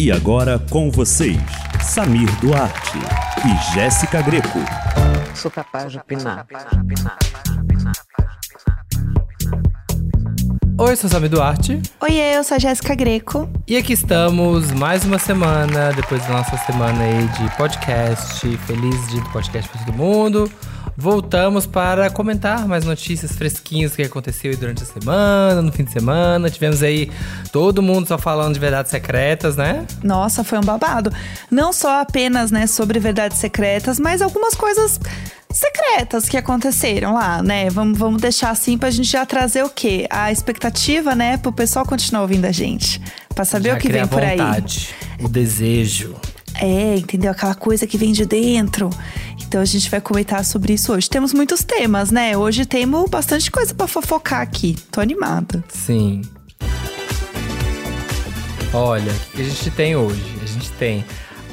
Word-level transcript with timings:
E 0.00 0.12
agora 0.12 0.60
com 0.70 0.92
vocês, 0.92 1.36
Samir 1.82 2.30
Duarte 2.40 2.98
e 3.44 3.74
Jéssica 3.74 4.22
Greco. 4.22 4.60
Sou 5.34 5.50
capaz 5.50 5.90
de 5.90 5.98
opinar. 5.98 6.46
Oi, 10.78 10.94
sou 10.94 11.10
Samir 11.10 11.28
Duarte. 11.28 11.82
Oi, 12.00 12.12
eu 12.12 12.44
sou 12.44 12.54
a 12.54 12.58
Jéssica 12.60 12.94
Greco. 12.94 13.50
E 13.66 13.76
aqui 13.76 13.92
estamos, 13.92 14.70
mais 14.70 15.04
uma 15.04 15.18
semana, 15.18 15.92
depois 15.92 16.24
da 16.26 16.34
nossa 16.34 16.56
semana 16.58 17.02
aí 17.02 17.26
de 17.26 17.56
podcast. 17.56 18.56
Feliz 18.56 19.08
dia 19.08 19.20
do 19.20 19.30
podcast 19.30 19.68
para 19.68 19.84
todo 19.84 19.96
mundo. 19.96 20.48
Voltamos 21.00 21.64
para 21.64 22.10
comentar 22.10 22.66
mais 22.66 22.84
notícias 22.84 23.30
fresquinhas 23.30 23.94
que 23.94 24.02
aconteceu 24.02 24.56
durante 24.56 24.82
a 24.82 24.86
semana, 24.86 25.62
no 25.62 25.70
fim 25.70 25.84
de 25.84 25.92
semana. 25.92 26.50
Tivemos 26.50 26.82
aí 26.82 27.08
todo 27.52 27.80
mundo 27.80 28.08
só 28.08 28.18
falando 28.18 28.54
de 28.54 28.58
verdades 28.58 28.90
secretas, 28.90 29.56
né? 29.56 29.86
Nossa, 30.02 30.42
foi 30.42 30.58
um 30.58 30.62
babado. 30.62 31.12
Não 31.48 31.72
só 31.72 32.00
apenas, 32.00 32.50
né, 32.50 32.66
sobre 32.66 32.98
verdades 32.98 33.38
secretas, 33.38 34.00
mas 34.00 34.20
algumas 34.20 34.56
coisas 34.56 34.98
secretas 35.52 36.28
que 36.28 36.36
aconteceram 36.36 37.14
lá, 37.14 37.44
né? 37.44 37.70
Vamos, 37.70 37.96
vamos 37.96 38.20
deixar 38.20 38.50
assim 38.50 38.76
pra 38.76 38.90
gente 38.90 39.08
já 39.08 39.24
trazer 39.24 39.62
o 39.62 39.70
quê? 39.70 40.08
A 40.10 40.32
expectativa, 40.32 41.14
né, 41.14 41.36
pro 41.36 41.52
pessoal 41.52 41.86
continuar 41.86 42.22
ouvindo 42.22 42.44
a 42.46 42.52
gente. 42.52 43.00
Pra 43.32 43.44
saber 43.44 43.68
Já 43.68 43.76
o 43.76 43.78
que 43.78 43.88
vem 43.88 44.04
por 44.04 44.20
aí. 44.20 44.36
vontade, 44.36 44.88
o 45.20 45.28
desejo. 45.28 46.16
É, 46.60 46.96
entendeu? 46.96 47.30
Aquela 47.30 47.54
coisa 47.54 47.86
que 47.86 47.96
vem 47.96 48.12
de 48.12 48.26
dentro. 48.26 48.90
Então 49.40 49.60
a 49.60 49.64
gente 49.64 49.88
vai 49.88 50.00
comentar 50.00 50.44
sobre 50.44 50.74
isso 50.74 50.92
hoje. 50.92 51.08
Temos 51.08 51.32
muitos 51.32 51.62
temas, 51.62 52.10
né? 52.10 52.36
Hoje 52.36 52.66
temos 52.66 53.08
bastante 53.08 53.50
coisa 53.50 53.72
pra 53.72 53.86
fofocar 53.86 54.40
aqui. 54.40 54.76
Tô 54.90 55.00
animada. 55.00 55.64
Sim. 55.68 56.22
Olha, 58.72 59.10
o 59.10 59.36
que 59.36 59.40
a 59.40 59.44
gente 59.44 59.70
tem 59.70 59.96
hoje? 59.96 60.22
A 60.42 60.46
gente 60.46 60.70
tem 60.72 61.04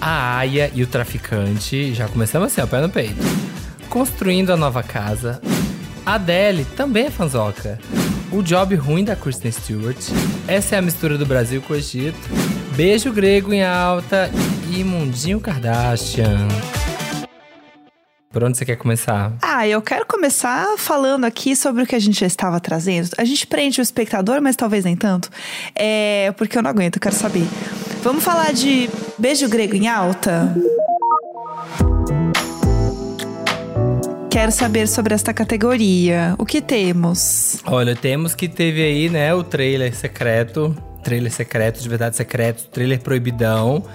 a 0.02 0.38
Aya 0.38 0.70
e 0.74 0.84
o 0.84 0.88
traficante. 0.88 1.94
Já 1.94 2.08
começamos 2.08 2.52
assim, 2.52 2.62
ó, 2.62 2.68
pé 2.68 2.82
no 2.82 2.90
peito. 2.90 3.16
Construindo 3.90 4.52
a 4.52 4.58
nova 4.58 4.84
casa. 4.84 5.40
A 6.06 6.16
Adele 6.16 6.66
também 6.76 7.06
é 7.06 7.12
fanzoca. 7.12 7.80
O 8.32 8.42
job 8.42 8.76
ruim 8.76 9.04
da 9.04 9.16
Kristen 9.16 9.52
Stewart. 9.52 9.98
Essa 10.48 10.76
é 10.76 10.80
a 10.80 10.82
mistura 10.82 11.18
do 11.18 11.26
Brasil 11.26 11.62
com 11.62 11.74
o 11.74 11.76
Egito. 11.76 12.20
Beijo 12.76 13.14
grego 13.14 13.54
em 13.54 13.64
alta 13.64 14.30
e 14.72 14.84
Mundinho 14.84 15.40
Kardashian. 15.40 16.48
Por 18.32 18.44
onde 18.44 18.58
você 18.58 18.66
quer 18.66 18.76
começar? 18.76 19.32
Ah, 19.42 19.66
eu 19.66 19.82
quero 19.82 20.06
começar 20.06 20.78
falando 20.78 21.24
aqui 21.24 21.56
sobre 21.56 21.84
o 21.84 21.86
que 21.86 21.96
a 21.96 22.00
gente 22.00 22.20
já 22.20 22.28
estava 22.28 22.60
trazendo. 22.60 23.10
A 23.18 23.24
gente 23.24 23.48
prende 23.48 23.80
o 23.80 23.82
espectador, 23.82 24.42
mas 24.42 24.58
talvez 24.58 24.84
nem 24.84 24.96
tanto. 24.96 25.30
É, 25.74 26.34
porque 26.36 26.58
eu 26.58 26.62
não 26.62 26.70
aguento, 26.70 26.98
eu 26.98 27.02
quero 27.02 27.16
saber. 27.16 27.48
Vamos 28.04 28.24
falar 28.24 28.52
de 28.52 28.90
beijo 29.18 29.48
grego 29.48 29.76
em 29.76 29.88
alta? 29.88 30.54
Quero 34.30 34.52
saber 34.52 34.86
sobre 34.90 35.14
esta 35.14 35.34
categoria. 35.34 36.36
O 36.38 36.46
que 36.46 36.62
temos? 36.62 37.62
Olha, 37.66 37.96
temos 37.96 38.36
que 38.36 38.50
teve 38.50 38.84
aí, 38.84 39.10
né, 39.10 39.34
o 39.34 39.44
trailer 39.44 39.96
secreto. 39.96 40.76
Trailer 41.06 41.32
secreto, 41.32 41.80
de 41.80 41.88
verdade 41.88 42.16
secreto, 42.16 42.68
trailer 42.70 43.00
proibidão. 43.00 43.86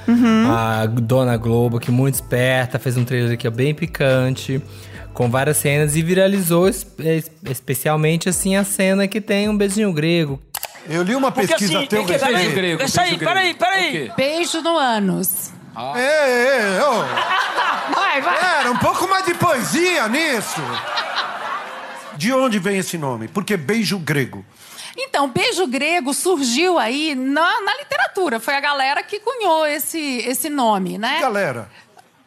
A 0.48 0.86
Dona 0.86 1.36
Globo, 1.36 1.80
que 1.80 1.90
muito 1.90 2.14
esperta, 2.14 2.78
fez 2.78 2.96
um 2.96 3.04
trailer 3.04 3.32
aqui 3.32 3.50
bem 3.50 3.74
picante, 3.74 4.62
com 5.12 5.28
várias 5.28 5.56
cenas 5.56 5.96
e 5.96 6.02
viralizou 6.02 6.68
es- 6.68 6.86
es- 7.00 7.28
especialmente 7.44 8.28
assim 8.28 8.54
a 8.54 8.62
cena 8.62 9.08
que 9.08 9.20
tem 9.20 9.48
um 9.48 9.56
beijinho 9.56 9.92
grego. 9.92 10.40
Eu 10.88 11.02
li 11.02 11.16
uma 11.16 11.32
Porque 11.32 11.48
pesquisa 11.48 11.78
assim, 11.78 11.86
teu 11.88 12.04
respeito. 12.06 12.54
peraí, 12.54 12.76
deixa 12.76 13.02
aí, 13.02 13.18
peraí, 13.18 13.54
peraí. 13.54 14.12
Beijo 14.16 14.62
no 14.62 14.78
ânus. 14.78 15.50
É, 15.96 16.00
é, 16.00 16.76
é, 16.78 16.84
ô. 16.84 16.92
Vai, 17.92 18.20
vai. 18.22 18.60
Era 18.60 18.70
um 18.70 18.76
pouco 18.78 19.08
mais 19.08 19.26
de 19.26 19.34
poesia 19.34 20.08
nisso. 20.08 20.60
De 22.16 22.32
onde 22.32 22.58
vem 22.58 22.78
esse 22.78 22.96
nome? 22.98 23.28
Porque 23.28 23.56
beijo 23.56 23.98
grego. 23.98 24.44
Então, 24.96 25.28
beijo 25.28 25.66
grego 25.66 26.12
surgiu 26.14 26.78
aí 26.78 27.14
na, 27.14 27.60
na 27.62 27.74
literatura. 27.76 28.40
Foi 28.40 28.54
a 28.54 28.60
galera 28.60 29.02
que 29.02 29.20
cunhou 29.20 29.66
esse, 29.66 29.98
esse 30.26 30.48
nome, 30.50 30.98
né? 30.98 31.18
Galera. 31.20 31.70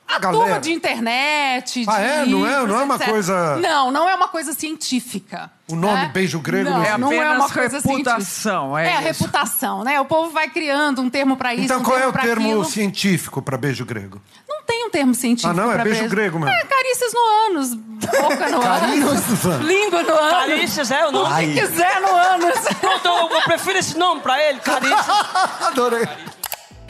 a 0.07 0.19
galera. 0.19 0.43
turma 0.43 0.59
de 0.59 0.71
internet, 0.71 1.81
de 1.83 1.89
Ah, 1.89 1.99
é? 1.99 2.25
Não 2.25 2.45
é- 2.45 2.65
não 2.67 2.79
é 2.79 2.83
uma 2.83 2.95
etc. 2.95 3.09
coisa- 3.09 3.55
Não, 3.57 3.89
não 3.91 4.07
é 4.07 4.13
uma 4.15 4.27
coisa 4.27 4.53
científica. 4.53 5.49
O 5.71 5.75
nome 5.75 5.93
né? 6.01 6.11
beijo 6.13 6.39
grego 6.41 6.69
não, 6.69 6.77
não 6.83 6.97
não, 6.99 7.07
existe. 7.13 7.23
é 7.25 7.31
uma 7.31 7.49
coisa 7.49 7.77
reputação, 7.79 8.73
científica. 8.75 8.81
é 8.81 8.93
a 8.97 8.99
isso. 9.11 9.23
reputação, 9.23 9.83
né? 9.83 9.99
O 10.01 10.05
povo 10.05 10.29
vai 10.29 10.49
criando 10.49 11.01
um 11.01 11.09
termo 11.09 11.37
pra 11.37 11.53
isso, 11.55 11.63
Então 11.63 11.79
um 11.79 11.83
qual 11.83 11.97
é 11.97 12.01
termo 12.01 12.17
o 12.17 12.21
termo 12.21 12.45
aquilo. 12.47 12.65
científico 12.65 13.41
para 13.41 13.57
beijo 13.57 13.85
grego? 13.85 14.21
Não 14.63 14.67
tem 14.67 14.85
um 14.85 14.89
termo 14.89 15.13
científico 15.13 15.51
Ah, 15.51 15.53
não? 15.53 15.71
É 15.71 15.75
pra 15.75 15.83
beijo 15.83 16.07
grego 16.07 16.39
mesmo. 16.39 16.55
É, 16.55 16.63
carícias 16.63 17.11
no 17.13 17.19
ânus, 17.51 17.73
boca 17.75 18.49
no 18.49 18.61
ânus, 18.61 19.61
língua 19.61 20.03
no 20.03 20.13
ânus. 20.13 20.31
Carícias 20.31 20.91
é 20.91 21.05
o 21.05 21.11
nome. 21.11 21.53
Se 21.53 21.61
quiser 21.61 22.01
no 22.01 22.07
ânus. 22.15 22.59
Pronto, 22.79 23.05
eu, 23.07 23.29
eu 23.37 23.41
prefiro 23.43 23.77
esse 23.77 23.97
nome 23.97 24.21
pra 24.21 24.41
ele, 24.41 24.59
Carícias. 24.59 25.05
Adorei. 25.67 26.07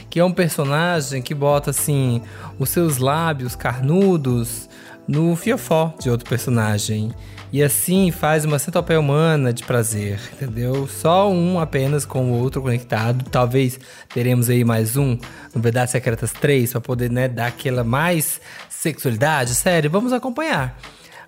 Que 0.09 0.19
é 0.19 0.23
um 0.25 0.31
personagem 0.31 1.22
que 1.23 1.33
bota 1.33 1.72
assim 1.72 2.22
os 2.59 2.69
seus 2.69 2.97
lábios 3.00 3.56
carnudos 3.56 4.69
no 5.07 5.35
fiofó 5.35 5.94
de 6.00 6.09
outro 6.12 6.29
personagem. 6.29 7.13
E 7.53 7.61
assim 7.61 8.09
faz 8.09 8.45
uma 8.45 8.57
centopeia 8.57 8.99
humana 8.99 9.53
de 9.53 9.63
prazer, 9.63 10.19
entendeu? 10.33 10.87
Só 10.87 11.31
um 11.31 11.59
apenas 11.59 12.03
com 12.03 12.31
o 12.31 12.39
outro 12.39 12.63
conectado. 12.63 13.23
Talvez 13.29 13.79
teremos 14.11 14.49
aí 14.49 14.63
mais 14.63 14.97
um 14.97 15.15
no 15.53 15.61
Verdades 15.61 15.91
Secretas 15.91 16.31
3 16.31 16.71
para 16.71 16.81
poder 16.81 17.11
né, 17.11 17.27
dar 17.27 17.45
aquela 17.45 17.83
mais 17.83 18.41
sexualidade. 18.67 19.53
Sério, 19.53 19.87
vamos 19.87 20.11
acompanhar. 20.11 20.79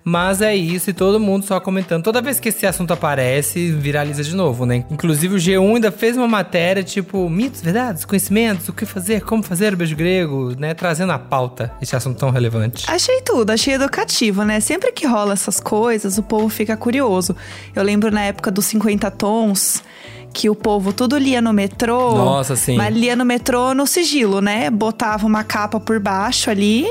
Mas 0.08 0.40
é 0.40 0.54
isso, 0.54 0.88
e 0.88 0.92
todo 0.92 1.18
mundo 1.18 1.44
só 1.44 1.58
comentando. 1.58 2.04
Toda 2.04 2.22
vez 2.22 2.38
que 2.38 2.50
esse 2.50 2.64
assunto 2.64 2.92
aparece, 2.92 3.72
viraliza 3.72 4.22
de 4.22 4.36
novo, 4.36 4.64
né? 4.64 4.84
Inclusive 4.88 5.34
o 5.34 5.36
G1 5.36 5.74
ainda 5.74 5.90
fez 5.90 6.16
uma 6.16 6.28
matéria 6.28 6.84
tipo 6.84 7.28
mitos, 7.28 7.60
verdades, 7.60 8.04
conhecimentos, 8.04 8.68
o 8.68 8.72
que 8.72 8.86
fazer, 8.86 9.22
como 9.22 9.42
fazer 9.42 9.74
o 9.74 9.76
beijo 9.76 9.96
grego, 9.96 10.54
né? 10.56 10.74
Trazendo 10.74 11.10
à 11.10 11.18
pauta 11.18 11.72
esse 11.82 11.96
assunto 11.96 12.20
tão 12.20 12.30
relevante. 12.30 12.84
Achei 12.88 13.20
tudo, 13.22 13.50
achei 13.50 13.74
educativo, 13.74 14.44
né? 14.44 14.60
Sempre 14.60 14.92
que 14.92 15.08
rola 15.08 15.32
essas 15.32 15.58
coisas, 15.58 16.18
o 16.18 16.22
povo 16.22 16.48
fica 16.48 16.76
curioso. 16.76 17.34
Eu 17.74 17.82
lembro 17.82 18.08
na 18.08 18.22
época 18.22 18.48
dos 18.52 18.66
50 18.66 19.10
tons 19.10 19.82
que 20.32 20.50
o 20.50 20.54
povo 20.54 20.92
tudo 20.92 21.16
lia 21.16 21.40
no 21.40 21.52
metrô. 21.52 22.14
Nossa, 22.14 22.56
sim. 22.56 22.76
Mas 22.76 22.94
lia 22.94 23.16
no 23.16 23.24
metrô 23.24 23.72
no 23.74 23.86
sigilo, 23.86 24.40
né? 24.40 24.70
Botava 24.70 25.26
uma 25.26 25.42
capa 25.42 25.80
por 25.80 25.98
baixo 25.98 26.50
ali 26.50 26.86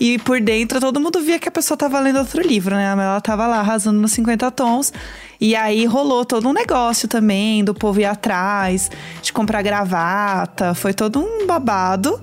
e 0.00 0.18
por 0.18 0.40
dentro 0.40 0.80
todo 0.80 1.00
mundo 1.00 1.20
via 1.20 1.38
que 1.38 1.48
a 1.48 1.52
pessoa 1.52 1.76
tava 1.76 1.98
lendo 2.00 2.18
outro 2.18 2.40
livro, 2.40 2.74
né? 2.74 2.92
Ela 2.92 3.20
tava 3.20 3.46
lá 3.46 3.58
arrasando 3.60 4.00
nos 4.00 4.12
50 4.12 4.50
tons. 4.52 4.92
E 5.40 5.54
aí 5.56 5.84
rolou 5.84 6.24
todo 6.24 6.48
um 6.48 6.52
negócio 6.52 7.08
também 7.08 7.64
do 7.64 7.74
povo 7.74 8.00
ir 8.00 8.04
atrás, 8.04 8.90
de 9.20 9.32
comprar 9.32 9.62
gravata. 9.62 10.74
Foi 10.74 10.94
todo 10.94 11.20
um 11.20 11.46
babado. 11.46 12.20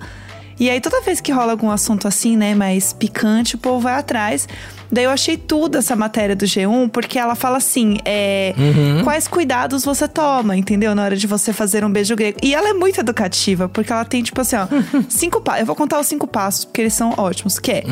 E 0.62 0.70
aí, 0.70 0.80
toda 0.80 1.02
vez 1.02 1.20
que 1.20 1.32
rola 1.32 1.54
algum 1.54 1.72
assunto 1.72 2.08
assim, 2.08 2.38
né, 2.38 2.54
mais 2.54 2.94
picante, 2.94 3.56
o 3.56 3.58
povo 3.58 3.80
vai 3.80 3.96
atrás. 3.96 4.48
Daí 4.92 5.06
eu 5.06 5.10
achei 5.10 5.36
tudo 5.36 5.80
essa 5.80 5.96
matéria 5.96 6.36
do 6.36 6.46
G1, 6.46 6.88
porque 6.90 7.18
ela 7.18 7.34
fala 7.34 7.58
assim: 7.58 7.98
é, 8.06 8.54
quais 9.04 9.28
cuidados 9.28 9.84
você 9.84 10.08
toma, 10.08 10.56
entendeu? 10.56 10.94
Na 10.94 11.04
hora 11.04 11.16
de 11.16 11.26
você 11.26 11.52
fazer 11.52 11.84
um 11.84 11.92
beijo 11.92 12.16
grego. 12.16 12.38
E 12.44 12.54
ela 12.54 12.70
é 12.70 12.74
muito 12.74 13.00
educativa, 13.00 13.68
porque 13.68 13.92
ela 13.92 14.06
tem, 14.06 14.22
tipo 14.22 14.40
assim, 14.40 14.56
ó, 14.56 14.68
cinco 15.10 15.42
passos. 15.42 15.62
Eu 15.62 15.66
vou 15.66 15.76
contar 15.76 16.00
os 16.00 16.06
cinco 16.06 16.28
passos, 16.28 16.64
porque 16.64 16.82
eles 16.82 16.94
são 16.94 17.16
ótimos. 17.18 17.58
Que 17.58 17.72
é: 17.72 17.84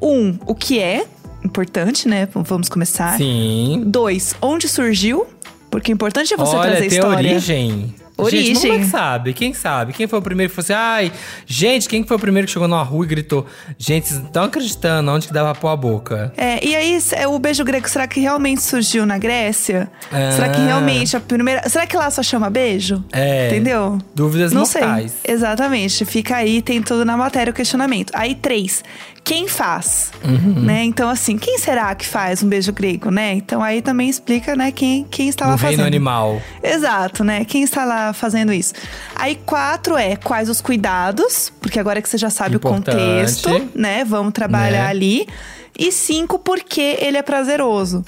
um, 0.00 0.38
o 0.46 0.54
que 0.54 0.78
é 0.78 1.04
importante, 1.44 2.06
né? 2.06 2.28
Vamos 2.32 2.68
começar. 2.68 3.16
Sim. 3.16 3.82
Dois, 3.84 4.32
onde 4.40 4.68
surgiu? 4.68 5.26
Porque 5.68 5.90
o 5.90 5.94
importante 5.94 6.32
é 6.32 6.36
você 6.36 6.54
Olha, 6.54 6.70
trazer 6.70 6.84
a 6.84 6.86
história. 6.86 7.30
origem. 7.32 7.94
Origem. 8.16 8.54
Gente, 8.54 8.68
como 8.68 8.80
é 8.82 8.86
sabe? 8.86 9.32
Quem 9.32 9.54
sabe? 9.54 9.92
Quem 9.92 10.06
foi 10.06 10.18
o 10.18 10.22
primeiro 10.22 10.50
que 10.50 10.56
falou 10.62 10.64
assim, 10.64 11.06
ai, 11.08 11.12
gente, 11.46 11.88
quem 11.88 12.04
foi 12.04 12.16
o 12.16 12.20
primeiro 12.20 12.46
que 12.46 12.52
chegou 12.52 12.68
numa 12.68 12.82
rua 12.82 13.04
e 13.04 13.08
gritou? 13.08 13.46
Gente, 13.78 14.08
vocês 14.08 14.18
não 14.20 14.26
estão 14.26 14.44
acreditando 14.44 15.10
onde 15.10 15.26
que 15.26 15.32
dava 15.32 15.54
pôr 15.54 15.68
a 15.68 15.76
boca? 15.76 16.32
É, 16.36 16.64
e 16.64 16.76
aí, 16.76 16.98
é, 17.12 17.26
o 17.26 17.38
beijo 17.38 17.64
grego, 17.64 17.88
será 17.88 18.06
que 18.06 18.20
realmente 18.20 18.62
surgiu 18.62 19.06
na 19.06 19.18
Grécia? 19.18 19.90
Ah. 20.10 20.32
Será 20.32 20.48
que 20.50 20.60
realmente 20.60 21.16
a 21.16 21.20
primeira. 21.20 21.68
Será 21.68 21.86
que 21.86 21.96
lá 21.96 22.10
só 22.10 22.22
chama 22.22 22.50
beijo? 22.50 23.02
É. 23.12 23.48
Entendeu? 23.48 23.98
Dúvidas 24.14 24.52
Não 24.52 24.62
mortais. 24.62 25.12
sei. 25.24 25.34
Exatamente. 25.34 26.04
Fica 26.04 26.36
aí, 26.36 26.60
tem 26.62 26.82
tudo 26.82 27.04
na 27.04 27.16
matéria 27.16 27.50
o 27.50 27.54
questionamento. 27.54 28.12
Aí, 28.14 28.34
três. 28.34 28.82
Quem 29.24 29.46
faz? 29.46 30.10
Uhum. 30.24 30.62
Né? 30.62 30.82
Então, 30.82 31.08
assim, 31.08 31.38
quem 31.38 31.56
será 31.56 31.94
que 31.94 32.04
faz 32.04 32.42
um 32.42 32.48
beijo 32.48 32.72
grego, 32.72 33.08
né? 33.08 33.34
Então 33.34 33.62
aí 33.62 33.80
também 33.80 34.08
explica, 34.10 34.56
né, 34.56 34.72
quem, 34.72 35.04
quem 35.04 35.28
está 35.28 35.46
lá 35.46 35.52
No 35.52 35.58
fazendo. 35.58 35.76
reino 35.78 35.86
animal. 35.86 36.42
Exato, 36.60 37.22
né? 37.22 37.44
Quem 37.44 37.62
está 37.62 37.84
lá 37.84 38.01
fazendo 38.14 38.52
isso? 38.52 38.72
Aí, 39.14 39.36
quatro 39.44 39.96
é 39.96 40.16
quais 40.16 40.48
os 40.48 40.60
cuidados, 40.60 41.52
porque 41.60 41.78
agora 41.78 42.00
que 42.00 42.08
você 42.08 42.16
já 42.18 42.30
sabe 42.30 42.56
Importante. 42.56 42.88
o 42.90 42.92
contexto, 42.92 43.48
né? 43.74 44.04
Vamos 44.04 44.32
trabalhar 44.32 44.84
Né? 44.84 44.90
ali. 44.90 45.26
E 45.78 45.90
cinco, 45.92 46.38
porque 46.38 46.96
ele 47.00 47.16
é 47.16 47.22
prazeroso. 47.22 48.04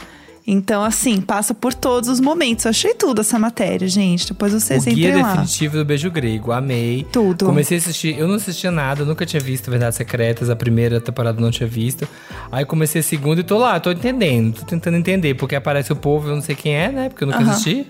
Então, 0.46 0.84
assim, 0.84 1.22
passa 1.22 1.54
por 1.54 1.72
todos 1.72 2.06
os 2.10 2.20
momentos. 2.20 2.66
Eu 2.66 2.70
achei 2.70 2.92
tudo 2.92 3.22
essa 3.22 3.38
matéria, 3.38 3.88
gente. 3.88 4.28
Depois 4.28 4.52
vocês 4.52 4.86
o 4.86 4.90
guia 4.90 5.16
lá. 5.16 5.30
definitivo 5.32 5.78
do 5.78 5.84
beijo 5.86 6.10
grego, 6.10 6.52
amei. 6.52 7.06
Tudo. 7.10 7.46
Comecei 7.46 7.78
a 7.78 7.80
assistir, 7.80 8.18
eu 8.18 8.28
não 8.28 8.34
assistia 8.34 8.70
nada, 8.70 9.06
nunca 9.06 9.24
tinha 9.24 9.40
visto 9.40 9.70
Verdades 9.70 9.96
Secretas, 9.96 10.50
a 10.50 10.54
primeira 10.56 11.00
temporada 11.00 11.38
eu 11.38 11.42
não 11.42 11.50
tinha 11.50 11.66
visto. 11.66 12.06
Aí 12.52 12.62
comecei 12.66 13.00
a 13.00 13.02
segunda 13.02 13.40
e 13.40 13.42
tô 13.42 13.56
lá, 13.56 13.80
tô 13.80 13.90
entendendo, 13.90 14.56
tô 14.60 14.66
tentando 14.66 14.98
entender, 14.98 15.32
porque 15.32 15.54
aparece 15.56 15.90
o 15.94 15.96
povo, 15.96 16.28
eu 16.28 16.34
não 16.34 16.42
sei 16.42 16.54
quem 16.54 16.74
é, 16.76 16.90
né? 16.90 17.08
Porque 17.08 17.24
eu 17.24 17.28
nunca 17.28 17.38
Aham. 17.40 17.50
assisti. 17.50 17.86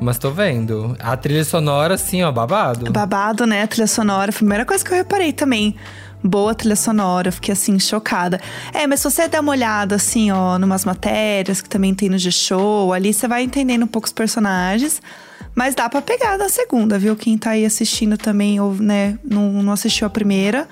Mas 0.00 0.18
tô 0.18 0.30
vendo. 0.30 0.96
A 0.98 1.16
trilha 1.16 1.44
sonora, 1.44 1.94
assim, 1.94 2.22
ó, 2.22 2.32
babado. 2.32 2.90
Babado, 2.90 3.46
né? 3.46 3.62
A 3.62 3.66
trilha 3.66 3.86
sonora. 3.86 4.32
Foi 4.32 4.38
a 4.38 4.40
primeira 4.40 4.64
coisa 4.64 4.84
que 4.84 4.92
eu 4.92 4.96
reparei 4.96 5.32
também. 5.32 5.76
Boa 6.22 6.54
trilha 6.54 6.76
sonora, 6.76 7.30
fiquei 7.30 7.52
assim, 7.52 7.78
chocada. 7.78 8.40
É, 8.72 8.86
mas 8.86 9.00
se 9.00 9.10
você 9.10 9.28
der 9.28 9.40
uma 9.40 9.52
olhada, 9.52 9.96
assim, 9.96 10.30
ó, 10.30 10.58
numas 10.58 10.84
matérias 10.84 11.60
que 11.60 11.68
também 11.68 11.94
tem 11.94 12.08
no 12.08 12.16
G-Show, 12.16 12.94
ali 12.94 13.12
você 13.12 13.28
vai 13.28 13.42
entendendo 13.42 13.82
um 13.82 13.86
pouco 13.86 14.06
os 14.06 14.12
personagens. 14.12 15.02
Mas 15.54 15.74
dá 15.74 15.88
pra 15.88 16.00
pegar 16.02 16.36
na 16.38 16.48
segunda, 16.48 16.98
viu? 16.98 17.14
Quem 17.14 17.36
tá 17.36 17.50
aí 17.50 17.64
assistindo 17.64 18.16
também, 18.16 18.58
ou, 18.58 18.74
né, 18.74 19.18
não, 19.22 19.62
não 19.62 19.72
assistiu 19.72 20.06
a 20.06 20.10
primeira. 20.10 20.66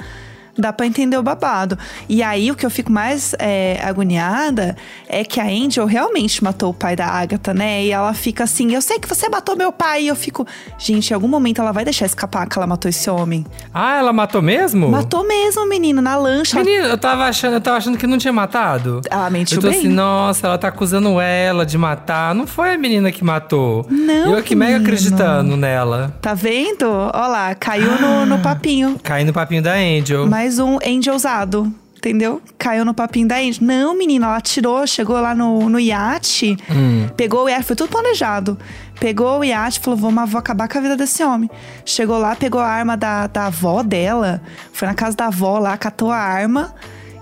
Dá 0.56 0.72
pra 0.72 0.86
entender 0.86 1.16
o 1.16 1.22
babado. 1.22 1.78
E 2.08 2.22
aí, 2.22 2.50
o 2.50 2.54
que 2.54 2.66
eu 2.66 2.70
fico 2.70 2.92
mais 2.92 3.34
é, 3.38 3.80
agoniada 3.82 4.76
é 5.08 5.24
que 5.24 5.40
a 5.40 5.44
Angel 5.44 5.86
realmente 5.86 6.44
matou 6.44 6.70
o 6.70 6.74
pai 6.74 6.94
da 6.94 7.06
Agatha, 7.06 7.54
né? 7.54 7.84
E 7.84 7.90
ela 7.90 8.12
fica 8.12 8.44
assim: 8.44 8.74
Eu 8.74 8.82
sei 8.82 8.98
que 8.98 9.08
você 9.08 9.28
matou 9.28 9.56
meu 9.56 9.72
pai. 9.72 10.02
E 10.04 10.08
eu 10.08 10.16
fico, 10.16 10.46
gente, 10.78 11.10
em 11.10 11.14
algum 11.14 11.28
momento 11.28 11.60
ela 11.60 11.72
vai 11.72 11.84
deixar 11.84 12.04
escapar 12.04 12.46
que 12.46 12.58
ela 12.58 12.66
matou 12.66 12.88
esse 12.88 13.08
homem. 13.08 13.46
Ah, 13.72 13.96
ela 13.96 14.12
matou 14.12 14.42
mesmo? 14.42 14.88
Matou 14.88 15.26
mesmo, 15.26 15.66
menino, 15.66 16.02
na 16.02 16.16
lancha. 16.16 16.58
Menino, 16.62 16.86
eu 16.86 16.98
tava 16.98 17.24
achando, 17.24 17.54
eu 17.54 17.60
tava 17.60 17.78
achando 17.78 17.96
que 17.96 18.06
não 18.06 18.18
tinha 18.18 18.32
matado. 18.32 19.00
Ela 19.10 19.30
mentiu 19.30 19.56
Eu 19.56 19.62
tô 19.62 19.68
bem. 19.70 19.78
assim, 19.78 19.88
nossa, 19.88 20.46
ela 20.46 20.58
tá 20.58 20.68
acusando 20.68 21.18
ela 21.18 21.64
de 21.64 21.78
matar. 21.78 22.34
Não 22.34 22.46
foi 22.46 22.74
a 22.74 22.78
menina 22.78 23.10
que 23.10 23.24
matou. 23.24 23.86
Não, 23.88 24.32
Eu 24.32 24.36
aqui 24.36 24.54
mega 24.54 24.76
acreditando 24.76 25.56
nela. 25.56 26.14
Tá 26.20 26.34
vendo? 26.34 26.84
Ó 26.86 27.26
lá, 27.26 27.54
caiu 27.54 27.98
no, 28.00 28.26
no 28.26 28.38
papinho. 28.40 29.00
Cai 29.02 29.24
no 29.24 29.32
papinho 29.32 29.62
da 29.62 29.72
Angel. 29.74 30.26
Mais 30.42 30.58
um 30.58 30.76
Angel 30.84 31.14
usado. 31.14 31.72
Entendeu? 31.96 32.42
Caiu 32.58 32.84
no 32.84 32.92
papinho 32.92 33.28
da 33.28 33.36
Angel. 33.36 33.60
Não, 33.64 33.96
menina, 33.96 34.26
ela 34.26 34.40
tirou, 34.40 34.84
chegou 34.88 35.20
lá 35.20 35.36
no, 35.36 35.68
no 35.68 35.78
iate, 35.78 36.56
Hum. 36.68 37.06
pegou 37.16 37.44
o 37.44 37.48
iate, 37.48 37.62
foi 37.62 37.76
tudo 37.76 37.90
planejado. 37.90 38.58
Pegou 38.98 39.38
o 39.38 39.44
iate 39.44 39.78
falou: 39.78 39.96
vamos, 39.96 40.28
vou 40.28 40.40
acabar 40.40 40.66
com 40.68 40.78
a 40.78 40.80
vida 40.80 40.96
desse 40.96 41.22
homem. 41.22 41.48
Chegou 41.86 42.18
lá, 42.18 42.34
pegou 42.34 42.60
a 42.60 42.66
arma 42.66 42.96
da, 42.96 43.28
da 43.28 43.46
avó 43.46 43.84
dela, 43.84 44.42
foi 44.72 44.88
na 44.88 44.94
casa 44.94 45.16
da 45.16 45.26
avó 45.28 45.60
lá, 45.60 45.76
catou 45.76 46.10
a 46.10 46.16
arma. 46.16 46.74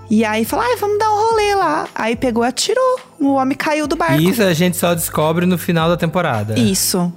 E 0.09 0.25
aí 0.25 0.43
falou: 0.43 0.65
ai, 0.65 0.75
vamos 0.77 0.97
dar 0.97 1.11
um 1.11 1.29
rolê 1.29 1.53
lá. 1.53 1.87
Aí 1.93 2.15
pegou 2.15 2.43
e 2.43 2.47
atirou. 2.47 2.99
O 3.19 3.33
homem 3.35 3.55
caiu 3.55 3.85
do 3.85 3.95
barco. 3.95 4.19
Isso 4.19 4.41
a 4.41 4.51
gente 4.51 4.77
só 4.77 4.95
descobre 4.95 5.45
no 5.45 5.59
final 5.59 5.87
da 5.89 5.95
temporada. 5.95 6.59
Isso. 6.59 7.13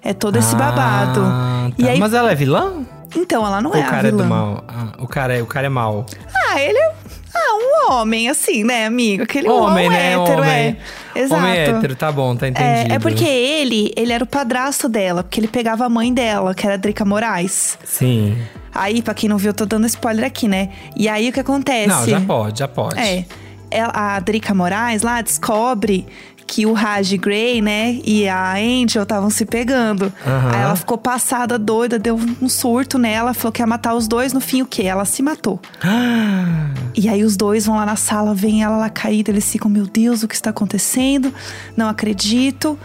É 0.00 0.12
todo 0.14 0.36
esse 0.36 0.54
Ah, 0.54 0.58
babado. 0.58 1.20
tá. 1.22 1.70
E 1.76 1.88
aí, 1.88 1.98
Mas 1.98 2.14
ela 2.14 2.30
é 2.30 2.34
vilã? 2.36 2.86
Então, 3.16 3.44
ela 3.46 3.60
não 3.60 3.70
Ou 3.70 3.76
é 3.76 3.80
o 3.80 3.82
a 3.82 3.86
cara 3.86 4.08
é 4.08 4.10
vilã. 4.10 4.22
do 4.24 4.28
mal? 4.28 4.64
Ah, 4.68 4.88
o, 4.98 5.06
cara 5.08 5.36
é, 5.38 5.42
o 5.42 5.46
cara 5.46 5.66
é 5.66 5.70
mal. 5.70 6.06
Ah, 6.34 6.60
ele 6.60 6.78
é 6.78 6.92
ah, 7.34 7.54
um 7.88 7.92
homem, 7.92 8.28
assim, 8.28 8.64
né, 8.64 8.86
amigo? 8.86 9.22
Aquele 9.22 9.48
Homem, 9.48 9.88
um 9.88 9.90
né? 9.92 10.12
hétero, 10.14 10.38
Homem. 10.42 10.50
é. 10.50 10.76
Exato. 11.20 11.42
Homem 11.44 11.58
hétero, 11.58 11.94
tá 11.96 12.10
bom, 12.12 12.34
tá 12.36 12.46
É, 12.46 12.48
entendido. 12.50 12.94
é 12.94 12.98
porque 12.98 13.24
ele, 13.24 13.92
ele 13.96 14.12
era 14.12 14.24
o 14.24 14.26
padrasto 14.26 14.88
dela, 14.88 15.22
porque 15.22 15.38
ele 15.40 15.48
pegava 15.48 15.84
a 15.84 15.88
mãe 15.88 16.12
dela, 16.12 16.54
que 16.54 16.66
era 16.66 16.74
a 16.74 16.76
Drica 16.78 17.04
Moraes. 17.04 17.78
Sim. 17.84 18.36
Aí, 18.74 19.00
pra 19.02 19.14
quem 19.14 19.28
não 19.28 19.38
viu, 19.38 19.50
eu 19.50 19.54
tô 19.54 19.64
dando 19.66 19.86
spoiler 19.86 20.24
aqui, 20.24 20.46
né? 20.48 20.70
E 20.96 21.08
aí 21.08 21.28
o 21.28 21.32
que 21.32 21.40
acontece? 21.40 21.88
Não, 21.88 22.06
já 22.06 22.20
pode, 22.20 22.58
já 22.58 22.68
pode. 22.68 22.98
É. 22.98 23.24
Ela- 23.70 23.92
a 23.94 24.18
Drica 24.20 24.52
Moraes 24.52 25.02
lá 25.02 25.20
descobre 25.22 26.06
que 26.50 26.66
o 26.66 26.72
Raj 26.72 27.14
Grey, 27.14 27.62
né, 27.62 28.00
e 28.04 28.28
a 28.28 28.54
Angel 28.54 29.04
estavam 29.04 29.30
se 29.30 29.46
pegando. 29.46 30.12
Aham. 30.26 30.50
Aí 30.52 30.60
ela 30.62 30.74
ficou 30.74 30.98
passada, 30.98 31.56
doida, 31.56 31.96
deu 31.96 32.18
um 32.42 32.48
surto 32.48 32.98
nela, 32.98 33.32
falou 33.32 33.52
que 33.52 33.62
ia 33.62 33.66
matar 33.68 33.94
os 33.94 34.08
dois. 34.08 34.32
No 34.32 34.40
fim, 34.40 34.60
o 34.60 34.66
quê? 34.66 34.82
Ela 34.82 35.04
se 35.04 35.22
matou. 35.22 35.60
E 36.92 37.08
aí 37.08 37.22
os 37.22 37.36
dois 37.36 37.66
vão 37.66 37.76
lá 37.76 37.86
na 37.86 37.94
sala, 37.94 38.34
vem 38.34 38.64
ela 38.64 38.76
lá 38.76 38.90
caída, 38.90 39.30
eles 39.30 39.50
ficam, 39.50 39.70
meu 39.70 39.86
Deus, 39.86 40.24
o 40.24 40.28
que 40.28 40.34
está 40.34 40.50
acontecendo? 40.50 41.32
Não 41.76 41.88
acredito. 41.88 42.76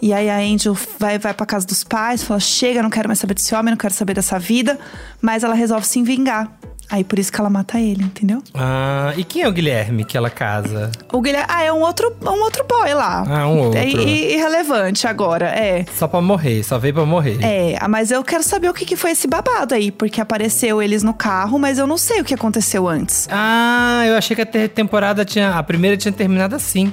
E 0.00 0.12
aí 0.12 0.30
a 0.30 0.38
Angel 0.38 0.76
vai, 0.96 1.18
vai 1.18 1.34
pra 1.34 1.44
casa 1.44 1.66
dos 1.66 1.82
pais, 1.82 2.22
fala: 2.22 2.38
chega, 2.38 2.82
não 2.82 2.88
quero 2.88 3.08
mais 3.08 3.18
saber 3.18 3.34
desse 3.34 3.52
homem, 3.54 3.72
não 3.72 3.76
quero 3.76 3.92
saber 3.92 4.14
dessa 4.14 4.38
vida. 4.38 4.78
Mas 5.20 5.42
ela 5.42 5.54
resolve 5.54 5.86
se 5.86 6.00
vingar. 6.04 6.48
Aí 6.90 7.04
por 7.04 7.18
isso 7.18 7.30
que 7.30 7.38
ela 7.38 7.50
mata 7.50 7.78
ele, 7.78 8.02
entendeu? 8.02 8.42
Ah, 8.54 9.12
e 9.16 9.22
quem 9.22 9.42
é 9.42 9.48
o 9.48 9.52
Guilherme 9.52 10.04
que 10.04 10.16
ela 10.16 10.30
casa? 10.30 10.90
O 11.12 11.20
Guilherme. 11.20 11.46
Ah, 11.50 11.62
é 11.62 11.72
um 11.72 11.80
outro, 11.80 12.16
um 12.22 12.42
outro 12.42 12.64
boy 12.66 12.94
lá. 12.94 13.24
Ah, 13.28 13.46
um 13.46 13.58
outro. 13.58 13.78
É 13.78 13.86
irrelevante 13.86 15.06
agora, 15.06 15.46
é. 15.46 15.84
Só 15.96 16.08
pra 16.08 16.20
morrer, 16.20 16.62
só 16.62 16.78
veio 16.78 16.94
pra 16.94 17.04
morrer. 17.04 17.38
É, 17.42 17.78
mas 17.88 18.10
eu 18.10 18.24
quero 18.24 18.42
saber 18.42 18.70
o 18.70 18.74
que, 18.74 18.86
que 18.86 18.96
foi 18.96 19.10
esse 19.10 19.26
babado 19.26 19.74
aí, 19.74 19.90
porque 19.90 20.20
apareceu 20.20 20.80
eles 20.82 21.02
no 21.02 21.12
carro, 21.12 21.58
mas 21.58 21.78
eu 21.78 21.86
não 21.86 21.98
sei 21.98 22.20
o 22.20 22.24
que 22.24 22.34
aconteceu 22.34 22.88
antes. 22.88 23.28
Ah, 23.30 24.04
eu 24.06 24.16
achei 24.16 24.34
que 24.34 24.42
a 24.42 24.68
temporada 24.68 25.24
tinha. 25.24 25.50
A 25.58 25.62
primeira 25.62 25.96
tinha 25.96 26.12
terminado 26.12 26.56
assim. 26.56 26.92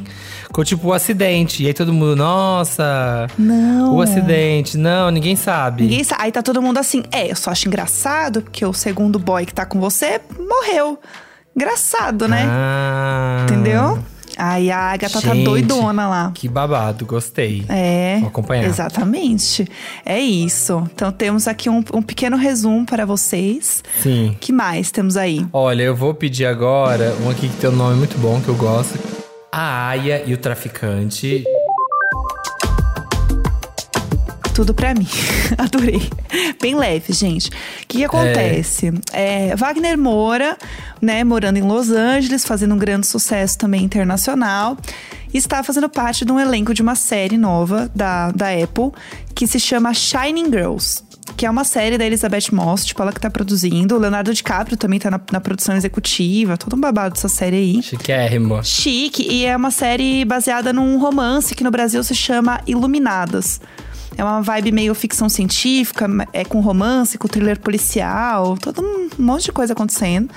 Com 0.56 0.64
tipo 0.64 0.88
o 0.88 0.94
acidente. 0.94 1.64
E 1.64 1.68
aí 1.68 1.74
todo 1.74 1.92
mundo, 1.92 2.16
nossa. 2.16 3.28
Não. 3.38 3.94
O 3.94 4.02
acidente. 4.02 4.78
Não, 4.78 5.12
ninguém 5.12 5.36
sabe. 5.36 5.84
Ninguém 5.84 6.02
sabe. 6.02 6.22
Aí 6.24 6.32
tá 6.32 6.42
todo 6.42 6.62
mundo 6.62 6.78
assim, 6.78 7.04
é, 7.12 7.30
eu 7.30 7.36
só 7.36 7.52
acho 7.52 7.68
engraçado, 7.68 8.42
porque 8.42 8.66
o 8.66 8.72
segundo 8.72 9.20
boy 9.20 9.46
que 9.46 9.54
tá 9.54 9.66
com 9.66 9.82
você 9.82 10.22
morreu. 10.40 10.98
Engraçado, 11.54 12.30
né? 12.30 12.46
Ah. 12.48 13.42
Entendeu? 13.44 14.00
Aí 14.38 14.72
a 14.72 14.78
Agatha 14.94 15.20
tá 15.20 15.34
Gente, 15.34 15.44
doidona 15.44 16.08
lá. 16.08 16.32
Que 16.34 16.48
babado, 16.48 17.06
gostei. 17.06 17.66
É, 17.68 18.20
Vou 18.22 18.30
acompanhar. 18.30 18.64
exatamente. 18.64 19.68
É 20.06 20.22
isso. 20.22 20.88
Então 20.94 21.12
temos 21.12 21.50
aqui 21.50 21.70
um, 21.70 21.84
um 21.94 22.02
pequeno 22.02 22.38
resumo 22.38 22.86
para 22.86 23.06
vocês. 23.06 23.84
Sim. 24.02 24.38
que 24.40 24.54
mais 24.54 24.90
temos 24.90 25.18
aí? 25.18 25.46
Olha, 25.52 25.84
eu 25.84 25.96
vou 25.98 26.14
pedir 26.14 26.46
agora 26.46 27.14
um 27.26 27.30
aqui 27.30 27.50
que 27.50 27.58
tem 27.58 27.70
um 27.70 27.76
nome 27.76 27.98
muito 27.98 28.18
bom 28.18 28.40
que 28.40 28.48
eu 28.48 28.56
gosto. 28.56 29.25
A 29.58 29.88
Aya 29.88 30.22
e 30.26 30.34
o 30.34 30.38
Traficante. 30.38 31.46
Tudo 34.56 34.74
pra 34.74 34.94
mim. 34.94 35.08
Adorei. 35.60 36.02
Bem 36.62 36.76
leve, 36.76 37.12
gente. 37.12 37.50
O 37.50 37.52
que, 37.90 37.98
que 37.98 38.04
acontece? 38.06 38.94
É, 39.12 39.54
Wagner 39.54 39.98
Moura, 39.98 40.58
né, 41.02 41.26
morando 41.26 41.58
em 41.58 41.62
Los 41.62 41.92
Angeles, 41.92 42.46
fazendo 42.46 42.74
um 42.74 42.78
grande 42.78 43.06
sucesso 43.06 43.58
também 43.58 43.84
internacional, 43.84 44.78
está 45.34 45.62
fazendo 45.62 45.90
parte 45.90 46.24
de 46.24 46.32
um 46.32 46.40
elenco 46.40 46.74
de 46.74 46.82
uma 46.82 46.96
série 46.96 47.38
nova 47.38 47.92
da, 47.94 48.32
da 48.32 48.48
Apple 48.50 48.92
que 49.36 49.46
se 49.46 49.60
chama 49.60 49.94
Shining 49.94 50.46
Girls. 50.46 51.04
Que 51.36 51.46
é 51.46 51.50
uma 51.50 51.66
série 51.66 51.98
da 51.98 52.06
Elizabeth 52.06 52.54
Moss, 52.54 52.86
tipo, 52.86 53.02
ela 53.02 53.12
que 53.12 53.20
tá 53.20 53.30
produzindo. 53.30 53.96
O 53.96 54.00
Leonardo 54.00 54.34
DiCaprio 54.34 54.78
também 54.78 55.00
tá 55.00 55.12
na, 55.12 55.20
na 55.34 55.42
produção 55.42 55.76
executiva. 55.76 56.56
Todo 56.56 56.78
um 56.78 56.80
babado 56.80 57.16
dessa 57.16 57.28
série 57.28 57.58
aí. 57.58 57.84
Chiquérrimo. 57.84 58.64
Chique, 58.64 59.28
e 59.30 59.46
é 59.46 59.58
uma 59.58 59.72
série 59.72 60.24
baseada 60.24 60.72
num 60.72 60.98
romance 60.98 61.54
que 61.54 61.64
no 61.64 61.72
Brasil 61.72 62.02
se 62.06 62.16
chama 62.16 62.62
Iluminadas. 62.66 63.60
É 64.18 64.24
uma 64.24 64.42
vibe 64.42 64.72
meio 64.72 64.96
ficção 64.96 65.28
científica, 65.28 66.08
é 66.32 66.46
com 66.46 66.62
romance, 66.62 67.18
com 67.18 67.28
thriller 67.28 67.60
policial, 67.60 68.58
todo 68.58 68.82
um 68.82 69.10
monte 69.22 69.46
de 69.46 69.52
coisa 69.52 69.74
acontecendo. 69.74 70.30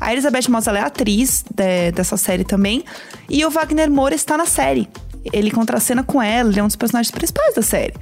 A 0.00 0.12
Elizabeth 0.12 0.48
Moss 0.50 0.66
ela 0.66 0.78
é 0.78 0.82
atriz 0.82 1.44
de- 1.50 1.92
dessa 1.92 2.16
série 2.16 2.44
também. 2.44 2.84
E 3.28 3.44
o 3.44 3.50
Wagner 3.50 3.90
Moura 3.90 4.14
está 4.14 4.36
na 4.36 4.44
série. 4.46 4.88
Ele 5.32 5.50
contracena 5.50 6.02
com 6.02 6.20
ela, 6.20 6.50
ele 6.50 6.60
é 6.60 6.62
um 6.62 6.66
dos 6.66 6.76
personagens 6.76 7.10
principais 7.10 7.54
da 7.54 7.62
série. 7.62 7.94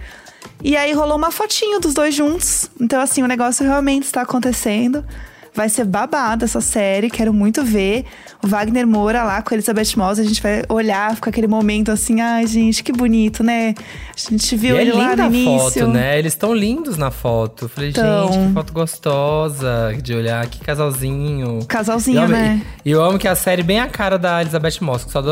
E 0.62 0.76
aí 0.76 0.92
rolou 0.92 1.16
uma 1.16 1.30
fotinho 1.30 1.78
dos 1.80 1.94
dois 1.94 2.14
juntos. 2.14 2.68
Então, 2.80 3.00
assim, 3.00 3.22
o 3.22 3.26
negócio 3.26 3.64
realmente 3.64 4.04
está 4.04 4.22
acontecendo. 4.22 5.04
Vai 5.54 5.68
ser 5.68 5.84
babada 5.84 6.44
essa 6.44 6.60
série, 6.60 7.10
quero 7.10 7.32
muito 7.32 7.64
ver. 7.64 8.04
O 8.42 8.46
Wagner 8.46 8.86
Moura 8.86 9.22
lá 9.24 9.42
com 9.42 9.52
a 9.52 9.56
Elizabeth 9.56 9.96
Moss, 9.96 10.18
a 10.18 10.22
gente 10.24 10.40
vai 10.40 10.62
olhar, 10.68 11.14
ficar 11.14 11.30
aquele 11.30 11.46
momento 11.48 11.90
assim, 11.90 12.20
ai 12.20 12.46
gente, 12.46 12.82
que 12.82 12.92
bonito, 12.92 13.42
né? 13.42 13.74
A 13.76 14.30
gente 14.30 14.56
viu 14.56 14.76
E 14.76 14.78
é 14.78 14.82
ele 14.82 14.92
lá 14.92 15.10
linda 15.10 15.28
no 15.28 15.34
início. 15.34 15.80
foto, 15.82 15.88
né? 15.88 16.18
Eles 16.18 16.32
estão 16.32 16.54
lindos 16.54 16.96
na 16.96 17.10
foto. 17.10 17.64
Eu 17.64 17.68
Falei, 17.68 17.92
Tão. 17.92 18.32
gente, 18.32 18.46
que 18.48 18.54
foto 18.54 18.72
gostosa 18.72 19.94
de 20.02 20.14
olhar. 20.14 20.46
Que 20.46 20.60
casalzinho. 20.60 21.64
Casalzinho, 21.66 22.20
E 22.20 22.22
eu, 22.22 22.28
né? 22.28 22.62
E 22.84 22.90
eu 22.90 23.02
amo 23.02 23.18
que 23.18 23.28
a 23.28 23.34
série 23.34 23.60
é 23.62 23.64
bem 23.64 23.80
a 23.80 23.88
cara 23.88 24.18
da 24.18 24.40
Elizabeth 24.40 24.78
Moss, 24.80 25.04
que 25.04 25.10
só, 25.12 25.22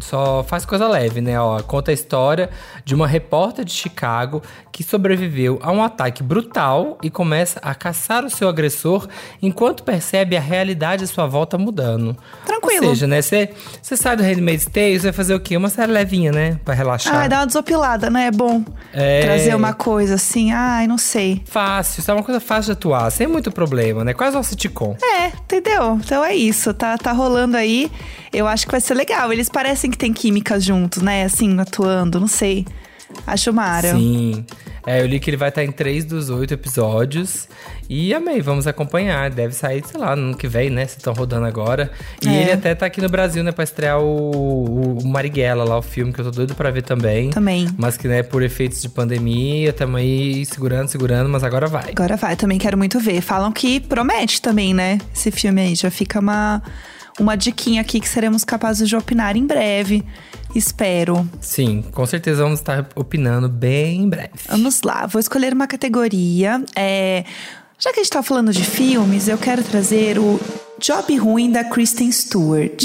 só 0.00 0.44
faz 0.44 0.64
coisa 0.64 0.86
leve, 0.88 1.20
né? 1.20 1.38
Ó, 1.40 1.60
conta 1.62 1.90
a 1.90 1.94
história 1.94 2.50
de 2.84 2.94
uma 2.94 3.06
repórter 3.06 3.64
de 3.64 3.72
Chicago 3.72 4.42
que 4.72 4.82
sobreviveu 4.84 5.58
a 5.62 5.72
um 5.72 5.82
ataque 5.82 6.22
brutal 6.22 6.98
e 7.02 7.10
começa 7.10 7.58
a 7.62 7.74
caçar 7.74 8.24
o 8.24 8.30
seu 8.30 8.48
agressor 8.48 9.08
enquanto 9.40 9.82
percebe 9.82 10.36
a 10.36 10.40
realidade 10.40 11.04
à 11.04 11.06
sua 11.06 11.26
volta 11.26 11.56
mudando. 11.58 12.16
Tranquilo. 12.44 12.86
Ou 12.88 12.94
seja, 12.94 13.06
né, 13.06 13.20
você 13.22 13.96
sai 13.96 14.16
do 14.16 14.22
Handmaid's 14.22 14.66
Tale, 14.66 14.98
você 14.98 15.04
vai 15.06 15.12
fazer 15.12 15.34
o 15.34 15.40
quê? 15.40 15.56
Uma 15.56 15.68
série 15.68 15.92
levinha, 15.92 16.32
né, 16.32 16.58
Pra 16.64 16.74
relaxar. 16.74 17.14
Ai, 17.14 17.28
dá 17.28 17.38
uma 17.40 17.46
desopilada, 17.46 18.10
né? 18.10 18.26
É 18.26 18.30
bom 18.30 18.64
É. 18.92 19.20
trazer 19.22 19.54
uma 19.54 19.72
coisa 19.72 20.14
assim. 20.14 20.52
Ai, 20.52 20.86
não 20.86 20.98
sei. 20.98 21.42
Fácil, 21.46 22.00
isso 22.00 22.10
é 22.10 22.14
uma 22.14 22.22
coisa 22.22 22.40
fácil 22.40 22.66
de 22.66 22.78
atuar, 22.78 23.10
sem 23.10 23.26
muito 23.26 23.50
problema, 23.50 24.04
né? 24.04 24.12
Quase 24.14 24.36
um 24.36 24.42
sitcom. 24.42 24.96
É, 25.02 25.26
entendeu? 25.28 25.98
Então 26.04 26.24
é 26.24 26.34
isso, 26.34 26.72
tá, 26.74 26.96
tá 26.98 27.12
rolando 27.12 27.56
aí. 27.56 27.90
Eu 28.32 28.46
acho 28.46 28.66
que 28.66 28.72
vai 28.72 28.80
ser 28.80 28.94
legal. 28.94 29.32
Eles 29.32 29.48
parecem 29.48 29.90
que 29.90 29.96
tem 29.96 30.12
química 30.12 30.60
juntos, 30.60 31.02
né? 31.02 31.24
Assim, 31.24 31.58
atuando, 31.58 32.20
não 32.20 32.28
sei. 32.28 32.66
Acho 33.26 33.52
mara. 33.52 33.92
Sim. 33.94 34.44
É, 34.86 35.02
eu 35.02 35.06
li 35.06 35.20
que 35.20 35.28
ele 35.28 35.36
vai 35.36 35.50
estar 35.50 35.62
em 35.62 35.70
três 35.70 36.04
dos 36.04 36.30
oito 36.30 36.54
episódios. 36.54 37.46
E 37.90 38.14
amei, 38.14 38.40
vamos 38.40 38.66
acompanhar. 38.66 39.28
Deve 39.30 39.54
sair, 39.54 39.82
sei 39.86 40.00
lá, 40.00 40.16
no 40.16 40.28
ano 40.28 40.36
que 40.36 40.46
vem, 40.48 40.70
né? 40.70 40.86
Se 40.86 40.96
estão 40.96 41.12
rodando 41.12 41.44
agora. 41.46 41.90
E 42.22 42.28
É. 42.28 42.42
ele 42.42 42.52
até 42.52 42.74
tá 42.74 42.86
aqui 42.86 43.00
no 43.02 43.08
Brasil, 43.08 43.42
né? 43.44 43.52
Pra 43.52 43.64
estrear 43.64 44.00
o, 44.00 44.98
o 45.02 45.06
Marighella 45.06 45.64
lá, 45.64 45.76
o 45.78 45.82
filme 45.82 46.12
que 46.12 46.20
eu 46.20 46.24
tô 46.26 46.30
doido 46.30 46.54
pra 46.54 46.70
ver 46.70 46.82
também. 46.82 47.28
Também. 47.30 47.68
Mas 47.76 47.96
que, 47.98 48.08
né, 48.08 48.22
por 48.22 48.42
efeitos 48.42 48.80
de 48.80 48.88
pandemia, 48.88 49.72
tamo 49.74 49.96
aí 49.98 50.44
segurando, 50.46 50.88
segurando, 50.88 51.28
mas 51.28 51.44
agora 51.44 51.66
vai. 51.66 51.90
Agora 51.90 52.16
vai, 52.16 52.34
também 52.36 52.58
quero 52.58 52.78
muito 52.78 52.98
ver. 52.98 53.20
Falam 53.20 53.52
que 53.52 53.80
promete 53.80 54.40
também, 54.40 54.72
né? 54.72 54.98
Esse 55.14 55.30
filme 55.30 55.60
aí. 55.60 55.74
Já 55.74 55.90
fica 55.90 56.18
uma, 56.18 56.62
uma 57.18 57.36
diquinha 57.36 57.80
aqui 57.80 58.00
que 58.00 58.08
seremos 58.08 58.44
capazes 58.44 58.88
de 58.88 58.96
opinar 58.96 59.36
em 59.36 59.46
breve. 59.46 60.04
Espero. 60.54 61.28
Sim, 61.40 61.82
com 61.92 62.06
certeza 62.06 62.42
vamos 62.42 62.60
estar 62.60 62.88
opinando 62.94 63.48
bem 63.48 64.02
em 64.02 64.08
breve. 64.08 64.30
Vamos 64.48 64.82
lá, 64.82 65.06
vou 65.06 65.20
escolher 65.20 65.52
uma 65.52 65.66
categoria. 65.66 66.62
É, 66.74 67.24
já 67.78 67.92
que 67.92 68.00
a 68.00 68.02
gente 68.02 68.12
tá 68.12 68.22
falando 68.22 68.52
de 68.52 68.64
filmes, 68.64 69.28
eu 69.28 69.38
quero 69.38 69.62
trazer 69.62 70.18
o 70.18 70.40
Job 70.80 71.16
Ruim 71.16 71.52
da 71.52 71.64
Kristen 71.64 72.10
Stewart. 72.10 72.82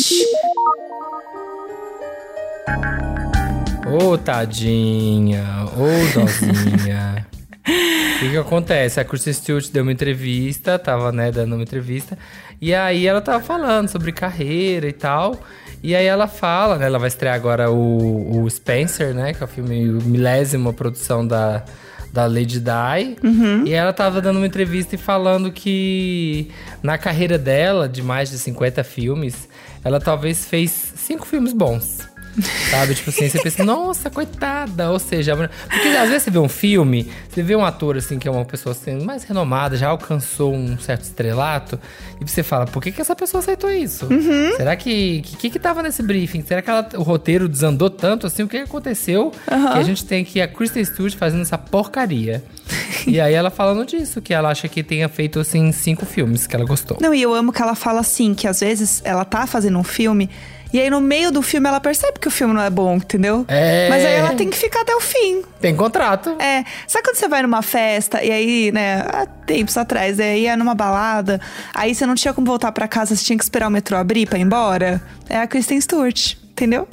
Ô, 3.85 4.17
tadinha. 4.17 5.65
Ô, 5.75 6.19
dozinha. 6.19 7.27
O 7.65 8.19
que, 8.19 8.29
que 8.31 8.37
acontece? 8.37 8.99
A 8.99 9.05
Kristen 9.05 9.33
Stewart 9.33 9.69
deu 9.71 9.83
uma 9.83 9.91
entrevista, 9.91 10.77
tava, 10.77 11.11
né, 11.11 11.31
dando 11.31 11.53
uma 11.53 11.63
entrevista. 11.63 12.17
E 12.61 12.73
aí 12.73 13.07
ela 13.07 13.21
tava 13.21 13.43
falando 13.43 13.87
sobre 13.89 14.11
carreira 14.11 14.87
e 14.87 14.93
tal. 14.93 15.41
E 15.81 15.95
aí 15.95 16.05
ela 16.05 16.27
fala, 16.27 16.77
né? 16.77 16.85
Ela 16.85 16.97
vai 16.97 17.09
estrear 17.09 17.35
agora 17.35 17.69
o, 17.69 18.43
o 18.43 18.49
Spencer, 18.49 19.13
né? 19.13 19.33
Que 19.33 19.43
é 19.43 19.45
o 19.45 19.49
filme, 19.49 19.89
o 19.89 20.01
milésima 20.03 20.71
produção 20.71 21.27
da, 21.27 21.63
da 22.11 22.25
Lady 22.25 22.59
Di. 22.59 23.17
E 23.65 23.73
ela 23.73 23.91
tava 23.91 24.21
dando 24.21 24.37
uma 24.37 24.47
entrevista 24.47 24.95
e 24.95 24.97
falando 24.97 25.51
que 25.51 26.49
na 26.81 26.97
carreira 26.97 27.37
dela, 27.37 27.89
de 27.89 28.01
mais 28.01 28.29
de 28.29 28.37
50 28.37 28.81
filmes, 28.83 29.49
ela 29.83 29.99
talvez 29.99 30.45
fez 30.45 30.71
cinco 30.95 31.25
filmes 31.25 31.51
bons. 31.51 32.12
Sabe? 32.71 32.95
Tipo 32.95 33.09
assim, 33.09 33.29
você 33.29 33.39
pensa, 33.39 33.63
nossa, 33.63 34.09
coitada. 34.09 34.89
Ou 34.91 34.99
seja, 34.99 35.35
porque 35.35 35.87
às 35.89 36.09
vezes 36.09 36.23
você 36.23 36.31
vê 36.31 36.39
um 36.39 36.49
filme, 36.49 37.11
você 37.29 37.43
vê 37.43 37.55
um 37.55 37.63
ator 37.63 37.97
assim, 37.97 38.17
que 38.17 38.27
é 38.27 38.31
uma 38.31 38.45
pessoa 38.45 38.73
assim, 38.73 39.03
mais 39.03 39.23
renomada, 39.23 39.77
já 39.77 39.89
alcançou 39.89 40.53
um 40.53 40.77
certo 40.79 41.03
estrelato, 41.03 41.79
e 42.19 42.27
você 42.29 42.41
fala, 42.43 42.65
por 42.65 42.81
que, 42.81 42.91
que 42.91 43.01
essa 43.01 43.15
pessoa 43.15 43.39
aceitou 43.41 43.69
isso? 43.71 44.07
Será 44.57 44.75
que. 44.75 45.23
O 45.33 45.37
que, 45.37 45.49
que 45.49 45.59
tava 45.59 45.83
nesse 45.83 46.01
briefing? 46.01 46.43
Será 46.43 46.61
que 46.61 46.69
ela- 46.69 46.89
o 46.95 47.03
roteiro 47.03 47.47
desandou 47.47 47.89
tanto 47.89 48.25
assim? 48.27 48.43
O 48.43 48.47
que, 48.47 48.57
que 48.57 48.63
aconteceu? 48.63 49.31
Que 49.47 49.53
a 49.79 49.83
gente 49.83 50.05
tem 50.05 50.21
aqui 50.23 50.41
a 50.41 50.47
Kristen 50.47 50.83
Stewart 50.83 51.15
fazendo 51.15 51.41
essa 51.43 51.57
porcaria. 51.57 52.43
e 53.05 53.19
aí 53.19 53.33
ela 53.33 53.49
falando 53.49 53.85
disso, 53.85 54.21
que 54.21 54.33
ela 54.33 54.49
acha 54.49 54.67
que 54.67 54.81
tenha 54.83 55.07
feito 55.09 55.39
assim 55.39 55.71
cinco 55.71 56.05
filmes 56.05 56.47
que 56.47 56.55
ela 56.55 56.65
gostou. 56.65 56.97
Não, 57.01 57.13
e 57.13 57.21
eu 57.21 57.33
amo 57.33 57.51
que 57.51 57.61
ela 57.61 57.75
fala 57.75 57.99
assim, 57.99 58.33
que 58.33 58.47
às 58.47 58.61
vezes 58.61 59.01
ela 59.05 59.23
tá 59.25 59.45
fazendo 59.45 59.77
um 59.77 59.83
filme. 59.83 60.29
E 60.73 60.81
aí, 60.81 60.89
no 60.89 60.99
meio 60.99 61.31
do 61.31 61.43
filme, 61.43 61.69
ela 61.69 61.79
percebe 61.79 62.19
que 62.19 62.27
o 62.27 62.31
filme 62.31 62.51
não 62.51 62.61
é 62.61 62.69
bom, 62.69 62.95
entendeu? 62.95 63.45
É. 63.47 63.87
Mas 63.89 64.03
aí 64.03 64.13
ela 64.13 64.33
tem 64.33 64.49
que 64.49 64.57
ficar 64.57 64.81
até 64.81 64.95
o 64.95 64.99
fim. 64.99 65.43
Tem 65.61 65.75
contrato. 65.75 66.31
É, 66.39 66.63
sabe 66.87 67.05
quando 67.05 67.15
você 67.15 67.27
vai 67.27 67.43
numa 67.43 67.61
festa 67.61 68.23
e 68.23 68.31
aí, 68.31 68.71
né, 68.71 69.05
há 69.07 69.27
tempos 69.27 69.77
atrás, 69.77 70.17
e 70.17 70.23
aí 70.23 70.47
é 70.47 70.55
numa 70.55 70.73
balada, 70.73 71.39
aí 71.75 71.93
você 71.93 72.07
não 72.07 72.15
tinha 72.15 72.33
como 72.33 72.47
voltar 72.47 72.71
pra 72.71 72.87
casa, 72.87 73.15
você 73.15 73.23
tinha 73.23 73.37
que 73.37 73.43
esperar 73.43 73.67
o 73.67 73.71
metrô 73.71 73.97
abrir 73.97 74.27
pra 74.27 74.39
ir 74.39 74.41
embora? 74.41 74.99
É 75.29 75.37
a 75.37 75.45
Kristen 75.45 75.79
Stewart, 75.79 76.35
entendeu? 76.51 76.87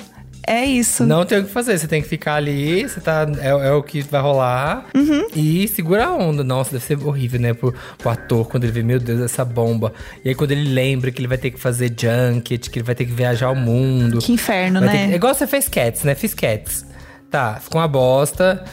É 0.53 0.65
isso. 0.65 1.07
Não 1.07 1.25
tem 1.25 1.39
o 1.39 1.45
que 1.45 1.51
fazer, 1.51 1.79
você 1.79 1.87
tem 1.87 2.03
que 2.03 2.09
ficar 2.09 2.35
ali, 2.35 2.83
você 2.89 3.01
tá. 3.01 3.25
É, 3.41 3.51
é 3.51 3.73
o 3.73 3.83
que 3.85 4.01
vai 4.03 4.21
rolar. 4.21 4.87
Uhum. 4.97 5.29
E 5.37 5.69
segura 5.69 6.07
a 6.07 6.13
onda. 6.13 6.43
Nossa, 6.43 6.73
deve 6.73 6.85
ser 6.85 6.99
horrível, 7.07 7.39
né? 7.41 7.55
Pro, 7.55 7.73
pro 7.97 8.11
ator, 8.11 8.49
quando 8.49 8.65
ele 8.65 8.73
vê, 8.73 8.83
meu 8.83 8.99
Deus, 8.99 9.21
essa 9.21 9.45
bomba. 9.45 9.93
E 10.25 10.29
aí, 10.29 10.35
quando 10.35 10.51
ele 10.51 10.69
lembra 10.69 11.13
que 11.13 11.21
ele 11.21 11.29
vai 11.29 11.39
ter 11.39 11.53
que 11.53 11.61
fazer 11.61 11.95
junket, 11.97 12.69
que 12.69 12.81
ele 12.81 12.85
vai 12.87 12.97
ter 12.97 13.05
que 13.05 13.13
viajar 13.13 13.47
ao 13.47 13.55
mundo. 13.55 14.19
Que 14.19 14.33
inferno, 14.33 14.81
né? 14.81 15.07
que- 15.07 15.13
é 15.13 15.17
igual 15.17 15.33
você 15.33 15.47
fez 15.47 15.69
Cats, 15.69 16.03
né? 16.03 16.17
Fiz 16.17 16.35
Cats. 16.35 16.85
Tá, 17.31 17.61
ficou 17.63 17.81
uma 17.81 17.87
bosta. 17.87 18.65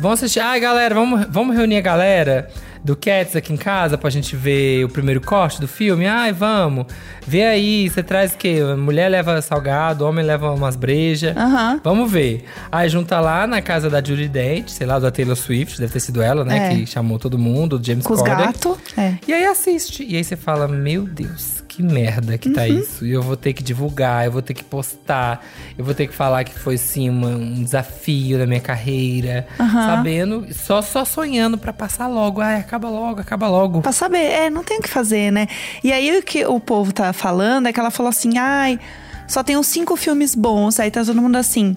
Vamos 0.00 0.18
assistir. 0.22 0.40
Ai, 0.40 0.58
galera, 0.58 0.94
vamos, 0.96 1.24
vamos 1.30 1.56
reunir 1.56 1.76
a 1.76 1.80
galera 1.82 2.48
do 2.86 2.94
Cats 2.94 3.34
aqui 3.34 3.52
em 3.52 3.56
casa 3.56 3.98
pra 3.98 4.08
gente 4.08 4.36
ver 4.36 4.84
o 4.84 4.88
primeiro 4.88 5.20
corte 5.20 5.60
do 5.60 5.66
filme? 5.66 6.06
Ai, 6.06 6.32
vamos. 6.32 6.86
Vê 7.26 7.42
aí, 7.42 7.90
você 7.90 8.00
traz 8.00 8.32
o 8.32 8.36
quê? 8.36 8.60
Mulher 8.78 9.08
leva 9.08 9.42
salgado, 9.42 10.06
homem 10.06 10.24
leva 10.24 10.52
umas 10.52 10.76
brejas. 10.76 11.36
Aham. 11.36 11.80
Vamos 11.82 12.10
ver. 12.10 12.44
Aí 12.70 12.88
junta 12.88 13.18
lá 13.18 13.44
na 13.44 13.60
casa 13.60 13.90
da 13.90 14.02
Judy 14.02 14.28
Dent, 14.28 14.68
sei 14.68 14.86
lá, 14.86 15.00
da 15.00 15.10
Taylor 15.10 15.34
Swift, 15.34 15.80
deve 15.80 15.92
ter 15.92 16.00
sido 16.00 16.22
ela, 16.22 16.44
né? 16.44 16.72
É. 16.72 16.76
Que 16.76 16.86
chamou 16.86 17.18
todo 17.18 17.36
mundo, 17.36 17.76
o 17.76 17.84
James 17.84 18.06
Com 18.06 18.14
os 18.14 18.22
gatos. 18.22 18.78
É. 18.96 19.14
E 19.26 19.32
aí 19.32 19.44
assiste. 19.46 20.04
E 20.04 20.16
aí 20.16 20.22
você 20.22 20.36
fala, 20.36 20.68
meu 20.68 21.02
Deus, 21.02 21.55
que 21.76 21.82
merda 21.82 22.38
que 22.38 22.48
tá 22.50 22.62
Uhum. 22.62 22.78
isso. 22.78 23.04
E 23.04 23.12
eu 23.12 23.20
vou 23.22 23.36
ter 23.36 23.52
que 23.52 23.62
divulgar, 23.62 24.24
eu 24.24 24.32
vou 24.32 24.40
ter 24.40 24.54
que 24.54 24.64
postar, 24.64 25.44
eu 25.76 25.84
vou 25.84 25.92
ter 25.94 26.06
que 26.06 26.14
falar 26.14 26.42
que 26.44 26.58
foi 26.58 26.78
sim 26.78 27.10
uma- 27.10 27.28
um 27.28 27.62
desafio 27.62 28.38
da 28.38 28.46
minha 28.46 28.60
carreira. 28.60 29.46
Sabendo, 29.58 30.46
só, 30.54 30.80
só 30.80 31.04
sonhando 31.04 31.58
pra 31.58 31.72
passar 31.72 32.06
logo. 32.06 32.40
Ai, 32.40 32.60
acaba 32.60 32.88
logo, 32.88 33.20
acaba 33.20 33.46
logo. 33.48 33.82
Pra 33.82 33.92
saber, 33.92 34.18
é, 34.24 34.48
não 34.50 34.64
tem 34.64 34.78
o 34.78 34.82
que 34.82 34.88
fazer, 34.88 35.30
né? 35.30 35.46
E 35.84 35.92
aí 35.92 36.18
o 36.18 36.22
que 36.22 36.44
o 36.46 36.58
povo 36.58 36.92
tá 36.92 37.12
falando 37.12 37.66
é 37.68 37.72
que 37.72 37.78
ela 37.80 37.90
falou 37.90 38.08
assim: 38.10 38.38
ai, 38.38 38.80
só 39.28 39.42
tem 39.42 39.56
uns 39.56 39.66
cinco 39.66 39.96
filmes 39.96 40.34
bons. 40.34 40.80
Aí 40.80 40.90
tá 40.90 41.04
todo 41.04 41.20
mundo 41.20 41.36
assim. 41.36 41.76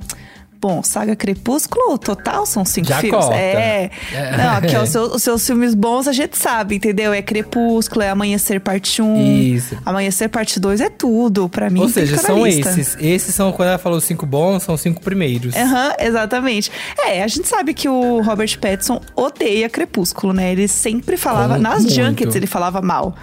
Bom, 0.61 0.83
Saga 0.83 1.15
Crepúsculo, 1.15 1.97
total 1.97 2.45
são 2.45 2.65
cinco 2.65 2.87
Já 2.89 2.99
filmes. 2.99 3.17
corta. 3.25 3.35
É. 3.39 3.89
É. 4.13 4.37
Não, 4.37 4.49
aqui, 4.57 4.75
os 4.77 4.89
seus, 4.89 5.13
os 5.15 5.23
seus 5.23 5.45
filmes 5.47 5.73
bons 5.73 6.05
a 6.05 6.11
gente 6.11 6.37
sabe, 6.37 6.75
entendeu? 6.75 7.13
É 7.13 7.21
Crepúsculo, 7.21 8.01
é 8.01 8.09
Amanhecer 8.09 8.59
Parte 8.59 9.01
1. 9.01 9.53
Isso. 9.55 9.77
Amanhecer 9.85 10.27
Parte 10.27 10.59
2 10.59 10.81
é 10.81 10.89
tudo. 10.89 11.47
Pra 11.47 11.69
mim, 11.69 11.79
Ou 11.79 11.87
seja, 11.87 12.17
são 12.17 12.45
lista. 12.45 12.71
esses. 12.71 12.97
Esses 12.99 13.33
são, 13.33 13.53
quando 13.53 13.69
ela 13.69 13.77
falou 13.77 14.01
cinco 14.01 14.25
bons, 14.25 14.63
são 14.63 14.75
cinco 14.75 15.01
primeiros. 15.01 15.55
Aham, 15.55 15.93
exatamente. 15.97 16.69
É, 16.97 17.23
a 17.23 17.27
gente 17.27 17.47
sabe 17.47 17.73
que 17.73 17.87
o 17.87 18.21
Robert 18.21 18.59
Pattinson 18.59 18.99
odeia 19.15 19.69
Crepúsculo, 19.69 20.33
né? 20.33 20.51
Ele 20.51 20.67
sempre 20.67 21.15
falava, 21.15 21.55
Com- 21.55 21.61
nas 21.61 21.83
muito. 21.83 21.93
junkets 21.93 22.35
ele 22.35 22.47
falava 22.47 22.81
mal. 22.81 23.15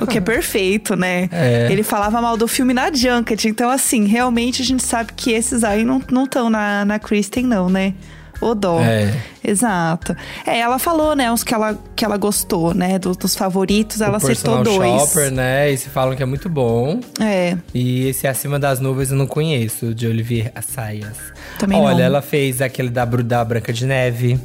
o 0.00 0.06
que 0.06 0.18
é 0.18 0.20
perfeito, 0.20 0.94
né? 0.94 1.28
É. 1.32 1.68
Ele 1.70 1.82
falava 1.82 2.20
mal 2.20 2.36
do 2.36 2.46
filme 2.46 2.74
na 2.74 2.92
junket. 2.92 3.46
Então, 3.48 3.70
assim, 3.70 4.04
realmente 4.04 4.60
a 4.60 4.64
gente 4.64 4.82
sabe 4.84 5.12
que 5.16 5.32
esses 5.32 5.64
aí 5.64 5.84
não 5.84 5.98
estão 6.24 6.50
na, 6.50 6.81
na 6.84 6.98
Kristen, 6.98 7.44
não, 7.44 7.68
né? 7.68 7.94
O 8.40 8.56
dó. 8.56 8.80
É. 8.80 9.14
Exato. 9.44 10.16
É, 10.44 10.58
ela 10.58 10.76
falou, 10.78 11.14
né, 11.14 11.30
uns 11.30 11.44
que 11.44 11.54
ela, 11.54 11.78
que 11.94 12.04
ela 12.04 12.16
gostou, 12.16 12.74
né? 12.74 12.98
do- 12.98 13.12
dos 13.14 13.36
favoritos, 13.36 14.00
ela 14.00 14.18
o 14.18 14.20
Personal 14.20 14.64
dois. 14.64 15.00
Shopper, 15.02 15.30
né? 15.30 15.70
E 15.70 15.76
se 15.78 15.88
falam 15.88 16.16
que 16.16 16.22
é 16.24 16.26
muito 16.26 16.48
bom. 16.48 16.98
É. 17.20 17.56
E 17.72 18.08
esse 18.08 18.26
Acima 18.26 18.58
das 18.58 18.80
Nuvens 18.80 19.12
eu 19.12 19.16
não 19.16 19.28
conheço, 19.28 19.94
de 19.94 20.08
Olivier 20.08 20.50
Assayas. 20.56 21.16
Também 21.62 21.78
Olha, 21.78 21.94
não. 21.98 22.02
ela 22.04 22.20
fez 22.22 22.60
aquele 22.60 22.90
da, 22.90 23.04
da 23.04 23.44
Branca 23.44 23.72
de 23.72 23.86
Neve. 23.86 24.36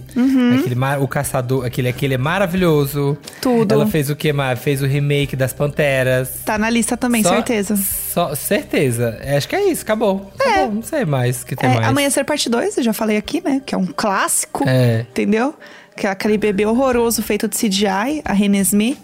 Aquele, 0.59 0.75
mar- 0.75 1.01
o 1.01 1.07
Caçador, 1.07 1.65
aquele, 1.65 1.87
aquele 1.89 2.13
é 2.13 2.17
maravilhoso. 2.17 3.17
Tudo. 3.41 3.73
Ela 3.73 3.87
fez 3.87 4.11
o 4.11 4.15
que? 4.15 4.31
Fez 4.55 4.83
o 4.83 4.85
remake 4.85 5.35
das 5.35 5.51
Panteras. 5.51 6.41
Tá 6.45 6.59
na 6.59 6.69
lista 6.69 6.95
também, 6.95 7.23
Só- 7.23 7.29
certeza. 7.29 7.75
Só, 7.75 8.35
certeza. 8.35 9.17
É, 9.19 9.35
Acho 9.35 9.49
que 9.49 9.55
é 9.55 9.67
isso, 9.71 9.81
acabou. 9.81 10.31
Acabou, 10.39 10.71
não 10.73 10.83
sei 10.83 11.05
mais 11.05 11.41
o 11.41 11.45
que 11.47 11.55
tem 11.55 11.67
É, 11.67 11.73
mais. 11.73 11.87
Amanhecer 11.87 12.23
Parte 12.23 12.49
2, 12.51 12.77
eu 12.77 12.83
já 12.83 12.93
falei 12.93 13.17
aqui, 13.17 13.41
né? 13.43 13.63
Que 13.65 13.73
é 13.73 13.77
um 13.79 13.87
clássico. 13.87 14.63
É. 14.69 15.01
Entendeu? 15.09 15.55
Que 15.95 16.05
é 16.05 16.11
aquele 16.11 16.37
bebê 16.37 16.67
horroroso 16.67 17.23
feito 17.23 17.47
de 17.47 17.57
CGI, 17.57 18.21
a 18.23 18.31
Renesmee. 18.33 18.95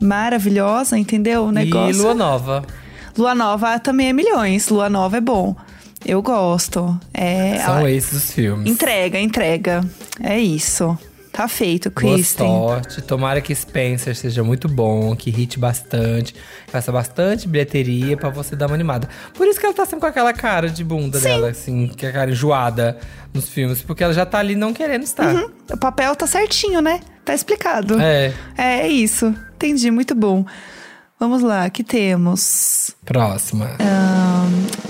Maravilhosa, 0.00 0.98
entendeu? 0.98 1.44
O 1.44 1.52
negócio. 1.52 1.90
E 1.94 2.02
Lua 2.02 2.14
Nova. 2.14 2.64
Lua 3.18 3.34
Nova 3.34 3.78
também 3.78 4.08
é 4.08 4.12
milhões. 4.14 4.68
Lua 4.68 4.88
Nova 4.88 5.18
é 5.18 5.20
bom. 5.20 5.54
Eu 6.04 6.22
gosto. 6.22 6.98
É, 7.12 7.58
São 7.64 7.86
esses 7.86 8.12
os 8.12 8.32
filmes. 8.32 8.70
Entrega, 8.70 9.18
entrega. 9.18 9.84
É 10.22 10.38
isso. 10.38 10.98
Tá 11.32 11.46
feito, 11.46 11.90
Boa 11.90 12.14
Kristen. 12.14 12.46
sorte. 12.46 13.00
Tomara 13.02 13.40
que 13.40 13.54
Spencer 13.54 14.16
seja 14.16 14.42
muito 14.42 14.68
bom, 14.68 15.14
que 15.14 15.30
hite 15.30 15.60
bastante, 15.60 16.34
faça 16.66 16.90
bastante 16.90 17.46
bilheteria 17.46 18.16
pra 18.16 18.30
você 18.30 18.56
dar 18.56 18.66
uma 18.66 18.74
animada. 18.74 19.08
Por 19.34 19.46
isso 19.46 19.60
que 19.60 19.64
ela 19.64 19.74
tá 19.74 19.84
sempre 19.84 20.00
com 20.00 20.06
aquela 20.06 20.32
cara 20.32 20.68
de 20.68 20.82
bunda 20.82 21.20
dela, 21.20 21.50
assim, 21.50 21.86
que 21.86 22.04
é 22.04 22.08
a 22.08 22.12
cara 22.12 22.30
enjoada 22.32 22.98
nos 23.32 23.48
filmes, 23.48 23.80
porque 23.80 24.02
ela 24.02 24.12
já 24.12 24.26
tá 24.26 24.38
ali 24.38 24.56
não 24.56 24.74
querendo 24.74 25.04
estar. 25.04 25.32
O 25.72 25.76
papel 25.76 26.16
tá 26.16 26.26
certinho, 26.26 26.80
né? 26.80 26.98
Tá 27.24 27.32
explicado. 27.32 28.00
É. 28.00 28.32
É 28.58 28.88
isso. 28.88 29.32
Entendi, 29.54 29.88
muito 29.92 30.16
bom. 30.16 30.44
Vamos 31.18 31.42
lá, 31.42 31.64
aqui 31.64 31.84
temos. 31.84 32.90
Próxima. 33.04 33.76
Ahn, 33.78 34.09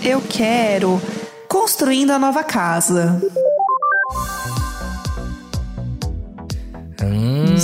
eu 0.03 0.21
quero 0.21 1.01
construindo 1.49 2.11
a 2.11 2.19
nova 2.19 2.43
casa. 2.43 3.21
Hum. 7.03 7.55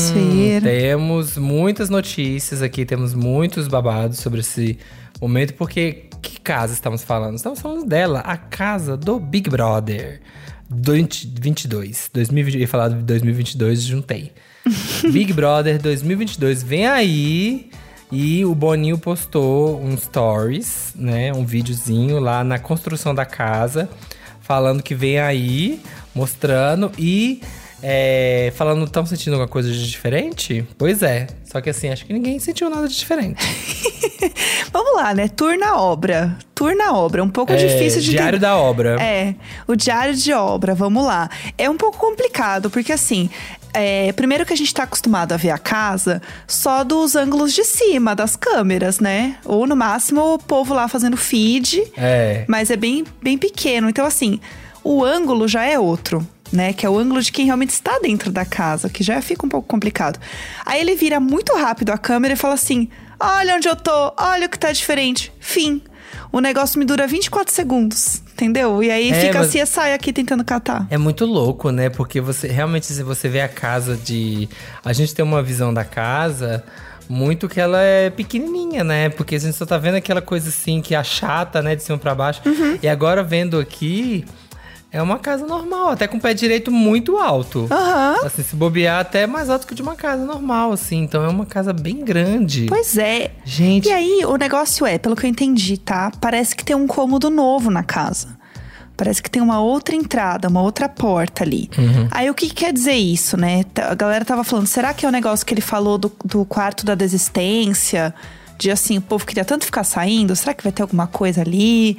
Temos 0.62 1.36
muitas 1.36 1.88
notícias 1.88 2.62
aqui, 2.62 2.84
temos 2.84 3.14
muitos 3.14 3.68
babados 3.68 4.18
sobre 4.18 4.40
esse 4.40 4.78
momento, 5.20 5.54
porque 5.54 6.06
que 6.20 6.40
casa 6.40 6.72
estamos 6.74 7.02
falando? 7.02 7.36
Estamos 7.36 7.60
falando 7.60 7.86
dela, 7.86 8.20
a 8.20 8.36
casa 8.36 8.96
do 8.96 9.18
Big 9.18 9.48
Brother. 9.48 10.20
2022. 10.68 12.10
2020, 12.12 12.54
eu 12.54 12.60
ia 12.60 12.68
falar 12.68 12.88
de 12.88 12.96
2022, 12.96 13.82
juntei. 13.82 14.32
Big 15.12 15.32
Brother 15.32 15.80
2022 15.80 16.62
vem 16.62 16.86
aí. 16.86 17.70
E 18.10 18.44
o 18.44 18.54
Boninho 18.54 18.98
postou 18.98 19.80
um 19.82 19.96
stories, 19.96 20.92
né? 20.94 21.32
Um 21.32 21.44
videozinho 21.44 22.20
lá 22.20 22.44
na 22.44 22.58
construção 22.58 23.14
da 23.14 23.24
casa, 23.24 23.88
falando 24.40 24.82
que 24.82 24.94
vem 24.94 25.18
aí, 25.18 25.80
mostrando 26.14 26.92
e 26.98 27.42
é, 27.82 28.52
falando, 28.56 28.84
estão 28.84 29.04
sentindo 29.06 29.34
alguma 29.34 29.48
coisa 29.48 29.70
de 29.70 29.88
diferente? 29.88 30.66
Pois 30.78 31.02
é. 31.02 31.26
Só 31.44 31.60
que 31.60 31.70
assim, 31.70 31.88
acho 31.90 32.04
que 32.06 32.12
ninguém 32.12 32.38
sentiu 32.38 32.68
nada 32.70 32.88
de 32.88 32.96
diferente. 32.96 33.36
Vamos 34.72 34.94
lá, 34.96 35.14
né? 35.14 35.28
Tour 35.28 35.56
na 35.58 35.76
obra. 35.76 36.36
Tour 36.54 36.74
na 36.76 36.92
obra. 36.94 37.22
Um 37.22 37.28
pouco 37.28 37.52
É, 37.52 37.56
difícil 37.56 38.00
de 38.00 38.10
Diário 38.10 38.38
da 38.40 38.56
obra. 38.56 38.96
É, 39.00 39.34
o 39.66 39.74
diário 39.76 40.14
de 40.14 40.32
obra, 40.32 40.74
vamos 40.74 41.04
lá. 41.04 41.28
É 41.56 41.68
um 41.68 41.76
pouco 41.76 41.98
complicado, 41.98 42.70
porque 42.70 42.92
assim, 42.92 43.28
é, 43.72 44.12
primeiro 44.12 44.44
que 44.44 44.52
a 44.52 44.56
gente 44.56 44.72
tá 44.72 44.82
acostumado 44.84 45.32
a 45.32 45.36
ver 45.36 45.50
a 45.50 45.58
casa 45.58 46.20
só 46.46 46.82
dos 46.82 47.14
ângulos 47.14 47.52
de 47.52 47.62
cima, 47.64 48.14
das 48.14 48.36
câmeras, 48.36 49.00
né? 49.00 49.36
Ou 49.44 49.66
no 49.66 49.76
máximo 49.76 50.34
o 50.34 50.38
povo 50.38 50.74
lá 50.74 50.88
fazendo 50.88 51.16
feed, 51.16 51.82
É. 51.96 52.44
mas 52.48 52.70
é 52.70 52.76
bem, 52.76 53.04
bem 53.22 53.36
pequeno. 53.38 53.88
Então, 53.88 54.04
assim, 54.06 54.40
o 54.82 55.04
ângulo 55.04 55.46
já 55.46 55.64
é 55.64 55.78
outro. 55.78 56.26
Né, 56.52 56.72
que 56.72 56.86
é 56.86 56.88
o 56.88 56.96
ângulo 56.96 57.20
de 57.20 57.32
quem 57.32 57.46
realmente 57.46 57.70
está 57.70 57.98
dentro 57.98 58.30
da 58.30 58.44
casa, 58.44 58.88
que 58.88 59.02
já 59.02 59.20
fica 59.20 59.44
um 59.44 59.48
pouco 59.48 59.66
complicado. 59.66 60.18
Aí 60.64 60.80
ele 60.80 60.94
vira 60.94 61.18
muito 61.18 61.52
rápido 61.54 61.90
a 61.90 61.98
câmera 61.98 62.34
e 62.34 62.36
fala 62.36 62.54
assim: 62.54 62.88
Olha 63.18 63.56
onde 63.56 63.68
eu 63.68 63.74
tô, 63.74 64.12
olha 64.16 64.46
o 64.46 64.48
que 64.48 64.58
tá 64.58 64.70
diferente. 64.70 65.32
Fim. 65.40 65.82
O 66.30 66.40
negócio 66.40 66.78
me 66.78 66.84
dura 66.84 67.06
24 67.06 67.52
segundos, 67.52 68.22
entendeu? 68.32 68.82
E 68.82 68.90
aí 68.90 69.10
É, 69.10 69.20
fica 69.22 69.40
assim, 69.40 69.58
e 69.60 69.66
sai 69.66 69.94
aqui 69.94 70.12
tentando 70.12 70.44
catar. 70.44 70.86
É 70.90 70.98
muito 70.98 71.24
louco, 71.24 71.70
né? 71.70 71.88
Porque 71.88 72.20
você 72.20 72.48
realmente 72.48 72.86
se 72.86 73.02
você 73.02 73.28
vê 73.28 73.40
a 73.40 73.48
casa 73.48 73.96
de. 73.96 74.48
A 74.84 74.92
gente 74.92 75.14
tem 75.14 75.24
uma 75.24 75.42
visão 75.42 75.72
da 75.72 75.84
casa 75.84 76.62
muito 77.08 77.48
que 77.48 77.60
ela 77.60 77.80
é 77.80 78.10
pequenininha, 78.10 78.82
né? 78.84 79.08
Porque 79.08 79.36
a 79.36 79.38
gente 79.38 79.56
só 79.56 79.64
tá 79.64 79.78
vendo 79.78 79.94
aquela 79.94 80.20
coisa 80.20 80.48
assim 80.48 80.80
que 80.82 80.94
achata, 80.94 81.62
né? 81.62 81.74
De 81.74 81.82
cima 81.82 81.98
pra 81.98 82.14
baixo. 82.14 82.42
Uhum. 82.44 82.78
E 82.82 82.88
agora 82.88 83.22
vendo 83.22 83.58
aqui. 83.58 84.24
É 84.96 85.02
uma 85.02 85.18
casa 85.18 85.46
normal, 85.46 85.90
até 85.90 86.08
com 86.08 86.16
o 86.16 86.20
pé 86.20 86.32
direito 86.32 86.72
muito 86.72 87.18
alto. 87.18 87.68
Aham. 87.70 88.16
Assim, 88.24 88.42
se 88.42 88.56
bobear, 88.56 88.98
até 88.98 89.24
é 89.24 89.26
mais 89.26 89.50
alto 89.50 89.66
que 89.66 89.74
o 89.74 89.76
de 89.76 89.82
uma 89.82 89.94
casa 89.94 90.24
normal, 90.24 90.72
assim. 90.72 91.02
Então 91.02 91.22
é 91.22 91.28
uma 91.28 91.44
casa 91.44 91.70
bem 91.70 92.02
grande. 92.02 92.64
Pois 92.66 92.96
é. 92.96 93.30
Gente. 93.44 93.88
E 93.88 93.92
aí, 93.92 94.24
o 94.24 94.38
negócio 94.38 94.86
é, 94.86 94.96
pelo 94.96 95.14
que 95.14 95.26
eu 95.26 95.28
entendi, 95.28 95.76
tá? 95.76 96.10
Parece 96.18 96.56
que 96.56 96.64
tem 96.64 96.74
um 96.74 96.86
cômodo 96.86 97.28
novo 97.28 97.70
na 97.70 97.82
casa. 97.82 98.38
Parece 98.96 99.22
que 99.22 99.30
tem 99.30 99.42
uma 99.42 99.60
outra 99.60 99.94
entrada, 99.94 100.48
uma 100.48 100.62
outra 100.62 100.88
porta 100.88 101.44
ali. 101.44 101.68
Uhum. 101.76 102.08
Aí 102.10 102.30
o 102.30 102.34
que, 102.34 102.48
que 102.48 102.54
quer 102.54 102.72
dizer 102.72 102.94
isso, 102.94 103.36
né? 103.36 103.66
A 103.76 103.94
galera 103.94 104.24
tava 104.24 104.44
falando, 104.44 104.66
será 104.66 104.94
que 104.94 105.04
é 105.04 105.08
o 105.10 105.12
negócio 105.12 105.44
que 105.44 105.52
ele 105.52 105.60
falou 105.60 105.98
do, 105.98 106.10
do 106.24 106.42
quarto 106.46 106.86
da 106.86 106.94
desistência? 106.94 108.14
De 108.56 108.70
assim, 108.70 108.96
o 108.96 109.02
povo 109.02 109.26
queria 109.26 109.44
tanto 109.44 109.66
ficar 109.66 109.84
saindo? 109.84 110.34
Será 110.34 110.54
que 110.54 110.62
vai 110.62 110.72
ter 110.72 110.80
alguma 110.80 111.06
coisa 111.06 111.42
ali? 111.42 111.98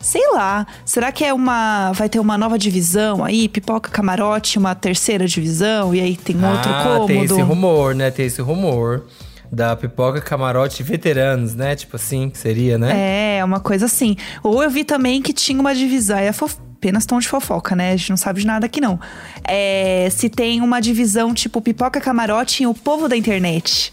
Sei 0.00 0.22
lá. 0.32 0.66
Será 0.84 1.10
que 1.10 1.24
é 1.24 1.32
uma. 1.32 1.92
Vai 1.92 2.08
ter 2.08 2.20
uma 2.20 2.38
nova 2.38 2.58
divisão 2.58 3.24
aí? 3.24 3.48
Pipoca 3.48 3.90
camarote, 3.90 4.58
uma 4.58 4.74
terceira 4.74 5.26
divisão? 5.26 5.94
E 5.94 6.00
aí 6.00 6.16
tem 6.16 6.36
um 6.36 6.48
outro 6.48 6.70
ah, 6.70 6.84
cômodo? 6.84 7.06
tem 7.06 7.24
esse 7.24 7.40
rumor, 7.40 7.94
né? 7.94 8.10
Tem 8.10 8.26
esse 8.26 8.40
rumor 8.40 9.06
da 9.50 9.74
pipoca 9.74 10.20
camarote 10.20 10.82
veteranos, 10.82 11.54
né? 11.54 11.74
Tipo 11.74 11.96
assim, 11.96 12.30
que 12.30 12.38
seria, 12.38 12.78
né? 12.78 13.38
É, 13.38 13.44
uma 13.44 13.60
coisa 13.60 13.86
assim. 13.86 14.16
Ou 14.42 14.62
eu 14.62 14.70
vi 14.70 14.84
também 14.84 15.20
que 15.20 15.32
tinha 15.32 15.60
uma 15.60 15.74
divisão. 15.74 16.16
É 16.18 16.32
fof... 16.32 16.56
apenas 16.76 17.04
tom 17.04 17.18
de 17.18 17.28
fofoca, 17.28 17.74
né? 17.74 17.92
A 17.92 17.96
gente 17.96 18.10
não 18.10 18.16
sabe 18.16 18.40
de 18.40 18.46
nada 18.46 18.66
aqui, 18.66 18.80
não. 18.80 19.00
É, 19.44 20.08
se 20.10 20.28
tem 20.28 20.60
uma 20.60 20.80
divisão 20.80 21.34
tipo 21.34 21.60
pipoca 21.60 22.00
camarote 22.00 22.62
e 22.62 22.66
o 22.66 22.74
povo 22.74 23.08
da 23.08 23.16
internet. 23.16 23.92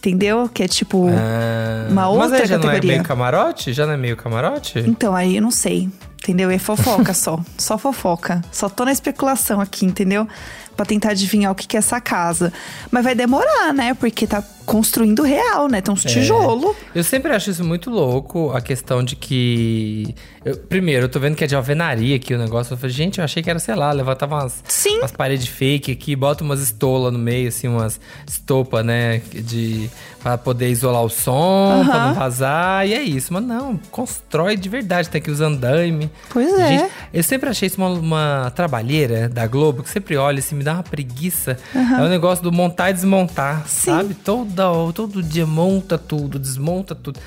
Entendeu? 0.00 0.48
Que 0.52 0.62
é 0.62 0.68
tipo. 0.68 1.08
Ah, 1.08 1.86
uma 1.90 2.08
outra 2.08 2.28
Mas 2.30 2.40
aí 2.40 2.46
já 2.46 2.56
não 2.56 2.64
é 2.64 2.66
categoria. 2.68 2.92
meio 2.92 3.04
camarote? 3.04 3.72
Já 3.74 3.84
não 3.86 3.92
é 3.92 3.96
meio 3.98 4.16
camarote? 4.16 4.78
Então, 4.78 5.14
aí 5.14 5.36
eu 5.36 5.42
não 5.42 5.50
sei. 5.50 5.90
Entendeu? 6.22 6.50
É 6.50 6.58
fofoca 6.58 7.12
só. 7.12 7.38
Só 7.58 7.76
fofoca. 7.76 8.42
Só 8.50 8.68
tô 8.70 8.84
na 8.86 8.92
especulação 8.92 9.60
aqui, 9.60 9.84
entendeu? 9.84 10.26
Pra 10.74 10.86
tentar 10.86 11.10
adivinhar 11.10 11.52
o 11.52 11.54
que 11.54 11.66
que 11.66 11.76
é 11.76 11.78
essa 11.78 12.00
casa. 12.00 12.50
Mas 12.90 13.04
vai 13.04 13.14
demorar, 13.14 13.74
né? 13.74 13.92
Porque 13.92 14.26
tá 14.26 14.42
construindo 14.66 15.22
real, 15.22 15.68
né? 15.68 15.80
Tem 15.80 15.92
uns 15.92 16.02
tijolo. 16.04 16.74
Eu 16.94 17.02
sempre 17.04 17.32
acho 17.32 17.50
isso 17.50 17.64
muito 17.64 17.90
louco, 17.90 18.50
a 18.54 18.60
questão 18.60 19.02
de 19.02 19.16
que. 19.16 20.14
eu- 20.44 20.56
primeiro, 20.56 21.04
eu 21.04 21.08
tô 21.08 21.18
vendo 21.20 21.34
que 21.36 21.44
é 21.44 21.46
de 21.46 21.54
alvenaria 21.56 22.16
aqui 22.16 22.34
o 22.34 22.38
negócio. 22.38 22.72
Eu 22.74 22.78
falei, 22.78 22.94
gente, 22.94 23.18
eu 23.18 23.24
achei 23.24 23.42
que 23.42 23.50
era, 23.50 23.58
sei 23.58 23.74
lá, 23.74 23.90
levantava 23.92 24.36
umas, 24.36 24.62
Sim. 24.68 24.98
umas 24.98 25.12
paredes 25.12 25.46
fake 25.48 25.92
aqui, 25.92 26.14
bota 26.14 26.44
umas 26.44 26.60
estolas 26.60 27.12
no 27.12 27.18
meio, 27.18 27.48
assim, 27.48 27.68
umas 27.68 28.00
estopas, 28.26 28.84
né? 28.84 29.20
De. 29.32 29.90
Pra 30.22 30.36
poder 30.36 30.68
isolar 30.68 31.02
o 31.02 31.08
som, 31.08 31.82
pra 31.86 32.08
não 32.08 32.14
vazar. 32.14 32.86
E 32.86 32.92
é 32.92 33.00
isso. 33.02 33.32
Mas 33.32 33.42
não, 33.42 33.78
constrói 33.90 34.54
de 34.54 34.68
verdade. 34.68 35.08
Tem 35.08 35.18
aqui 35.18 35.30
os 35.30 35.40
andaime. 35.40 36.10
Pois 36.28 36.52
é. 36.58 36.68
Gente, 36.78 36.90
eu 37.14 37.22
sempre 37.22 37.48
achei 37.48 37.66
isso 37.68 37.78
uma, 37.78 37.88
uma 37.88 38.52
trabalheira 38.54 39.30
da 39.30 39.46
Globo, 39.46 39.82
que 39.82 39.88
sempre 39.88 40.18
olha 40.18 40.38
assim, 40.40 40.54
me 40.56 40.62
dá 40.62 40.74
uma 40.74 40.82
preguiça. 40.82 41.56
É 41.74 42.02
o 42.02 42.08
negócio 42.08 42.44
do 42.44 42.52
montar 42.52 42.90
e 42.90 42.92
desmontar, 42.92 43.66
sabe? 43.66 44.12
Toda, 44.54 44.92
todo 44.92 45.22
dia 45.22 45.46
monta 45.46 45.96
tudo, 45.96 46.38
desmonta 46.38 46.94
tudo. 46.94 47.20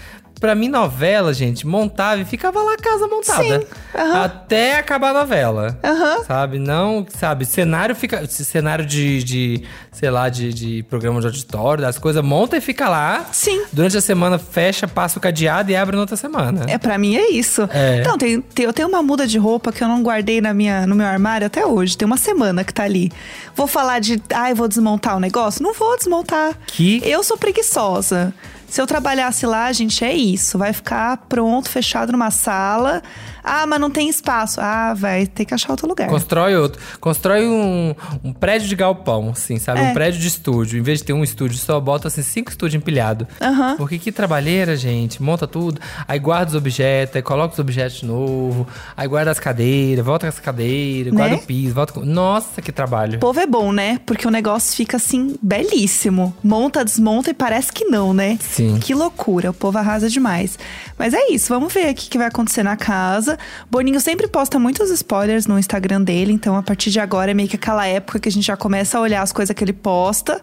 Pra 0.44 0.56
mim, 0.56 0.68
novela, 0.68 1.34
gente, 1.34 1.66
montava 1.66 2.20
e 2.20 2.26
ficava 2.26 2.62
lá 2.62 2.74
a 2.74 2.78
casa 2.78 3.08
montada. 3.08 3.42
Sim, 3.62 3.66
aham. 3.96 4.24
Até 4.26 4.76
acabar 4.78 5.12
a 5.12 5.22
novela. 5.22 5.80
Aham. 5.82 6.22
Sabe? 6.26 6.60
Não, 6.60 7.06
sabe? 7.18 7.46
Cenário 7.46 7.96
fica. 7.96 8.28
Cenário 8.28 8.86
de, 8.86 9.24
de 9.24 9.64
sei 9.90 10.10
lá, 10.12 10.28
de, 10.28 10.54
de 10.54 10.84
programa 10.90 11.22
de 11.22 11.28
auditório, 11.28 11.82
das 11.82 11.98
coisas, 11.98 12.22
monta 12.22 12.58
e 12.58 12.62
fica 12.62 12.90
lá. 12.90 13.26
Sim. 13.32 13.64
Durante 13.72 13.96
a 13.96 14.02
semana 14.02 14.38
fecha, 14.38 14.86
passa 14.86 15.18
o 15.18 15.22
cadeado 15.22 15.72
e 15.72 15.78
abre 15.78 15.96
na 15.96 16.02
outra 16.02 16.18
semana. 16.18 16.66
É, 16.68 16.78
pra 16.78 16.98
mim 16.98 17.16
é 17.16 17.32
isso. 17.32 17.62
É. 17.72 18.02
Então, 18.02 18.18
tem, 18.18 18.42
tem- 18.42 18.66
eu 18.66 18.74
tenho 18.74 18.90
uma 18.90 19.02
muda 19.02 19.26
de 19.26 19.38
roupa 19.38 19.72
que 19.72 19.82
eu 19.82 19.88
não 19.88 20.04
guardei 20.04 20.42
na 20.42 20.54
minha, 20.54 20.86
no 20.86 20.94
meu 20.94 21.06
armário 21.08 21.48
até 21.48 21.66
hoje. 21.66 21.98
Tem 21.98 22.06
uma 22.06 22.18
semana 22.18 22.66
que 22.66 22.74
tá 22.74 22.84
ali. 22.84 23.10
Vou 23.56 23.66
falar 23.66 24.00
de, 24.00 24.22
ai, 24.34 24.54
vou 24.54 24.68
desmontar 24.68 25.16
o 25.16 25.22
negócio? 25.22 25.64
Não 25.64 25.74
vou 25.74 25.96
desmontar. 25.96 26.54
Que- 26.68 27.02
Eu 27.06 27.24
sou 27.24 27.38
preguiçosa. 27.38 28.34
Se 28.74 28.82
eu 28.82 28.88
trabalhasse 28.88 29.46
lá, 29.46 29.72
gente, 29.72 30.04
é 30.04 30.12
isso. 30.12 30.58
Vai 30.58 30.74
ficar 30.74 31.16
pronto, 31.30 31.70
fechado 31.70 32.12
numa 32.12 32.32
sala. 32.32 33.04
Ah, 33.44 33.66
mas 33.68 33.80
não 33.80 33.90
tem 33.92 34.08
espaço. 34.10 34.60
Ah, 34.62 34.94
vai 34.94 35.28
ter 35.28 35.46
que 35.46 35.54
achar 35.54 35.72
outro 35.72 35.88
lugar. 35.88 36.08
Constrói 36.08 36.56
outro. 36.56 36.82
Constrói 37.00 37.46
um, 37.48 37.94
um 38.24 38.32
prédio 38.34 38.68
de 38.68 38.76
galpão, 38.76 39.30
assim, 39.32 39.58
sabe? 39.60 39.80
É. 39.82 39.84
Um 39.84 39.94
prédio 39.94 40.20
de 40.20 40.28
estúdio. 40.28 40.80
Em 40.80 40.82
vez 40.82 41.00
de 41.00 41.06
ter 41.06 41.14
um 41.14 41.24
estúdio 41.24 41.58
só, 41.58 41.80
bota 41.80 42.08
assim 42.08 42.22
cinco 42.22 42.50
estúdios 42.52 42.82
empilhados. 42.82 43.28
Aham. 43.42 43.76
Porque 43.78 44.00
que 44.00 44.12
trabalheira, 44.12 44.76
gente. 44.76 45.22
Monta 45.22 45.46
tudo. 45.48 45.82
Aí 46.08 46.20
guarda 46.20 46.50
os 46.52 46.56
objetos, 46.56 47.16
aí 47.16 47.22
coloca 47.22 47.54
os 47.54 47.60
objetos 47.60 48.00
de 48.00 48.06
novo. 48.06 48.68
Aí 48.96 49.08
guarda 49.08 49.32
as 49.32 49.40
cadeiras, 49.40 50.06
volta 50.06 50.26
com 50.26 50.30
as 50.30 50.40
cadeiras, 50.40 51.12
Né? 51.14 51.18
guarda 51.20 51.36
o 51.36 51.42
piso, 51.42 51.74
volta 51.74 51.94
com. 51.94 52.00
Nossa, 52.06 52.62
que 52.62 52.72
trabalho. 52.72 53.18
O 53.18 53.20
povo 53.20 53.40
é 53.40 53.46
bom, 53.46 53.72
né? 53.72 54.00
Porque 54.06 54.28
o 54.28 54.32
negócio 54.32 54.76
fica 54.76 54.98
assim, 54.98 55.36
belíssimo. 55.42 56.36
Monta, 56.44 56.84
desmonta 56.86 57.30
e 57.32 57.34
parece 57.34 57.72
que 57.72 57.86
não, 57.86 58.14
né? 58.14 58.38
Sim. 58.42 58.80
Que 58.80 58.94
loucura, 58.94 59.50
o 59.50 59.54
povo 59.54 59.78
arrasa 59.78 60.10
demais. 60.10 60.58
Mas 60.98 61.14
é 61.14 61.30
isso, 61.32 61.50
vamos 61.50 61.74
ver 61.74 61.88
aqui 61.90 62.08
o 62.08 62.10
que 62.10 62.18
vai 62.18 62.28
acontecer 62.28 62.64
na 62.64 62.76
casa. 62.78 63.33
Boninho 63.70 64.00
sempre 64.00 64.28
posta 64.28 64.60
muitos 64.60 64.90
spoilers 64.90 65.48
no 65.48 65.58
Instagram 65.58 66.02
dele, 66.02 66.32
então 66.32 66.56
a 66.56 66.64
partir 66.64 66.90
de 66.90 67.00
agora 67.00 67.32
é 67.32 67.34
meio 67.34 67.50
que 67.50 67.56
aquela 67.56 67.86
época 67.88 68.20
que 68.20 68.30
a 68.30 68.32
gente 68.32 68.46
já 68.46 68.58
começa 68.58 68.98
a 68.98 69.02
olhar 69.02 69.22
as 69.22 69.32
coisas 69.32 69.56
que 69.56 69.64
ele 69.64 69.74
posta. 69.74 70.42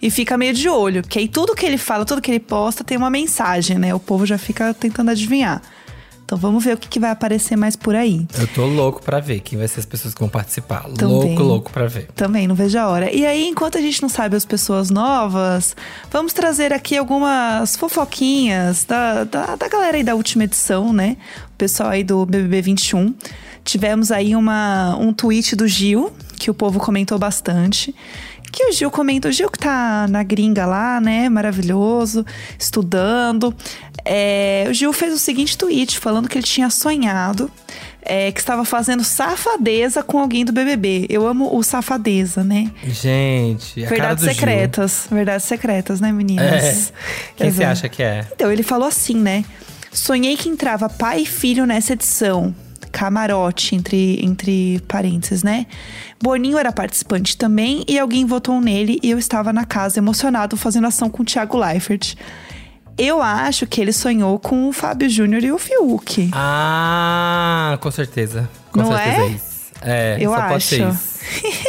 E 0.00 0.10
fica 0.10 0.38
meio 0.38 0.54
de 0.54 0.68
olho, 0.68 1.02
porque 1.02 1.18
aí 1.18 1.26
tudo 1.26 1.56
que 1.56 1.66
ele 1.66 1.76
fala, 1.76 2.04
tudo 2.04 2.22
que 2.22 2.30
ele 2.30 2.38
posta 2.38 2.84
tem 2.84 2.96
uma 2.96 3.10
mensagem, 3.10 3.78
né? 3.78 3.92
O 3.92 3.98
povo 3.98 4.24
já 4.24 4.38
fica 4.38 4.72
tentando 4.72 5.10
adivinhar. 5.10 5.60
Então 6.28 6.36
vamos 6.36 6.62
ver 6.62 6.74
o 6.74 6.76
que, 6.76 6.88
que 6.88 7.00
vai 7.00 7.10
aparecer 7.10 7.56
mais 7.56 7.74
por 7.74 7.96
aí. 7.96 8.26
Eu 8.38 8.46
tô 8.48 8.66
louco 8.66 9.02
pra 9.02 9.18
ver 9.18 9.40
quem 9.40 9.58
vai 9.58 9.66
ser 9.66 9.80
as 9.80 9.86
pessoas 9.86 10.12
que 10.12 10.20
vão 10.20 10.28
participar. 10.28 10.82
Também. 10.82 11.06
Louco, 11.06 11.42
louco 11.42 11.70
pra 11.72 11.86
ver. 11.86 12.08
Também, 12.14 12.46
não 12.46 12.54
vejo 12.54 12.78
a 12.78 12.86
hora. 12.86 13.10
E 13.10 13.24
aí, 13.24 13.48
enquanto 13.48 13.78
a 13.78 13.80
gente 13.80 14.02
não 14.02 14.10
sabe 14.10 14.36
as 14.36 14.44
pessoas 14.44 14.90
novas, 14.90 15.74
vamos 16.10 16.34
trazer 16.34 16.70
aqui 16.70 16.98
algumas 16.98 17.76
fofoquinhas 17.76 18.84
da, 18.84 19.24
da, 19.24 19.56
da 19.56 19.68
galera 19.68 19.96
aí 19.96 20.04
da 20.04 20.14
última 20.14 20.44
edição, 20.44 20.92
né? 20.92 21.16
O 21.46 21.56
pessoal 21.56 21.88
aí 21.88 22.04
do 22.04 22.26
BBB 22.26 22.60
21. 22.60 23.14
Tivemos 23.64 24.12
aí 24.12 24.36
uma, 24.36 24.98
um 24.98 25.14
tweet 25.14 25.56
do 25.56 25.66
Gil, 25.66 26.12
que 26.38 26.50
o 26.50 26.54
povo 26.54 26.78
comentou 26.78 27.18
bastante, 27.18 27.94
que 28.50 28.64
o 28.66 28.72
Gil 28.72 28.90
comenta, 28.90 29.28
o 29.28 29.32
Gil 29.32 29.50
que 29.50 29.58
tá 29.58 30.06
na 30.08 30.22
gringa 30.22 30.64
lá, 30.66 31.00
né? 31.00 31.28
Maravilhoso, 31.28 32.24
estudando. 32.58 33.54
É, 34.04 34.66
o 34.70 34.72
Gil 34.72 34.92
fez 34.92 35.12
o 35.12 35.18
seguinte 35.18 35.56
tweet 35.58 35.98
falando 35.98 36.28
que 36.28 36.38
ele 36.38 36.46
tinha 36.46 36.70
sonhado 36.70 37.50
é, 38.00 38.32
que 38.32 38.40
estava 38.40 38.64
fazendo 38.64 39.04
safadeza 39.04 40.02
com 40.02 40.18
alguém 40.18 40.44
do 40.44 40.52
BBB. 40.52 41.06
Eu 41.10 41.26
amo 41.26 41.54
o 41.54 41.62
safadeza, 41.62 42.42
né? 42.42 42.70
Gente, 42.84 43.84
a 43.84 43.88
cara 43.88 43.96
Verdades 43.96 44.24
do 44.24 44.30
Gil. 44.30 44.34
secretas. 44.34 45.06
Verdades 45.10 45.46
secretas, 45.46 46.00
né, 46.00 46.08
É. 46.08 46.12
meninas? 46.12 46.92
Quem 47.36 47.50
você 47.50 47.64
acha 47.64 47.88
que 47.88 48.02
é? 48.02 48.26
Então, 48.34 48.50
ele 48.50 48.62
falou 48.62 48.88
assim, 48.88 49.14
né? 49.16 49.44
Sonhei 49.92 50.36
que 50.36 50.48
entrava 50.48 50.88
pai 50.88 51.22
e 51.22 51.26
filho 51.26 51.66
nessa 51.66 51.92
edição. 51.94 52.54
Camarote, 52.90 53.74
entre, 53.74 54.24
entre 54.24 54.80
parênteses, 54.88 55.42
né? 55.42 55.66
Boninho 56.22 56.58
era 56.58 56.72
participante 56.72 57.36
também 57.36 57.84
e 57.86 57.98
alguém 57.98 58.24
votou 58.24 58.60
nele 58.60 58.98
e 59.02 59.10
eu 59.10 59.18
estava 59.18 59.52
na 59.52 59.64
casa 59.64 59.98
emocionado 59.98 60.56
fazendo 60.56 60.86
ação 60.86 61.08
com 61.08 61.22
o 61.22 61.26
Thiago 61.26 61.56
Leifert. 61.58 62.14
Eu 62.96 63.22
acho 63.22 63.64
que 63.66 63.80
ele 63.80 63.92
sonhou 63.92 64.38
com 64.40 64.68
o 64.68 64.72
Fábio 64.72 65.08
Júnior 65.08 65.44
e 65.44 65.52
o 65.52 65.58
Fiuk. 65.58 66.30
Ah, 66.32 67.78
com 67.80 67.90
certeza. 67.92 68.50
Com 68.72 68.80
Não 68.80 68.92
certeza 68.92 69.22
é? 69.22 69.26
isso. 69.28 69.48
É, 69.80 70.16
Eu 70.20 70.34
acho. 70.34 70.74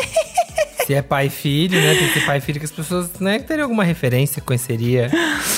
Se 0.89 0.95
é 0.95 1.03
pai 1.03 1.27
e 1.27 1.29
filho, 1.29 1.79
né? 1.79 1.93
Tem 1.93 2.07
que 2.07 2.13
ser 2.15 2.25
pai 2.25 2.39
e 2.39 2.41
filho 2.41 2.57
que 2.57 2.65
as 2.65 2.71
pessoas, 2.71 3.11
né, 3.19 3.37
teriam 3.37 3.65
alguma 3.65 3.83
referência, 3.83 4.41
conheceria. 4.41 5.07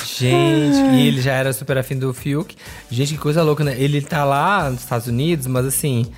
Gente, 0.05 0.77
e 0.93 1.07
ele 1.07 1.21
já 1.21 1.31
era 1.31 1.53
super 1.53 1.77
afim 1.77 1.97
do 1.97 2.13
Fiuk. 2.13 2.53
Gente, 2.89 3.13
que 3.13 3.17
coisa 3.17 3.41
louca, 3.41 3.63
né? 3.63 3.73
Ele 3.79 4.01
tá 4.01 4.25
lá 4.25 4.69
nos 4.69 4.81
Estados 4.81 5.07
Unidos, 5.07 5.47
mas 5.47 5.65
assim, 5.65 6.11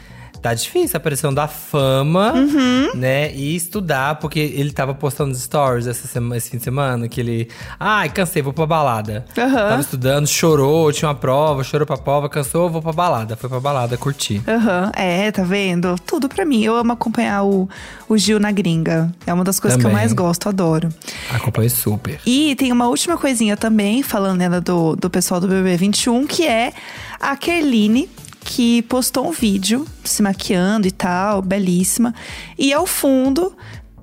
tá 0.43 0.53
difícil 0.53 0.97
a 0.97 0.99
pressão 0.99 1.33
da 1.33 1.47
fama, 1.47 2.33
Uhum. 2.33 2.91
né? 2.95 3.33
E 3.33 3.55
estudar, 3.55 4.15
porque 4.19 4.39
ele 4.39 4.71
tava 4.71 4.93
postando 4.93 5.33
stories 5.35 5.87
essa 5.87 6.05
semana, 6.07 6.35
esse 6.37 6.49
fim 6.51 6.57
de 6.57 6.63
semana, 6.63 7.07
que 7.07 7.19
ele. 7.21 7.47
Ai, 7.79 8.09
cansei, 8.09 8.41
vou 8.41 8.51
pra 8.53 8.65
balada. 8.65 9.25
Aham. 9.37 9.69
Tava 9.69 9.81
estudando, 9.81 10.27
chorou, 10.27 10.91
tinha 10.91 11.07
uma 11.07 11.15
prova, 11.15 11.63
chorou 11.63 11.87
pra 11.87 11.97
prova, 11.97 12.27
cansou, 12.27 12.69
vou 12.69 12.81
pra 12.81 12.91
balada. 12.91 13.35
Foi 13.37 13.49
pra 13.49 13.59
balada, 13.59 13.97
curti. 13.97 14.41
Aham, 14.47 14.91
é, 14.95 15.31
tá 15.31 15.43
vendo? 15.43 15.95
Tudo 16.05 16.27
pra 16.27 16.43
mim. 16.45 16.61
Eu 16.63 16.75
amo 16.75 16.91
acompanhar 16.91 17.43
o, 17.45 17.69
o 18.09 18.17
Gil 18.17 18.39
na 18.39 18.51
gringa. 18.51 19.09
É 19.25 19.33
uma 19.33 19.45
das 19.45 19.59
coisas 19.61 19.77
que 19.77 19.85
eu 19.85 19.89
Também. 19.89 20.03
mais 20.03 20.11
gosto, 20.13 20.49
adoro. 20.49 20.89
Acompanhei 21.31 21.69
super. 21.69 22.19
E 22.25 22.53
tem 22.55 22.71
uma 22.71 22.87
última 22.87 23.17
coisinha 23.17 23.55
também, 23.55 24.03
falando 24.03 24.39
né, 24.39 24.59
do, 24.59 24.95
do 24.97 25.09
pessoal 25.09 25.39
do 25.39 25.47
BB21, 25.47 26.27
que 26.27 26.45
é 26.45 26.73
a 27.19 27.37
Kerline, 27.37 28.09
que 28.43 28.81
postou 28.83 29.27
um 29.27 29.31
vídeo 29.31 29.87
se 30.03 30.21
maquiando 30.21 30.87
e 30.87 30.91
tal, 30.91 31.41
belíssima. 31.41 32.13
E 32.57 32.73
ao 32.73 32.85
fundo, 32.85 33.55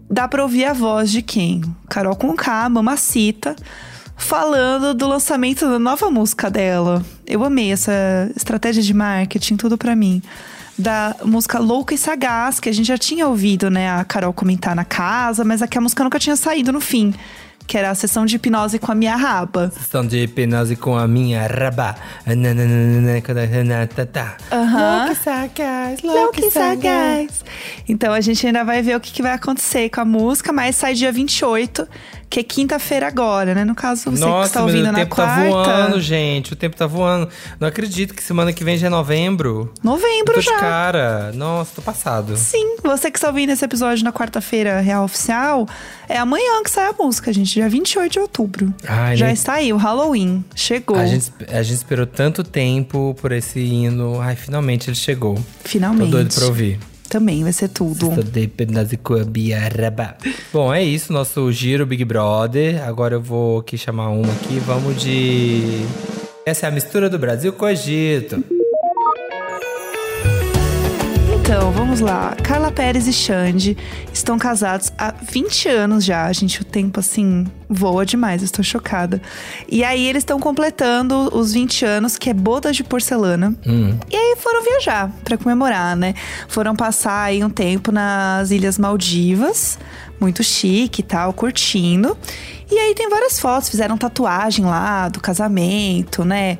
dá 0.08 0.26
pra 0.26 0.42
ouvir 0.42 0.64
a 0.64 0.72
voz 0.72 1.10
de 1.10 1.22
quem? 1.22 1.62
Carol 1.88 2.16
Conká, 2.16 2.68
Mamacita, 2.68 3.54
falando 4.16 4.94
do 4.94 5.06
lançamento 5.06 5.68
da 5.68 5.78
nova 5.78 6.10
música 6.10 6.50
dela. 6.50 7.04
Eu 7.26 7.44
amei 7.44 7.72
essa 7.72 7.92
estratégia 8.34 8.82
de 8.82 8.94
marketing, 8.94 9.56
tudo 9.56 9.78
pra 9.78 9.94
mim. 9.94 10.22
Da 10.78 11.14
música 11.24 11.58
Louca 11.58 11.94
e 11.94 11.98
Sagaz, 11.98 12.58
que 12.58 12.68
a 12.68 12.72
gente 12.72 12.86
já 12.86 12.96
tinha 12.96 13.28
ouvido, 13.28 13.70
né, 13.70 13.90
a 13.90 14.02
Carol 14.02 14.32
comentar 14.32 14.74
na 14.74 14.84
casa, 14.84 15.44
mas 15.44 15.60
aqui 15.60 15.76
a 15.76 15.80
música 15.80 16.02
nunca 16.02 16.18
tinha 16.18 16.36
saído 16.36 16.72
no 16.72 16.80
fim. 16.80 17.14
Que 17.70 17.78
era 17.78 17.88
a 17.88 17.94
sessão 17.94 18.26
de 18.26 18.34
hipnose 18.34 18.80
com 18.80 18.90
a 18.90 18.96
minha 18.96 19.14
raba. 19.14 19.70
Estão 19.80 20.04
de 20.04 20.24
hipnose 20.24 20.74
com 20.74 20.98
a 20.98 21.06
minha 21.06 21.46
rabá. 21.46 21.94
Nananana, 22.26 23.22
quando 23.22 23.38
a 23.38 23.44
Renata 23.44 24.04
tá. 24.04 24.36
Aham. 24.50 25.06
Louca 25.06 25.12
e 25.12 25.14
sagaz, 25.14 26.00
e 26.02 26.06
e 26.06 26.50
sagaz. 26.50 26.50
sagaz. 26.50 27.44
Então 27.88 28.12
a 28.12 28.20
gente 28.20 28.44
ainda 28.44 28.64
vai 28.64 28.82
ver 28.82 28.96
o 28.96 29.00
que, 29.00 29.12
que 29.12 29.22
vai 29.22 29.34
acontecer 29.34 29.88
com 29.88 30.00
a 30.00 30.04
música, 30.04 30.52
mas 30.52 30.74
sai 30.74 30.94
dia 30.94 31.12
28, 31.12 31.86
que 32.30 32.38
é 32.38 32.42
quinta-feira 32.44 33.08
agora, 33.08 33.56
né? 33.56 33.64
No 33.64 33.74
caso, 33.74 34.04
você 34.04 34.10
que 34.14 34.20
Nossa, 34.20 34.46
está 34.46 34.60
mas 34.60 34.70
ouvindo 34.70 34.88
o 34.88 34.92
na 34.92 34.98
tempo 35.00 35.16
quarta. 35.16 35.42
tá 35.42 35.48
voando, 35.48 36.00
gente. 36.00 36.52
O 36.52 36.56
tempo 36.56 36.76
tá 36.76 36.86
voando. 36.86 37.28
Não 37.58 37.66
acredito 37.66 38.14
que 38.14 38.22
semana 38.22 38.52
que 38.52 38.62
vem 38.62 38.78
já 38.78 38.86
é 38.86 38.90
novembro. 38.90 39.74
Novembro 39.82 40.34
tô 40.34 40.40
já. 40.40 40.52
de 40.52 40.60
cara. 40.60 41.32
Nossa, 41.34 41.72
tô 41.74 41.82
passado. 41.82 42.36
Sim, 42.36 42.76
você 42.84 43.10
que 43.10 43.18
está 43.18 43.26
ouvindo 43.26 43.50
esse 43.50 43.64
episódio 43.64 44.04
na 44.04 44.12
quarta-feira 44.12 44.78
real 44.80 45.04
oficial, 45.04 45.66
é 46.08 46.18
amanhã 46.18 46.62
que 46.62 46.70
sai 46.70 46.88
a 46.88 46.92
música, 46.92 47.32
gente, 47.32 47.52
dia 47.52 47.68
28 47.68 48.12
de 48.12 48.20
outubro. 48.20 48.72
Ai, 48.86 49.16
Já 49.16 49.26
né? 49.26 49.32
está 49.32 49.54
aí, 49.54 49.72
o 49.72 49.76
Halloween. 49.76 50.44
Chegou. 50.54 50.96
A 50.96 51.06
gente, 51.06 51.32
a 51.48 51.62
gente 51.64 51.78
esperou 51.78 52.06
tanto 52.06 52.44
tempo 52.44 53.12
por 53.20 53.32
esse 53.32 53.58
hino. 53.58 54.20
Ai, 54.20 54.36
finalmente 54.36 54.88
ele 54.88 54.96
chegou. 54.96 55.36
Finalmente. 55.64 56.04
Tô 56.04 56.16
doido 56.16 56.32
pra 56.32 56.44
ouvir. 56.46 56.78
Também 57.10 57.42
vai 57.42 57.52
ser 57.52 57.68
tudo. 57.68 58.08
Bom, 60.52 60.72
é 60.72 60.80
isso, 60.82 61.12
nosso 61.12 61.50
giro 61.50 61.84
Big 61.84 62.04
Brother. 62.04 62.86
Agora 62.86 63.16
eu 63.16 63.20
vou 63.20 63.58
aqui 63.58 63.76
chamar 63.76 64.10
uma 64.10 64.32
aqui. 64.32 64.60
Vamos 64.60 65.02
de. 65.02 65.84
Essa 66.46 66.66
é 66.66 66.68
a 66.68 66.72
mistura 66.72 67.10
do 67.10 67.18
Brasil 67.18 67.52
com 67.52 67.64
o 67.64 67.68
Egito. 67.68 68.59
Então, 71.52 71.72
vamos 71.72 71.98
lá. 71.98 72.36
Carla 72.44 72.70
Pérez 72.70 73.08
e 73.08 73.12
Xande 73.12 73.76
estão 74.12 74.38
casados 74.38 74.92
há 74.96 75.12
20 75.20 75.68
anos 75.68 76.04
já. 76.04 76.32
Gente, 76.32 76.62
o 76.62 76.64
tempo 76.64 77.00
assim 77.00 77.44
voa 77.68 78.06
demais, 78.06 78.40
estou 78.40 78.64
chocada. 78.64 79.20
E 79.68 79.82
aí 79.82 80.06
eles 80.06 80.20
estão 80.20 80.38
completando 80.38 81.28
os 81.36 81.52
20 81.52 81.84
anos, 81.84 82.16
que 82.16 82.30
é 82.30 82.32
bodas 82.32 82.76
de 82.76 82.84
porcelana. 82.84 83.52
E 84.08 84.14
aí 84.14 84.36
foram 84.38 84.62
viajar 84.62 85.10
pra 85.24 85.36
comemorar, 85.36 85.96
né? 85.96 86.14
Foram 86.46 86.76
passar 86.76 87.24
aí 87.24 87.42
um 87.42 87.50
tempo 87.50 87.90
nas 87.90 88.52
Ilhas 88.52 88.78
Maldivas, 88.78 89.76
muito 90.20 90.44
chique 90.44 91.00
e 91.00 91.04
tal, 91.04 91.32
curtindo. 91.32 92.16
E 92.70 92.78
aí 92.78 92.94
tem 92.94 93.10
várias 93.10 93.40
fotos, 93.40 93.68
fizeram 93.68 93.98
tatuagem 93.98 94.64
lá 94.64 95.08
do 95.08 95.18
casamento, 95.18 96.24
né? 96.24 96.58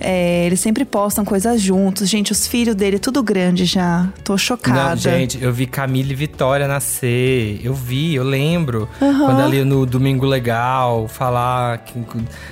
É, 0.00 0.46
eles 0.46 0.60
sempre 0.60 0.84
postam 0.84 1.24
coisas 1.24 1.60
juntos. 1.60 2.08
Gente, 2.08 2.30
os 2.30 2.46
filhos 2.46 2.74
dele, 2.74 2.98
tudo 2.98 3.22
grande 3.22 3.64
já. 3.64 4.08
Tô 4.22 4.38
chocada. 4.38 4.90
Não, 4.90 4.96
gente, 4.96 5.42
eu 5.42 5.52
vi 5.52 5.66
Camila 5.66 6.12
e 6.12 6.14
Vitória 6.14 6.68
nascer. 6.68 7.60
Eu 7.64 7.74
vi, 7.74 8.14
eu 8.14 8.22
lembro. 8.22 8.88
Quando 8.98 9.40
ali 9.40 9.64
no 9.64 9.84
Domingo 9.84 10.24
Legal, 10.24 11.08
falar 11.08 11.78
que, 11.78 12.00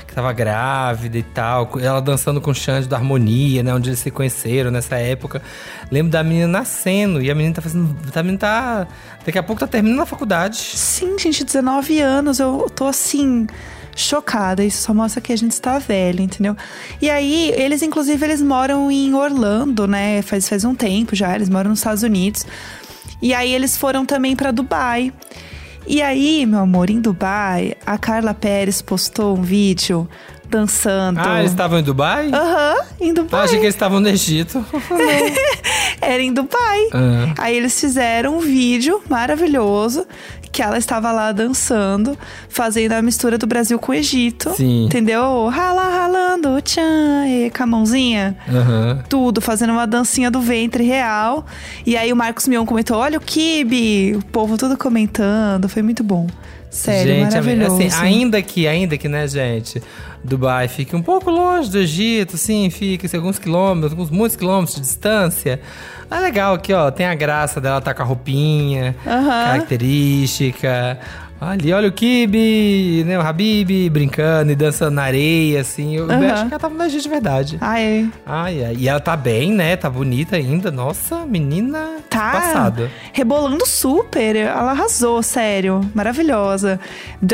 que 0.07 0.15
tava 0.15 0.33
grávida 0.33 1.19
e 1.19 1.23
tal. 1.23 1.71
Ela 1.81 2.01
dançando 2.01 2.41
com 2.41 2.51
o 2.51 2.55
Xande 2.55 2.89
da 2.89 2.97
Harmonia, 2.97 3.63
né? 3.63 3.73
Onde 3.73 3.91
eles 3.91 4.01
se 4.01 4.11
conheceram 4.11 4.71
nessa 4.71 4.97
época. 4.97 5.41
Lembro 5.91 6.11
da 6.11 6.25
menina 6.25 6.49
nascendo. 6.49 7.23
E 7.23 7.31
a 7.31 7.35
menina 7.35 7.55
tá 7.55 7.63
fazendo. 7.63 7.97
A 8.13 8.23
menina 8.23 8.39
tá. 8.39 8.89
Daqui 9.25 9.39
a 9.39 9.43
pouco 9.43 9.61
tá 9.61 9.69
terminando 9.69 10.01
a 10.01 10.07
faculdade. 10.07 10.57
Sim, 10.57 11.17
gente, 11.19 11.45
19 11.45 12.01
anos. 12.01 12.41
Eu 12.41 12.69
tô 12.75 12.87
assim. 12.87 13.47
Chocada, 13.97 14.63
isso 14.63 14.83
só 14.83 14.93
mostra 14.93 15.23
que 15.23 15.33
a 15.33 15.37
gente 15.37 15.53
está 15.53 15.79
velho, 15.79 16.21
entendeu? 16.21 16.55
E 17.01 17.09
aí, 17.09 17.51
eles, 17.57 17.83
inclusive, 17.83 18.25
eles 18.25 18.43
moram 18.43 18.91
em 18.91 19.15
Orlando, 19.15 19.89
né? 19.89 20.21
Faz, 20.21 20.49
faz 20.49 20.65
um 20.65 20.75
tempo 20.75 21.17
já, 21.17 21.35
eles 21.35 21.49
moram 21.49 21.71
nos 21.71 21.79
Estados 21.79 22.03
Unidos. 22.03 22.45
E 23.23 23.33
aí, 23.33 23.53
eles 23.53 23.77
foram 23.77 24.05
também 24.05 24.37
para 24.37 24.51
Dubai. 24.51 25.13
E 25.87 26.03
aí, 26.03 26.45
meu 26.45 26.59
amor, 26.59 26.91
em 26.91 27.01
Dubai, 27.01 27.75
a 27.87 27.97
Carla 27.97 28.35
Pérez 28.35 28.83
postou 28.83 29.39
um 29.39 29.43
vídeo 29.43 30.09
dançando. 30.51 31.21
Ah, 31.23 31.39
eles 31.41 31.51
estavam 31.53 31.79
em 31.79 31.83
Dubai? 31.83 32.31
Aham, 32.33 32.77
em 33.01 33.11
Ah, 33.11 33.15
Dubai. 33.15 33.45
achei 33.45 33.59
que 33.59 33.65
eles 33.65 33.75
estavam 33.75 34.01
no 34.01 34.09
Egito. 34.09 34.65
Era 36.01 36.23
em 36.23 36.33
Dubai. 36.33 36.89
Ah. 36.93 37.35
Aí 37.39 37.57
eles 37.57 37.79
fizeram 37.79 38.37
um 38.37 38.41
vídeo 38.41 39.01
maravilhoso 39.09 40.07
que 40.53 40.63
ela 40.63 40.79
estava 40.79 41.13
lá 41.13 41.33
dançando, 41.33 42.17
fazendo 42.49 42.93
a 42.93 43.03
mistura 43.03 43.37
do 43.37 43.47
Brasil 43.47 43.79
com 43.79 43.93
o 43.93 43.95
Egito. 43.95 44.55
Sim. 44.57 44.87
Entendeu? 44.87 45.49
Rala, 45.49 45.83
ralando, 45.83 46.61
tchan, 46.63 47.27
e 47.29 47.51
com 47.51 47.63
a 47.63 47.67
mãozinha. 47.67 48.37
Aham. 48.49 49.03
Tudo, 49.09 49.41
fazendo 49.43 49.73
uma 49.75 49.87
dancinha 49.87 50.31
do 50.31 50.41
ventre 50.41 50.83
real. 50.85 51.45
E 51.85 51.95
aí 51.97 52.11
o 52.11 52.17
Marcos 52.17 52.49
Mion 52.49 52.65
comentou: 52.65 52.97
olha 52.97 53.19
o 53.19 53.21
Kibe! 53.21 54.15
O 54.17 54.25
povo 54.27 54.57
tudo 54.57 54.79
comentando. 54.79 55.69
Foi 55.69 55.83
muito 55.83 56.03
bom. 56.03 56.27
Sério, 56.71 57.15
gente, 57.15 57.25
maravilhoso. 57.31 57.75
assim, 57.83 57.89
ainda 58.03 58.43
que, 58.43 58.67
ainda 58.67 58.99
que, 58.99 59.09
né, 59.09 59.27
gente, 59.29 59.83
Dubai 60.27 60.69
fique 60.69 60.95
um 60.95 61.03
pouco 61.03 61.31
longe 61.31 61.71
do 61.71 61.79
Egito, 61.79 62.37
assim, 62.37 62.69
fica 62.71 63.07
assim, 63.07 63.17
alguns 63.17 63.39
quilômetros, 63.39 63.93
alguns 63.93 64.11
muitos 64.11 64.37
quilômetros 64.37 64.77
de 64.77 64.83
distância. 64.83 65.61
É 66.11 66.21
legal 66.21 66.55
aqui, 66.55 66.73
ó, 66.73 66.91
tem 66.91 67.07
a 67.07 67.15
graça 67.15 67.61
dela 67.61 67.79
estar 67.79 67.95
com 67.95 68.03
a 68.03 68.05
roupinha, 68.05 68.95
Aham. 69.07 69.45
característica. 69.47 70.99
Ali, 71.39 71.71
olha 71.73 71.89
o 71.89 71.93
Kibe, 71.93 73.05
né, 73.07 73.19
o 73.19 73.21
Habib 73.21 73.91
brincando 73.91 74.53
e 74.53 74.55
dançando 74.55 74.95
na 74.95 75.03
areia, 75.03 75.61
assim. 75.61 75.95
Eu 75.97 76.11
Aham. 76.11 76.27
acho 76.33 76.47
que 76.47 76.53
ela 76.55 76.59
tava 76.59 76.87
Egito 76.87 77.03
de 77.03 77.09
verdade. 77.09 77.59
Ai, 77.61 78.09
Ai, 78.25 78.65
ai. 78.65 78.77
E 78.79 78.89
ela 78.89 79.01
tá 79.01 79.17
bem, 79.17 79.53
né? 79.53 79.77
Tá 79.77 79.91
bonita 79.91 80.37
ainda. 80.37 80.71
Nossa, 80.71 81.27
menina 81.27 81.97
Tá 82.09 82.31
passada. 82.33 82.91
rebolando 83.13 83.67
super. 83.67 84.35
Ela 84.37 84.71
arrasou, 84.71 85.23
sério. 85.23 85.81
Maravilhosa. 85.95 86.81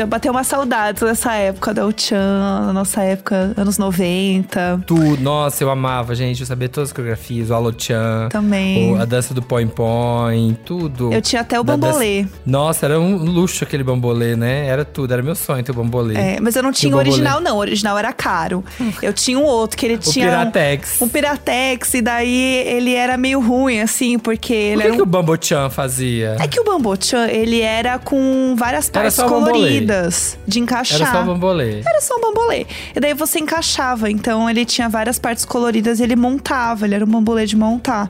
Bateu 0.07 0.31
uma 0.31 0.43
saudade 0.43 0.99
dessa 1.01 1.33
época 1.35 1.73
da 1.73 1.85
Uchan, 1.85 2.65
da 2.67 2.73
nossa 2.73 3.01
época, 3.03 3.53
anos 3.55 3.77
90. 3.77 4.81
Tudo, 4.85 5.21
nossa, 5.21 5.63
eu 5.63 5.69
amava, 5.69 6.13
gente. 6.15 6.41
Eu 6.41 6.47
sabia 6.47 6.67
todas 6.67 6.89
as 6.89 6.93
coreografias, 6.93 7.49
o 7.49 7.53
Alochan. 7.53 8.27
Também. 8.29 8.93
o- 8.95 9.01
a 9.01 9.05
dança 9.05 9.33
do 9.33 9.41
Poin 9.41 9.67
Poin, 9.67 10.57
tudo. 10.65 11.13
Eu 11.13 11.21
tinha 11.21 11.41
até 11.41 11.59
o 11.59 11.63
Da 11.63 11.75
dança- 11.75 11.93
bambolê. 11.93 12.25
Nossa, 12.45 12.85
era 12.85 12.99
um 12.99 13.15
luxo 13.17 13.63
aquele 13.63 13.83
bambolê. 13.83 13.92
Bambolê, 13.95 14.35
né? 14.35 14.67
Era 14.67 14.83
tudo, 14.85 15.13
era 15.13 15.21
meu 15.21 15.35
sonho 15.35 15.63
ter 15.63 15.71
o 15.71 15.75
bambolê. 15.75 16.15
É, 16.15 16.39
mas 16.39 16.55
eu 16.55 16.63
não 16.63 16.71
tinha 16.71 16.89
o 16.89 16.97
bambolê. 16.97 17.09
original, 17.09 17.41
não. 17.41 17.55
O 17.55 17.59
original 17.59 17.97
era 17.97 18.11
caro. 18.13 18.63
Eu 19.01 19.11
tinha 19.13 19.37
um 19.37 19.43
outro 19.43 19.77
que 19.77 19.85
ele 19.85 19.95
O 19.95 19.97
tinha. 19.99 20.27
Piratex. 20.27 21.01
Um, 21.01 21.05
um 21.05 21.09
Piratex, 21.09 21.93
e 21.95 22.01
daí 22.01 22.63
ele 22.65 22.93
era 22.93 23.17
meio 23.17 23.39
ruim, 23.39 23.81
assim, 23.81 24.17
porque 24.17 24.53
ele 24.53 24.75
O 24.75 24.79
que, 24.79 24.83
era 24.83 24.93
um 24.93 24.97
que 24.97 25.01
o 25.03 25.05
Bambochan 25.05 25.69
fazia? 25.69 26.37
É 26.39 26.47
que 26.47 26.59
o 26.59 26.63
Bambochan, 26.63 27.27
ele 27.27 27.61
era 27.61 27.99
com 27.99 28.55
várias 28.57 28.89
partes 28.89 29.17
coloridas 29.17 30.37
de 30.47 30.59
encaixar. 30.59 31.01
Era 31.01 31.11
só 31.11 31.21
o 31.23 31.25
bambolê. 31.25 31.81
Era 31.85 32.01
só 32.01 32.15
um 32.15 32.21
bambolê. 32.21 32.65
E 32.95 32.99
daí 32.99 33.13
você 33.13 33.39
encaixava. 33.39 34.09
Então 34.09 34.49
ele 34.49 34.65
tinha 34.65 34.87
várias 34.89 35.19
partes 35.19 35.45
coloridas 35.45 35.99
e 35.99 36.03
ele 36.03 36.15
montava. 36.15 36.85
Ele 36.85 36.95
era 36.95 37.05
um 37.05 37.07
bambolê 37.07 37.45
de 37.45 37.55
montar. 37.55 38.09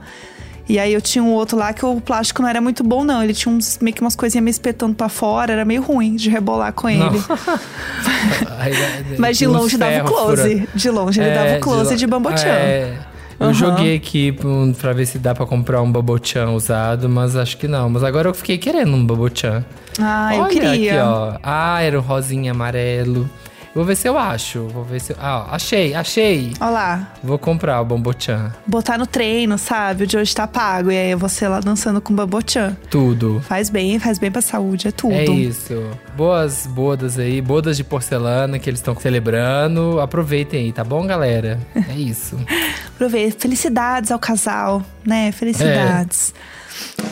E 0.67 0.79
aí 0.79 0.93
eu 0.93 1.01
tinha 1.01 1.21
um 1.23 1.31
outro 1.31 1.57
lá 1.57 1.73
que 1.73 1.85
o 1.85 1.99
plástico 1.99 2.41
não 2.41 2.47
era 2.49 2.61
muito 2.61 2.83
bom, 2.83 3.03
não. 3.03 3.21
Ele 3.21 3.33
tinha 3.33 3.53
uns, 3.53 3.77
meio 3.81 3.93
que 3.93 4.01
umas 4.01 4.15
coisinhas 4.15 4.43
me 4.43 4.49
espetando 4.51 4.95
pra 4.95 5.09
fora. 5.09 5.51
Era 5.53 5.65
meio 5.65 5.81
ruim 5.81 6.15
de 6.15 6.29
rebolar 6.29 6.71
com 6.71 6.87
ele. 6.89 7.03
Aí, 8.59 8.73
Mas 9.17 9.37
de 9.37 9.45
longe 9.47 9.77
dava 9.77 10.01
o 10.03 10.05
close. 10.05 10.67
De 10.73 10.89
longe 10.89 11.19
ele 11.19 11.29
É, 11.29 11.35
dava 11.35 11.57
o 11.57 11.59
close 11.59 11.91
lo- 11.91 11.97
de, 11.97 12.07
Bambochan. 12.07 12.47
É. 12.47 12.97
Eu 13.39 13.47
Aham. 13.47 13.53
joguei 13.53 13.95
aqui 13.97 14.31
pra 14.79 14.93
ver 14.93 15.05
se 15.05 15.17
dá 15.17 15.33
pra 15.35 15.45
comprar 15.45 15.81
um 15.81 15.91
Babochan 15.91 16.51
usado, 16.51 17.09
mas 17.09 17.35
acho 17.35 17.57
que 17.57 17.67
não. 17.67 17.89
Mas 17.89 18.03
agora 18.03 18.29
eu 18.29 18.33
fiquei 18.33 18.57
querendo 18.57 18.95
um 18.95 19.05
Babochan. 19.05 19.65
Ah, 19.99 20.35
eu 20.35 20.41
Olha 20.43 20.49
queria. 20.53 20.93
Aqui, 20.93 21.01
ó. 21.01 21.37
Ah, 21.43 21.81
era 21.81 21.97
um 21.99 22.01
rosinha 22.01 22.51
amarelo. 22.51 23.29
Vou 23.73 23.83
ver 23.83 23.95
se 23.95 24.07
eu 24.07 24.17
acho. 24.17 24.67
Vou 24.67 24.83
ver 24.83 25.01
se 25.01 25.13
eu... 25.13 25.17
Ah, 25.19 25.47
ó, 25.49 25.55
achei, 25.55 25.95
achei. 25.95 26.53
Olha 26.59 26.69
lá. 26.69 27.13
Vou 27.23 27.39
comprar 27.39 27.81
o 27.81 27.85
Bambochan. 27.85 28.53
Botar 28.67 28.97
no 28.97 29.07
treino, 29.07 29.57
sabe? 29.57 30.03
O 30.03 30.07
de 30.07 30.15
hoje 30.15 30.33
tá 30.33 30.45
pago. 30.45 30.91
E 30.91 30.97
aí 30.97 31.15
você 31.15 31.47
lá 31.47 31.59
dançando 31.59 31.99
com 31.99 32.13
Bambochan. 32.13 32.77
Tudo. 32.89 33.41
Faz 33.47 33.69
bem, 33.69 33.97
faz 33.97 34.19
bem 34.19 34.31
pra 34.31 34.41
saúde, 34.41 34.89
é 34.89 34.91
tudo. 34.91 35.13
É 35.13 35.25
isso. 35.25 35.89
Boas 36.15 36.67
bodas 36.67 37.17
aí, 37.17 37.41
bodas 37.41 37.75
de 37.75 37.83
porcelana 37.83 38.59
que 38.59 38.69
eles 38.69 38.79
estão 38.79 38.95
celebrando. 38.95 39.99
Aproveitem 39.99 40.65
aí, 40.65 40.71
tá 40.71 40.83
bom, 40.83 41.05
galera? 41.07 41.59
É 41.75 41.93
isso. 41.93 42.37
Aproveita. 42.93 43.39
Felicidades 43.39 44.11
ao 44.11 44.19
casal, 44.19 44.83
né? 45.03 45.31
Felicidades. 45.31 46.33
É. 46.59 46.63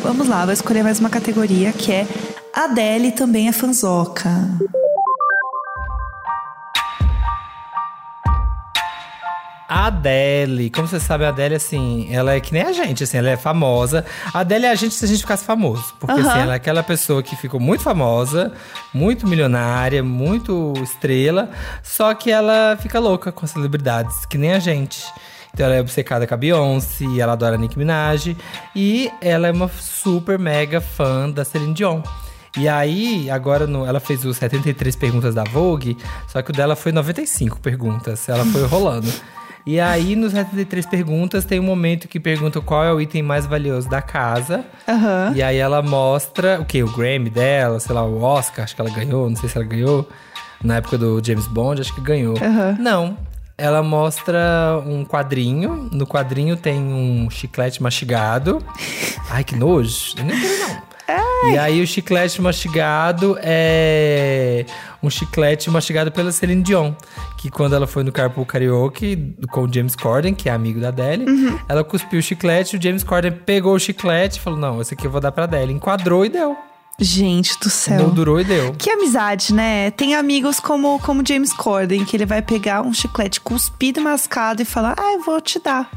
Vamos 0.03 0.27
lá, 0.27 0.45
vou 0.45 0.53
escolher 0.53 0.83
mais 0.83 0.99
uma 0.99 1.09
categoria 1.09 1.71
que 1.71 1.91
é 1.91 2.07
Adele 2.53 3.11
também 3.11 3.47
é 3.47 3.51
fanzoca. 3.51 4.29
A 9.73 9.85
Adele, 9.85 10.69
como 10.69 10.85
você 10.85 10.99
sabe, 10.99 11.23
a 11.23 11.29
Adele, 11.29 11.55
assim, 11.55 12.09
ela 12.13 12.33
é 12.33 12.41
que 12.41 12.51
nem 12.51 12.61
a 12.61 12.73
gente, 12.73 13.05
assim, 13.05 13.17
ela 13.17 13.29
é 13.29 13.37
famosa. 13.37 14.03
A 14.33 14.39
Adele 14.39 14.65
é 14.65 14.69
a 14.71 14.75
gente 14.75 14.93
se 14.93 15.05
a 15.05 15.07
gente 15.07 15.21
ficasse 15.21 15.45
famoso. 15.45 15.93
Porque, 15.97 16.19
Aham. 16.19 16.29
assim, 16.29 16.39
ela 16.41 16.51
é 16.53 16.55
aquela 16.57 16.83
pessoa 16.83 17.23
que 17.23 17.37
ficou 17.37 17.57
muito 17.57 17.81
famosa, 17.81 18.51
muito 18.93 19.25
milionária, 19.25 20.03
muito 20.03 20.73
estrela, 20.83 21.49
só 21.81 22.13
que 22.13 22.29
ela 22.29 22.77
fica 22.81 22.99
louca 22.99 23.31
com 23.31 23.45
as 23.45 23.51
celebridades, 23.51 24.25
que 24.25 24.37
nem 24.37 24.51
a 24.51 24.59
gente. 24.59 25.05
Então 25.53 25.65
ela 25.65 25.75
é 25.75 25.79
obcecada 25.79 26.27
com 26.27 26.33
a 26.33 26.37
Beyoncé, 26.37 27.05
ela 27.17 27.31
adora 27.31 27.55
a 27.55 27.57
Nicki 27.57 27.77
Minaj. 27.77 28.35
E 28.75 29.09
ela 29.21 29.47
é 29.47 29.51
uma 29.53 29.69
super 29.69 30.37
mega 30.37 30.81
fã 30.81 31.29
da 31.29 31.45
Celine 31.45 31.73
Dion. 31.73 32.01
E 32.57 32.67
aí, 32.67 33.29
agora 33.29 33.65
no- 33.65 33.85
ela 33.85 34.01
fez 34.01 34.25
os 34.25 34.35
73 34.35 34.97
perguntas 34.97 35.33
da 35.33 35.45
Vogue, 35.45 35.97
só 36.27 36.41
que 36.41 36.51
o 36.51 36.53
dela 36.53 36.75
foi 36.75 36.91
95 36.91 37.57
perguntas. 37.61 38.27
Ela 38.27 38.43
foi 38.43 38.65
rolando. 38.67 39.09
E 39.65 39.79
aí, 39.79 40.15
nos 40.15 40.31
73 40.31 40.85
perguntas, 40.85 41.45
tem 41.45 41.59
um 41.59 41.63
momento 41.63 42.07
que 42.07 42.19
pergunta 42.19 42.59
qual 42.61 42.83
é 42.83 42.91
o 42.91 42.99
item 42.99 43.21
mais 43.21 43.45
valioso 43.45 43.89
da 43.89 44.01
casa. 44.01 44.65
Aham. 44.87 45.33
E 45.35 45.43
aí 45.43 45.57
ela 45.57 45.81
mostra 45.81 46.59
o 46.59 46.65
que? 46.65 46.81
O 46.83 46.91
Grammy 46.91 47.29
dela, 47.29 47.79
sei 47.79 47.93
lá, 47.93 48.03
o 48.03 48.21
Oscar, 48.21 48.65
acho 48.65 48.75
que 48.75 48.81
ela 48.81 48.89
ganhou, 48.89 49.29
não 49.29 49.35
sei 49.35 49.49
se 49.49 49.57
ela 49.57 49.65
ganhou. 49.65 50.09
Na 50.63 50.77
época 50.77 50.97
do 50.97 51.21
James 51.23 51.47
Bond, 51.47 51.81
acho 51.81 51.93
que 51.93 52.01
ganhou. 52.01 52.35
Aham. 52.37 52.77
Não. 52.79 53.17
Ela 53.57 53.83
mostra 53.83 54.39
um 54.85 55.05
quadrinho. 55.05 55.87
No 55.91 56.07
quadrinho 56.07 56.57
tem 56.57 56.79
um 56.79 57.29
chiclete 57.29 57.81
mastigado. 57.81 58.63
Ai, 59.29 59.43
que 59.43 59.55
nojo. 59.55 60.15
Eu 60.17 60.23
nem 60.25 60.39
quero, 60.39 60.59
não. 60.59 60.81
E 61.51 61.57
aí 61.57 61.81
o 61.81 61.87
chiclete 61.87 62.41
mastigado 62.41 63.37
é 63.41 64.65
um 65.01 65.09
chiclete 65.09 65.69
mastigado 65.69 66.11
pela 66.11 66.31
Celine 66.31 66.61
Dion. 66.61 66.93
Que 67.37 67.49
quando 67.49 67.75
ela 67.75 67.87
foi 67.87 68.03
no 68.03 68.11
Carpool 68.11 68.45
Karaoke 68.45 69.35
com 69.51 69.63
o 69.63 69.73
James 69.73 69.95
Corden, 69.95 70.33
que 70.33 70.47
é 70.47 70.51
amigo 70.51 70.79
da 70.79 70.89
Adele, 70.89 71.25
ela 71.67 71.83
cuspiu 71.83 72.19
o 72.19 72.21
chiclete, 72.21 72.77
o 72.77 72.81
James 72.81 73.03
Corden 73.03 73.31
pegou 73.31 73.73
o 73.73 73.79
chiclete 73.79 74.37
e 74.37 74.41
falou: 74.41 74.59
Não, 74.59 74.81
esse 74.81 74.93
aqui 74.93 75.07
eu 75.07 75.11
vou 75.11 75.21
dar 75.21 75.31
pra 75.31 75.45
Adele. 75.45 75.73
Enquadrou 75.73 76.25
e 76.25 76.29
deu. 76.29 76.55
Gente 76.99 77.57
do 77.59 77.69
céu. 77.69 77.97
Não 77.97 78.09
durou 78.09 78.39
e 78.39 78.43
deu. 78.43 78.75
Que 78.77 78.91
amizade, 78.91 79.53
né? 79.53 79.89
Tem 79.91 80.13
amigos 80.13 80.59
como 80.59 80.99
como 80.99 81.23
James 81.27 81.51
Corden, 81.51 82.05
que 82.05 82.15
ele 82.15 82.27
vai 82.27 82.43
pegar 82.43 82.83
um 82.83 82.93
chiclete 82.93 83.41
cuspido 83.41 83.99
e 83.99 84.03
mascado 84.03 84.61
e 84.61 84.65
falar: 84.65 84.93
Ah, 84.97 85.13
eu 85.13 85.21
vou 85.21 85.41
te 85.41 85.59
dar. 85.59 85.89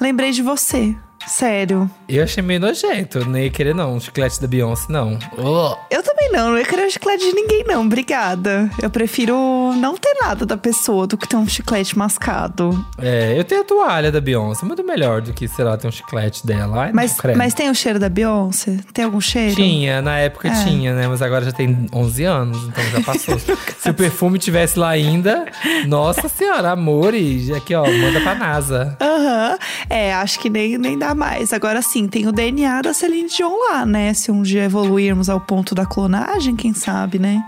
Lembrei 0.00 0.30
de 0.30 0.42
você. 0.42 0.94
Sério. 1.26 1.90
Eu 2.08 2.22
achei 2.24 2.42
meio 2.42 2.60
nojento. 2.60 3.24
Nem 3.28 3.44
ia 3.44 3.50
querer, 3.50 3.74
não. 3.74 3.96
O 3.96 4.00
chiclete 4.00 4.40
da 4.40 4.46
Beyoncé, 4.46 4.86
não. 4.88 5.18
Ugh. 5.38 5.78
Eu 5.90 6.02
também 6.02 6.30
não, 6.32 6.50
não 6.50 6.58
ia 6.58 6.64
querer 6.64 6.86
um 6.86 6.90
chiclete 6.90 7.24
de 7.24 7.32
ninguém, 7.34 7.64
não. 7.66 7.82
Obrigada. 7.86 8.70
Eu 8.82 8.90
prefiro 8.90 9.34
não 9.76 9.96
ter 9.96 10.14
nada 10.20 10.44
da 10.46 10.56
pessoa 10.56 11.06
do 11.06 11.16
que 11.16 11.28
ter 11.28 11.36
um 11.36 11.46
chiclete 11.48 11.96
mascado. 11.98 12.84
É, 12.98 13.34
eu 13.38 13.44
tenho 13.44 13.62
a 13.62 13.64
toalha 13.64 14.12
da 14.12 14.20
Beyoncé. 14.20 14.64
Muito 14.66 14.84
melhor 14.84 15.20
do 15.22 15.32
que, 15.32 15.48
sei 15.48 15.64
lá, 15.64 15.76
ter 15.76 15.88
um 15.88 15.92
chiclete 15.92 16.46
dela. 16.46 16.84
Ai, 16.84 16.92
Mas, 16.92 17.16
não, 17.22 17.36
mas 17.36 17.54
tem 17.54 17.70
o 17.70 17.74
cheiro 17.74 17.98
da 17.98 18.08
Beyoncé? 18.08 18.78
Tem 18.92 19.04
algum 19.04 19.20
cheiro? 19.20 19.54
Tinha, 19.56 20.02
na 20.02 20.18
época 20.18 20.48
É. 20.48 20.64
tinha, 20.64 20.94
né? 20.94 21.08
Mas 21.08 21.22
agora 21.22 21.44
já 21.44 21.52
tem 21.52 21.86
11 21.92 22.24
anos, 22.24 22.58
então 22.68 22.84
já 22.90 23.00
passou. 23.02 23.38
Se 23.78 23.90
o 23.90 23.94
perfume 23.94 24.38
tivesse 24.38 24.78
lá 24.78 24.88
ainda, 24.90 25.44
nossa 25.86 26.28
senhora, 26.28 26.70
amor, 26.70 27.14
e 27.14 27.52
aqui 27.54 27.74
ó, 27.74 27.84
manda 27.86 28.20
pra 28.20 28.34
NASA. 28.34 28.96
Aham. 29.00 29.58
É, 29.88 30.14
acho 30.14 30.38
que 30.40 30.48
nem, 30.50 30.78
nem 30.78 30.98
dá 30.98 31.13
mais. 31.14 31.52
Agora 31.52 31.80
sim, 31.82 32.06
tem 32.08 32.26
o 32.26 32.32
DNA 32.32 32.82
da 32.82 32.92
Celine 32.92 33.28
Dion 33.28 33.52
lá, 33.70 33.86
né? 33.86 34.12
Se 34.14 34.30
um 34.30 34.42
dia 34.42 34.64
evoluirmos 34.64 35.28
ao 35.28 35.40
ponto 35.40 35.74
da 35.74 35.86
clonagem, 35.86 36.56
quem 36.56 36.74
sabe, 36.74 37.18
né? 37.18 37.44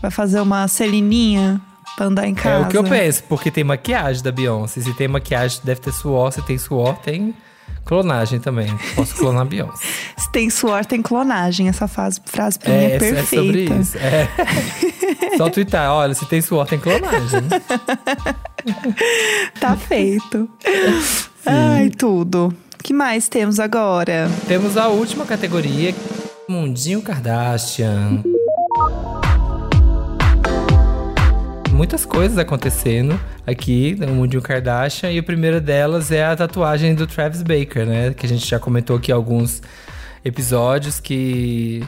Vai 0.00 0.10
fazer 0.10 0.40
uma 0.40 0.68
Celininha 0.68 1.60
pra 1.96 2.06
andar 2.06 2.26
em 2.26 2.34
casa. 2.34 2.64
É 2.64 2.66
o 2.66 2.68
que 2.68 2.76
eu 2.76 2.84
penso, 2.84 3.24
porque 3.24 3.50
tem 3.50 3.64
maquiagem 3.64 4.22
da 4.22 4.30
Beyoncé. 4.30 4.80
Se 4.80 4.92
tem 4.94 5.08
maquiagem, 5.08 5.60
deve 5.64 5.80
ter 5.80 5.92
suor. 5.92 6.30
Se 6.30 6.42
tem 6.42 6.58
suor, 6.58 6.96
tem 6.98 7.34
clonagem 7.84 8.38
também. 8.38 8.76
Posso 8.94 9.16
clonar 9.16 9.42
a 9.42 9.44
Beyoncé. 9.44 9.86
Se 10.18 10.30
tem 10.32 10.50
suor, 10.50 10.84
tem 10.84 11.00
clonagem. 11.00 11.68
Essa 11.68 11.88
fase, 11.88 12.20
frase 12.24 12.58
pra 12.58 12.72
mim 12.72 12.78
é 12.78 12.90
é, 12.90 12.94
é 12.96 12.98
perfeita. 12.98 13.44
sobre 13.44 13.64
isso. 13.64 13.96
É. 13.98 14.28
Só 15.38 15.48
twittar, 15.48 15.92
olha, 15.92 16.14
se 16.14 16.26
tem 16.26 16.40
suor, 16.40 16.66
tem 16.66 16.78
clonagem. 16.78 17.40
Tá 19.60 19.76
feito. 19.76 20.50
Ai, 21.44 21.88
tudo. 21.90 22.52
Que 22.86 22.92
mais 22.94 23.28
temos 23.28 23.58
agora? 23.58 24.30
Temos 24.46 24.76
a 24.76 24.86
última 24.86 25.26
categoria, 25.26 25.92
Mundinho 26.48 27.02
Kardashian. 27.02 28.22
Muitas 31.72 32.04
coisas 32.04 32.38
acontecendo 32.38 33.18
aqui 33.44 33.96
no 33.96 34.14
Mundinho 34.14 34.40
Kardashian 34.40 35.10
e 35.10 35.18
a 35.18 35.22
primeira 35.24 35.60
delas 35.60 36.12
é 36.12 36.24
a 36.24 36.36
tatuagem 36.36 36.94
do 36.94 37.08
Travis 37.08 37.42
Baker, 37.42 37.84
né? 37.84 38.14
Que 38.14 38.24
a 38.24 38.28
gente 38.28 38.46
já 38.46 38.60
comentou 38.60 38.98
aqui 38.98 39.10
alguns 39.10 39.60
episódios 40.24 41.00
que 41.00 41.84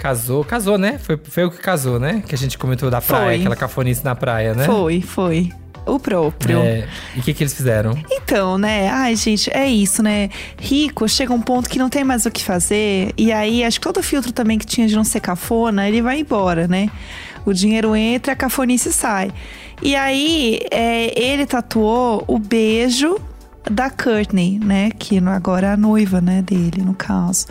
casou, 0.00 0.44
casou, 0.44 0.76
né? 0.76 0.98
Foi, 0.98 1.16
foi 1.16 1.44
o 1.44 1.50
que 1.52 1.58
casou, 1.58 2.00
né? 2.00 2.24
Que 2.26 2.34
a 2.34 2.38
gente 2.38 2.58
comentou 2.58 2.90
da 2.90 3.00
praia, 3.00 3.26
Foi. 3.26 3.34
aquela 3.36 3.54
cafonice 3.54 4.04
na 4.04 4.16
praia, 4.16 4.52
né? 4.52 4.64
Foi, 4.64 5.00
foi. 5.00 5.52
O 5.90 5.98
próprio. 5.98 6.60
É, 6.60 6.86
e 7.16 7.18
o 7.18 7.22
que, 7.22 7.34
que 7.34 7.42
eles 7.42 7.52
fizeram? 7.52 7.98
Então, 8.10 8.56
né? 8.56 8.88
Ai, 8.88 9.16
gente, 9.16 9.50
é 9.52 9.68
isso, 9.68 10.02
né? 10.02 10.30
Rico 10.56 11.08
chega 11.08 11.32
um 11.32 11.40
ponto 11.40 11.68
que 11.68 11.78
não 11.78 11.88
tem 11.88 12.04
mais 12.04 12.26
o 12.26 12.30
que 12.30 12.44
fazer. 12.44 13.12
E 13.16 13.32
aí, 13.32 13.64
acho 13.64 13.80
que 13.80 13.86
todo 13.86 14.02
filtro 14.02 14.32
também 14.32 14.56
que 14.56 14.66
tinha 14.66 14.86
de 14.86 14.94
não 14.94 15.02
ser 15.02 15.20
cafona, 15.20 15.88
ele 15.88 16.00
vai 16.00 16.20
embora, 16.20 16.68
né? 16.68 16.88
O 17.44 17.52
dinheiro 17.52 17.96
entra, 17.96 18.34
a 18.34 18.36
cafonice 18.36 18.92
sai. 18.92 19.32
E 19.82 19.96
aí, 19.96 20.60
é, 20.70 21.18
ele 21.20 21.44
tatuou 21.44 22.22
o 22.28 22.38
beijo 22.38 23.18
da 23.68 23.90
Courtney, 23.90 24.58
né? 24.58 24.90
Que 24.96 25.18
agora 25.18 25.68
é 25.68 25.72
a 25.72 25.76
noiva, 25.76 26.20
né, 26.20 26.40
dele, 26.42 26.82
no 26.82 26.94
caso. 26.94 27.46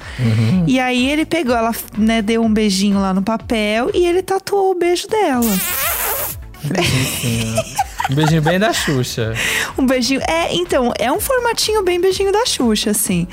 E 0.66 0.80
aí 0.80 1.10
ele 1.10 1.26
pegou, 1.26 1.56
ela 1.56 1.76
né, 1.98 2.22
deu 2.22 2.42
um 2.42 2.54
beijinho 2.54 3.00
lá 3.00 3.14
no 3.14 3.22
papel 3.22 3.92
e 3.94 4.06
ele 4.06 4.22
tatuou 4.22 4.72
o 4.72 4.76
beijo 4.76 5.08
dela. 5.08 5.52
Um 8.10 8.16
beijinho 8.16 8.42
bem 8.42 8.60
da 8.60 8.74
Xuxa. 8.74 9.34
Um 9.78 9.86
beijinho. 9.86 10.22
É, 10.28 10.54
então, 10.56 10.92
é 10.98 11.12
um 11.12 11.20
formatinho 11.20 11.84
bem 11.84 12.00
beijinho 12.00 12.32
da 12.32 12.46
Xuxa, 12.46 12.92
assim. 12.92 13.28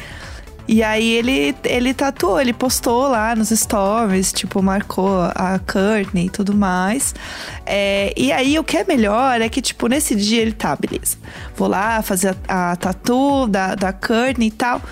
E 0.69 0.83
aí 0.83 1.13
ele, 1.13 1.55
ele 1.65 1.95
tatuou, 1.95 2.41
ele 2.41 2.53
postou 2.53 3.07
lá 3.07 3.37
nos 3.37 3.51
stories, 3.51 4.33
tipo, 4.33 4.61
marcou 4.61 5.23
a 5.23 5.61
Courtney 5.61 6.27
e 6.27 6.31
tudo 6.31 6.55
mais. 6.55 7.15
É, 7.65 8.13
e 8.17 8.33
aí 8.33 8.59
o 8.59 8.65
que 8.65 8.77
é 8.77 8.85
melhor 8.85 9.41
é 9.41 9.49
que, 9.49 9.63
tipo, 9.63 9.87
nesse 9.87 10.17
dia 10.17 10.43
ele 10.43 10.53
tá, 10.53 10.75
beleza. 10.75 11.17
Vou 11.55 11.69
lá 11.69 12.03
fazer 12.03 12.37
a, 12.49 12.73
a 12.73 12.77
tatu 12.77 13.47
da, 13.47 13.77
da 13.77 13.93
Courtney 13.93 14.49
e 14.49 14.51
tal. 14.51 14.83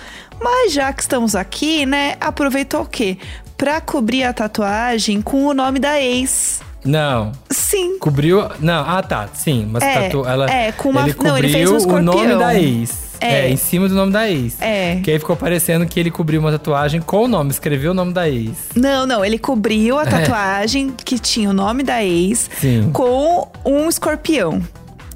Mas 0.41 0.73
já 0.73 0.91
que 0.93 1.01
estamos 1.01 1.35
aqui, 1.35 1.85
né, 1.85 2.15
aproveitou 2.19 2.81
o 2.81 2.85
quê? 2.85 3.17
pra 3.57 3.79
cobrir 3.79 4.23
a 4.23 4.33
tatuagem 4.33 5.21
com 5.21 5.45
o 5.45 5.53
nome 5.53 5.79
da 5.79 6.01
ex. 6.01 6.61
Não. 6.85 7.31
Sim. 7.49 7.97
Cobriu. 7.99 8.47
Não, 8.59 8.83
ah 8.87 9.01
tá, 9.01 9.27
sim. 9.33 9.67
Mas 9.71 9.83
É, 9.83 10.03
tatu, 10.03 10.25
ela, 10.25 10.49
é, 10.49 10.71
com 10.71 10.89
uma- 10.89 11.01
ele 11.01 11.09
não, 11.09 11.15
cobriu 11.17 11.37
ele 11.37 11.49
fez 11.49 11.69
um 11.71 11.77
o 11.77 12.01
nome 12.01 12.21
escorpião. 12.21 12.39
da 12.39 12.55
ex. 12.55 13.05
É. 13.21 13.45
É. 13.45 13.49
em 13.49 13.55
cima 13.55 13.87
do 13.87 13.95
nome 13.95 14.11
da 14.11 14.29
ex. 14.29 14.61
É. 14.61 14.99
Que 15.01 15.09
aí 15.09 15.17
ficou 15.17 15.35
parecendo 15.37 15.85
que 15.85 15.97
ele 15.99 16.11
cobriu 16.11 16.39
uma 16.39 16.51
tatuagem 16.51 16.99
com 17.01 17.23
o 17.23 17.27
nome, 17.29 17.49
escreveu 17.49 17.91
o 17.91 17.93
nome 17.93 18.11
da 18.13 18.29
ex. 18.29 18.51
Não, 18.75 19.07
não, 19.07 19.23
ele 19.23 19.39
cobriu 19.39 19.97
a 19.97 20.03
É. 20.03 20.05
tatuagem 20.05 20.93
que 21.03 21.17
tinha 21.17 21.49
o 21.49 21.53
nome 21.53 21.81
da 21.81 22.03
ex 22.03 22.49
Sim. 22.59 22.89
com 22.91 23.47
um 23.65 23.87
escorpião. 23.89 24.61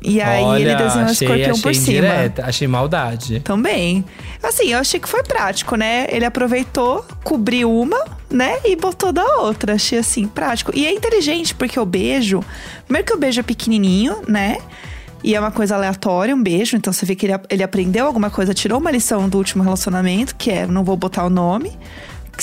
E 0.02 0.22
aí 0.22 0.42
Olha, 0.42 0.62
ele 0.62 0.76
desenhou 0.76 1.08
um 1.10 1.12
escorpião 1.12 1.52
achei 1.52 1.62
por 1.62 1.76
cima. 1.76 1.88
indireta, 1.98 2.46
achei 2.46 2.68
maldade. 2.70 3.42
Também. 3.42 4.06
Assim, 4.41 4.71
eu 4.71 4.80
achei 4.80 4.99
que 4.99 5.10
foi 5.10 5.21
prático, 5.21 5.75
né? 5.75 6.08
Ele 6.10 6.25
aproveitou, 6.25 7.06
cobriu 7.23 7.71
uma, 7.71 8.06
né? 8.30 8.58
E 8.63 8.75
botou 8.75 9.12
da 9.12 9.25
outra. 9.39 9.73
Achei 9.73 9.99
assim, 9.99 10.28
prático. 10.28 10.71
E 10.73 10.86
é 10.86 10.93
inteligente, 10.93 11.54
porque 11.54 11.80
o 11.80 11.86
beijo. 11.86 12.43
Primeiro 12.86 13.06
que 13.06 13.13
o 13.13 13.17
beijo 13.17 13.39
é 13.41 13.43
pequenininho, 13.43 14.21
né? 14.28 14.58
E 15.21 15.36
é 15.36 15.39
uma 15.39 15.52
coisa 15.52 15.75
aleatória, 15.75 16.34
um 16.34 16.41
beijo. 16.41 16.78
Então 16.78 16.93
você 16.93 17.06
vê 17.06 17.15
que 17.15 17.25
ele, 17.25 17.34
ele 17.49 17.63
aprendeu 17.63 18.06
alguma 18.06 18.30
coisa, 18.30 18.54
tirou 18.54 18.80
uma 18.80 18.91
lição 18.91 19.28
do 19.28 19.38
último 19.38 19.62
relacionamento, 19.62 20.36
que 20.36 20.49
é 20.49 20.65
não 20.65 20.84
vou 20.84 20.95
botar 20.95 21.25
o 21.25 21.30
nome, 21.30 21.78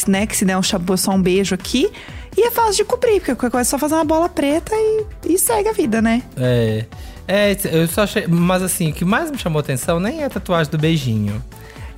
né? 0.06 0.26
Que 0.26 0.36
se 0.36 0.44
der 0.44 0.58
um 0.58 0.62
chabu, 0.62 0.96
só 0.98 1.12
um 1.12 1.22
beijo 1.22 1.54
aqui. 1.54 1.90
E 2.36 2.46
é 2.46 2.50
fácil 2.50 2.76
de 2.76 2.84
cobrir, 2.84 3.22
porque 3.22 3.56
é 3.56 3.64
só 3.64 3.78
fazer 3.78 3.94
uma 3.94 4.04
bola 4.04 4.28
preta 4.28 4.74
e, 4.74 5.06
e 5.26 5.38
segue 5.38 5.70
a 5.70 5.72
vida, 5.72 6.02
né? 6.02 6.22
É. 6.36 6.84
É, 7.28 7.56
eu 7.72 7.88
só 7.88 8.02
achei. 8.02 8.26
Mas 8.26 8.62
assim, 8.62 8.90
o 8.90 8.92
que 8.92 9.04
mais 9.04 9.30
me 9.30 9.38
chamou 9.38 9.58
atenção 9.58 9.98
nem 9.98 10.22
é 10.22 10.26
a 10.26 10.30
tatuagem 10.30 10.70
do 10.70 10.78
beijinho. 10.78 11.42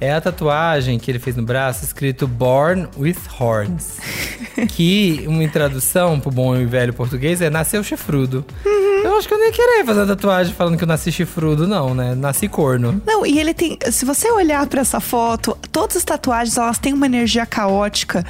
É 0.01 0.13
a 0.13 0.21
tatuagem 0.21 0.99
que 0.99 1.11
ele 1.11 1.19
fez 1.19 1.35
no 1.35 1.43
braço 1.43 1.85
escrito 1.85 2.29
Born 2.29 2.89
with 2.97 3.17
Horns. 3.39 3.99
que, 4.71 5.25
uma 5.27 5.47
tradução 5.49 6.21
pro 6.21 6.31
bom 6.31 6.57
e 6.57 6.65
velho 6.67 6.93
português, 6.93 7.41
é 7.41 7.51
nasceu 7.51 7.83
chifrudo. 7.83 8.45
Eu 8.65 9.17
acho 9.17 9.29
que 9.29 9.35
eu 9.35 9.39
nem 9.39 9.51
queria 9.53 9.85
fazer 9.85 10.03
a 10.03 10.07
tatuagem 10.07 10.55
falando 10.55 10.77
que 10.77 10.85
eu 10.85 10.89
nasci 10.89 11.11
chifrudo, 11.11 11.67
não, 11.67 11.95
né? 11.95 12.15
Nasci 12.15 12.49
corno. 12.49 13.01
Não, 13.07 13.25
e 13.25 13.39
ele 13.39 13.55
tem. 13.55 13.79
Se 13.91 14.05
você 14.05 14.31
olhar 14.31 14.67
pra 14.67 14.81
essa 14.81 15.01
foto, 15.01 15.57
todas 15.71 15.97
as 15.97 16.05
tatuagens 16.05 16.57
elas 16.57 16.79
têm 16.79 16.93
uma 16.93 17.07
energia 17.07 17.47
caótica 17.47 18.25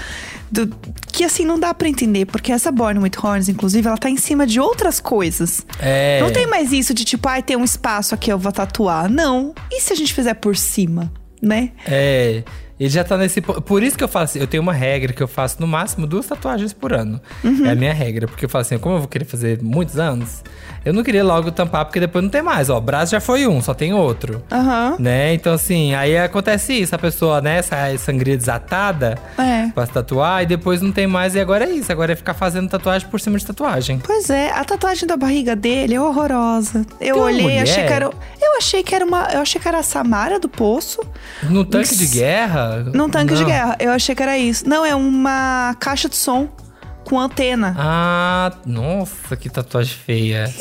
do, 0.51 0.69
que 1.13 1.25
assim 1.25 1.45
não 1.45 1.59
dá 1.59 1.73
pra 1.73 1.89
entender, 1.89 2.27
porque 2.27 2.53
essa 2.53 2.71
Born 2.71 3.01
with 3.01 3.13
Horns, 3.23 3.49
inclusive, 3.49 3.87
ela 3.87 3.99
tá 3.99 4.09
em 4.09 4.17
cima 4.17 4.47
de 4.47 4.61
outras 4.61 5.01
coisas. 5.01 5.67
É. 5.81 6.21
Não 6.21 6.31
tem 6.31 6.47
mais 6.47 6.73
isso 6.73 6.93
de 6.95 7.05
tipo, 7.05 7.29
ai, 7.29 7.43
tem 7.43 7.57
um 7.57 7.65
espaço 7.65 8.15
aqui, 8.15 8.31
eu 8.31 8.39
vou 8.39 8.53
tatuar. 8.53 9.11
Não. 9.11 9.55
E 9.71 9.81
se 9.81 9.93
a 9.93 9.97
gente 9.97 10.13
fizer 10.15 10.35
por 10.35 10.57
cima, 10.57 11.11
né? 11.43 11.71
É. 11.87 12.43
Ele 12.81 12.89
já 12.91 13.03
tá 13.03 13.17
nesse. 13.17 13.41
po- 13.41 13.61
Por 13.61 13.83
isso 13.83 13.99
que 13.99 14.05
eu 14.05 14.09
falo 14.09 14.25
assim, 14.27 14.39
eu 14.39 14.47
tenho 14.47 14.63
uma 14.63 14.73
regra 14.73 15.13
que 15.13 15.21
eu 15.21 15.27
faço 15.27 15.57
no 15.61 15.67
máximo 15.67 16.07
duas 16.07 16.27
tatuagens 16.27 16.73
por 16.73 16.93
ano. 16.93 17.21
Uhum. 17.43 17.67
É 17.67 17.73
a 17.73 17.75
minha 17.75 17.93
regra. 17.93 18.29
Porque 18.29 18.45
eu 18.45 18.49
falo 18.49 18.63
assim, 18.63 18.79
como 18.79 18.95
eu 18.95 18.99
vou 19.01 19.09
querer 19.09 19.25
fazer 19.25 19.61
muitos 19.61 19.99
anos, 19.99 20.45
eu 20.85 20.93
não 20.93 21.03
queria 21.03 21.25
logo 21.25 21.51
tampar, 21.51 21.85
porque 21.87 21.99
depois 21.99 22.23
não 22.23 22.31
tem 22.31 22.41
mais. 22.41 22.71
Ó, 22.71 22.79
o 22.79 22.81
braço 22.81 23.11
já 23.11 23.21
foi 23.21 23.49
um, 23.49 23.61
só 23.61 23.75
tem 23.75 23.93
outro. 23.93 24.45
Aham. 24.53 24.95
Né? 25.01 25.35
Então, 25.35 25.55
assim, 25.55 25.93
aí 25.97 26.17
acontece 26.17 26.73
isso, 26.73 26.95
a 26.95 26.99
pessoa, 26.99 27.41
né, 27.41 27.61
sai 27.63 27.99
sangria 27.99 28.37
desatada 28.37 29.19
É. 29.37 29.67
pra 29.75 29.85
se 29.85 29.91
tatuar, 29.93 30.45
e 30.45 30.47
depois 30.47 30.81
não 30.81 30.93
tem 30.93 31.09
mais, 31.09 31.35
e 31.35 31.41
agora 31.41 31.65
é 31.65 31.71
isso. 31.73 31.91
Agora 31.91 32.13
é 32.13 32.17
ficar 32.17 32.35
fazendo 32.35 32.69
tatuagem 32.69 33.09
por 33.09 33.19
cima 33.19 33.37
de 33.39 33.45
tatuagem. 33.45 33.99
Pois 33.99 34.31
é, 34.31 34.53
a 34.53 34.65
tatuagem 34.65 35.05
da 35.05 35.17
barriga 35.17 35.57
dele 35.57 35.95
é 35.97 36.01
horrorosa. 36.01 36.87
Eu 37.01 37.15
Tem 37.17 37.23
olhei, 37.25 37.59
achei 37.59 37.85
que 37.85 37.93
era. 37.93 38.09
Eu 38.59 38.61
achei 38.61 38.83
que 38.83 38.93
era 38.93 39.05
uma. 39.05 39.29
Eu 39.33 39.41
achei 39.41 39.61
que 39.61 39.69
era 39.69 39.79
a 39.79 39.83
Samara 39.85 40.41
do 40.41 40.49
Poço. 40.49 41.01
No 41.45 41.65
tanque 41.65 41.95
de 41.95 42.09
guerra. 42.09 42.83
Num 42.93 43.09
tanque 43.09 43.33
de 43.35 43.43
não. 43.43 43.47
guerra. 43.47 43.77
Eu 43.79 43.93
achei 43.93 44.17
que 44.17 44.23
era 44.23 44.37
isso. 44.37 44.69
Não, 44.69 44.85
é 44.85 44.97
uma 44.97 45.77
caixa 45.79 46.09
de 46.09 46.17
som 46.17 46.49
com 47.05 47.21
antena. 47.21 47.77
Ah, 47.79 48.53
nossa, 48.67 49.37
que 49.37 49.49
tatuagem 49.49 49.95
feia. 49.95 50.53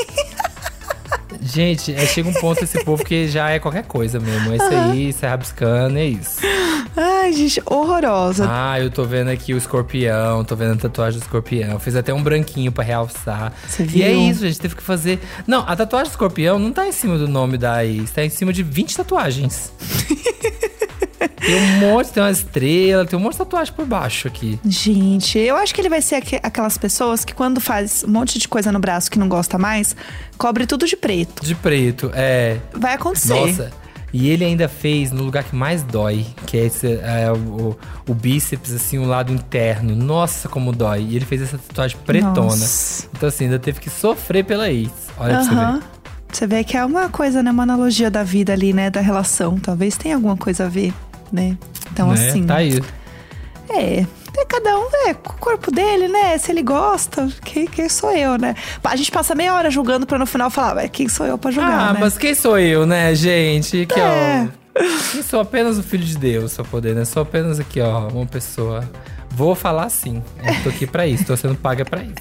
Gente, 1.42 1.92
é, 1.92 2.06
chega 2.06 2.30
um 2.30 2.34
ponto 2.34 2.64
esse 2.64 2.84
povo 2.84 3.04
que 3.04 3.28
já 3.28 3.50
é 3.50 3.58
qualquer 3.58 3.86
coisa 3.86 4.20
mesmo. 4.20 4.52
É 4.52 4.56
isso 4.58 4.76
aí, 4.76 5.14
sai 5.14 5.32
rabiscando, 5.32 5.98
é 5.98 6.06
isso. 6.06 6.40
Ai, 7.00 7.32
gente, 7.32 7.62
horrorosa. 7.66 8.48
Ah, 8.50 8.80
eu 8.80 8.90
tô 8.90 9.04
vendo 9.06 9.30
aqui 9.30 9.54
o 9.54 9.58
escorpião, 9.58 10.44
tô 10.44 10.56
vendo 10.56 10.74
a 10.74 10.78
tatuagem 10.78 11.20
do 11.20 11.24
escorpião. 11.24 11.80
Fiz 11.80 11.96
até 11.96 12.12
um 12.14 12.24
branquinho 12.24 12.72
pra 12.72 12.84
realçar. 12.84 13.54
Você 13.68 13.84
E 13.94 14.02
é 14.02 14.10
viu? 14.10 14.22
isso, 14.30 14.44
a 14.44 14.48
gente 14.48 14.60
teve 14.60 14.76
que 14.76 14.82
fazer. 14.84 15.20
Não, 15.46 15.60
a 15.68 15.76
tatuagem 15.76 16.10
do 16.10 16.14
escorpião 16.14 16.58
não 16.58 16.72
tá 16.72 16.88
em 16.88 16.92
cima 16.92 17.18
do 17.18 17.28
nome 17.28 17.58
da 17.58 17.86
ex, 17.86 18.10
tá 18.12 18.24
em 18.26 18.30
cima 18.30 18.52
de 18.52 18.64
20 18.64 18.98
tatuagens. 18.98 19.72
tem 21.40 21.56
um 21.56 21.78
monte, 21.80 22.12
tem 22.12 22.24
uma 22.24 22.32
estrela, 22.32 23.06
tem 23.06 23.18
um 23.18 23.22
monte 23.22 23.34
de 23.34 23.38
tatuagem 23.40 23.74
por 23.74 23.86
baixo 23.86 24.28
aqui. 24.28 24.60
Gente, 24.66 25.38
eu 25.38 25.56
acho 25.56 25.76
que 25.76 25.82
ele 25.82 25.90
vai 25.90 26.02
ser 26.02 26.16
aque- 26.16 26.40
aquelas 26.42 26.78
pessoas 26.78 27.24
que 27.24 27.34
quando 27.34 27.62
faz 27.62 28.04
um 28.04 28.10
monte 28.12 28.40
de 28.40 28.48
coisa 28.48 28.72
no 28.72 28.80
braço 28.80 29.10
que 29.12 29.20
não 29.20 29.30
gosta 29.30 29.58
mais, 29.58 29.96
cobre 30.38 30.66
tudo 30.66 30.86
de 30.88 30.98
preto. 30.98 31.46
De 31.46 31.54
preto, 31.54 32.10
é. 32.14 32.58
Vai 32.74 32.94
acontecer. 32.96 33.34
Nossa. 33.34 33.72
E 34.14 34.30
ele 34.30 34.46
ainda 34.46 34.70
fez 34.70 35.12
no 35.12 35.24
lugar 35.24 35.44
que 35.44 35.56
mais 35.56 35.84
dói, 35.84 36.26
que 36.46 36.58
é, 36.58 36.66
esse, 36.66 36.88
é, 36.88 37.32
o, 37.32 37.78
o 38.08 38.14
bíceps, 38.14 38.74
assim, 38.74 38.98
o 38.98 39.06
lado 39.06 39.34
interno. 39.34 39.96
Nossa, 39.96 40.48
como 40.48 40.72
dói. 40.72 41.06
E 41.10 41.16
ele 41.18 41.26
fez 41.26 41.42
essa 41.42 41.58
tatuagem 41.58 41.98
pretona. 42.06 42.34
Nossa. 42.34 43.08
Então, 43.16 43.28
assim, 43.28 43.46
ainda 43.46 43.60
teve 43.60 43.80
que 43.80 43.90
sofrer 43.90 44.46
pela 44.46 44.70
ex. 44.70 44.90
Olha 45.18 45.36
pra 45.36 45.44
você 45.44 45.56
ver. 45.56 45.98
Você 46.32 46.48
vê 46.48 46.64
que 46.64 46.78
é 46.78 46.86
uma 46.86 47.10
coisa, 47.10 47.42
né? 47.42 47.52
Uma 47.52 47.64
analogia 47.64 48.10
da 48.12 48.24
vida 48.24 48.54
ali, 48.54 48.74
né? 48.74 48.90
Da 48.90 49.02
relação. 49.02 49.58
Talvez 49.58 49.98
tenha 49.98 50.16
alguma 50.16 50.38
coisa 50.38 50.66
a 50.66 50.70
ver, 50.70 50.94
né? 51.32 51.58
Então, 51.92 52.10
né? 52.10 52.14
assim. 52.14 52.46
Tá 52.46 52.56
aí. 52.58 52.82
É. 53.70 54.06
É 54.40 54.46
cada 54.46 54.78
um, 54.78 54.88
é, 55.08 55.14
com 55.16 55.34
o 55.34 55.38
corpo 55.40 55.72
dele, 55.72 56.08
né? 56.08 56.38
Se 56.38 56.52
ele 56.52 56.62
gosta, 56.62 57.28
quem, 57.44 57.66
quem 57.66 57.90
sou 57.90 58.12
eu, 58.12 58.38
né? 58.38 58.56
A 58.84 58.96
gente 58.96 59.12
passa 59.12 59.34
meia 59.34 59.54
hora 59.54 59.70
julgando 59.72 60.06
pra 60.06 60.18
no 60.20 60.26
final 60.28 60.50
falar, 60.50 60.76
"Ué, 60.78 60.88
quem 60.88 61.10
sou 61.10 61.26
eu 61.26 61.38
pra 61.38 61.50
julgar, 61.52 61.90
Ah, 61.90 61.94
né? 61.94 62.00
mas 62.00 62.18
quem 62.18 62.36
sou 62.36 62.58
eu, 62.60 62.86
né, 62.86 63.14
gente? 63.16 63.86
Que, 63.88 64.00
É. 64.00 64.48
ó. 64.78 64.82
Eu 65.18 65.24
sou 65.24 65.40
apenas 65.40 65.80
o 65.80 65.84
filho 65.84 66.04
de 66.04 66.16
Deus, 66.16 66.52
só 66.52 66.64
poder, 66.64 66.94
né? 66.94 67.04
Sou 67.04 67.24
apenas 67.24 67.60
aqui, 67.60 67.82
ó, 67.82 68.10
uma 68.10 68.28
pessoa. 68.28 68.88
Vou 69.32 69.56
falar 69.56 69.90
sim. 69.90 70.22
Eu 70.44 70.64
tô 70.64 70.70
aqui 70.70 70.86
pra 70.86 71.08
isso, 71.08 71.26
tô 71.26 71.36
sendo 71.36 71.56
paga 71.56 71.84
pra 71.84 72.04
isso. 72.04 72.16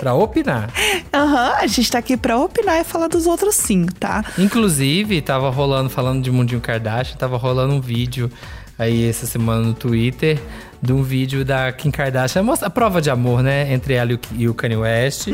Pra 0.00 0.12
opinar. 0.12 0.68
Aham, 1.14 1.54
a 1.60 1.66
gente 1.66 1.90
tá 1.90 1.98
aqui 1.98 2.16
pra 2.16 2.36
opinar 2.38 2.78
e 2.78 2.84
falar 2.84 3.08
dos 3.08 3.26
outros 3.26 3.54
sim, 3.54 3.86
tá? 3.98 4.22
Inclusive, 4.38 5.22
tava 5.22 5.48
rolando, 5.48 5.88
falando 5.88 6.22
de 6.22 6.30
Mundinho 6.30 6.60
Kardashian, 6.60 7.16
tava 7.16 7.38
rolando 7.38 7.72
um 7.72 7.80
vídeo 7.80 8.30
aí 8.78 9.08
essa 9.08 9.24
semana 9.26 9.62
no 9.62 9.72
Twitter 9.72 10.38
de 10.84 10.92
um 10.92 11.02
vídeo 11.02 11.44
da 11.44 11.72
Kim 11.72 11.90
Kardashian, 11.90 12.42
mostra 12.42 12.68
a 12.68 12.70
prova 12.70 13.00
de 13.00 13.08
amor, 13.10 13.42
né, 13.42 13.72
entre 13.72 13.94
ela 13.94 14.18
e 14.36 14.48
o, 14.48 14.54
Kanye 14.54 14.76
West, 14.76 15.28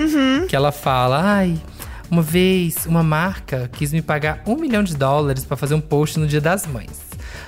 que 0.48 0.54
ela 0.54 0.70
fala, 0.70 1.20
ai, 1.22 1.58
uma 2.10 2.22
vez 2.22 2.86
uma 2.86 3.02
marca 3.02 3.68
quis 3.72 3.92
me 3.92 4.00
pagar 4.00 4.42
um 4.46 4.54
milhão 4.56 4.82
de 4.82 4.96
dólares 4.96 5.44
pra 5.44 5.56
fazer 5.56 5.74
um 5.74 5.80
post 5.80 6.18
no 6.18 6.26
Dia 6.26 6.40
das 6.40 6.66
Mães. 6.66 7.00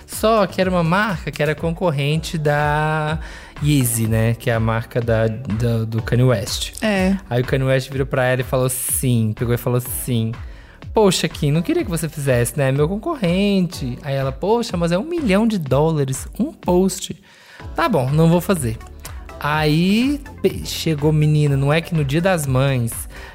Só 0.07 0.47
que 0.47 0.61
era 0.61 0.69
uma 0.69 0.83
marca 0.85 1.31
que 1.31 1.43
era 1.43 1.55
concorrente 1.55 2.37
da 2.37 3.19
Yeezy, 3.63 4.07
né, 4.09 4.35
que 4.35 4.51
é 4.51 4.55
a 4.55 4.61
marca 4.61 5.01
da, 5.01 5.27
da- 5.29 5.85
do 5.85 6.03
Kanye 6.03 6.25
West. 6.25 6.73
É. 6.83 7.17
Aí 7.31 7.41
o 7.41 7.45
Kanye 7.45 7.65
West 7.65 7.91
virou 7.91 8.07
pra 8.07 8.25
ela 8.27 8.41
e 8.41 8.45
falou 8.45 8.69
sim, 8.69 9.33
pegou 9.39 9.55
e 9.55 9.59
falou 9.59 9.81
sim. 9.81 10.33
Poxa, 10.93 11.27
Kim, 11.29 11.51
não 11.53 11.63
queria 11.63 11.83
que 11.85 11.91
você 11.91 12.07
fizesse, 12.09 12.59
né? 12.59 12.71
Meu 12.71 12.87
concorrente. 12.87 13.99
Aí 14.03 14.15
ela, 14.15 14.31
poxa, 14.31 14.77
mas 14.77 14.93
é 14.93 14.99
um 14.99 15.05
milhão 15.05 15.47
de 15.47 15.57
dólares, 15.57 16.29
um 16.39 16.53
post. 16.53 17.17
Tá 17.75 17.89
bom, 17.89 18.11
não 18.11 18.29
vou 18.29 18.41
fazer. 18.41 18.79
Aí 19.41 20.21
chegou, 20.65 21.13
menina, 21.13 21.57
não 21.57 21.73
é 21.73 21.81
que 21.81 21.95
no 21.95 22.05
dia 22.05 22.21
das 22.21 22.47
mães 22.47 22.93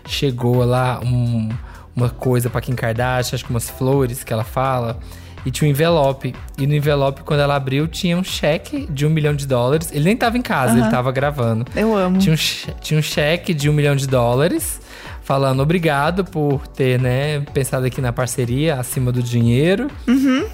chegou 0.08 0.63
lá 0.63 1.00
um- 1.04 1.50
uma 1.96 2.10
coisa 2.10 2.50
pra 2.50 2.62
Kim 2.62 2.76
Kardashian, 2.76 3.36
acho 3.36 3.44
que 3.44 3.50
umas 3.52 3.70
flores 3.70 4.24
que 4.24 4.32
ela 4.32 4.44
fala. 4.44 5.00
E 5.46 5.52
tinha 5.52 5.68
um 5.68 5.72
envelope. 5.72 6.34
E 6.58 6.68
no 6.68 6.74
envelope, 6.76 7.22
quando 7.24 7.40
ela 7.40 7.56
abriu, 7.56 7.88
tinha 7.88 8.18
um 8.18 8.24
cheque 8.24 8.86
de 8.90 9.06
um 9.06 9.10
milhão 9.10 9.34
de 9.34 9.46
dólares. 9.48 9.92
Ele 9.94 10.04
nem 10.06 10.16
tava 10.18 10.38
em 10.38 10.42
casa, 10.42 10.74
ele 10.78 10.90
tava 10.92 11.12
gravando. 11.12 11.66
Eu 11.76 11.96
amo. 11.96 12.18
Tinha 12.20 12.34
um, 12.36 12.74
tinha 12.82 13.00
um 13.00 13.04
cheque 13.04 13.54
de 13.54 13.70
um 13.70 13.74
milhão 13.74 13.96
de 13.96 14.08
dólares, 14.08 14.82
falando 15.28 15.62
obrigado 15.62 16.24
por 16.24 16.66
ter, 16.68 16.98
né, 16.98 17.42
pensado 17.54 17.86
aqui 17.86 18.00
na 18.00 18.13
parceria 18.13 18.76
acima 18.76 19.12
do 19.12 19.22
dinheiro. 19.22 19.92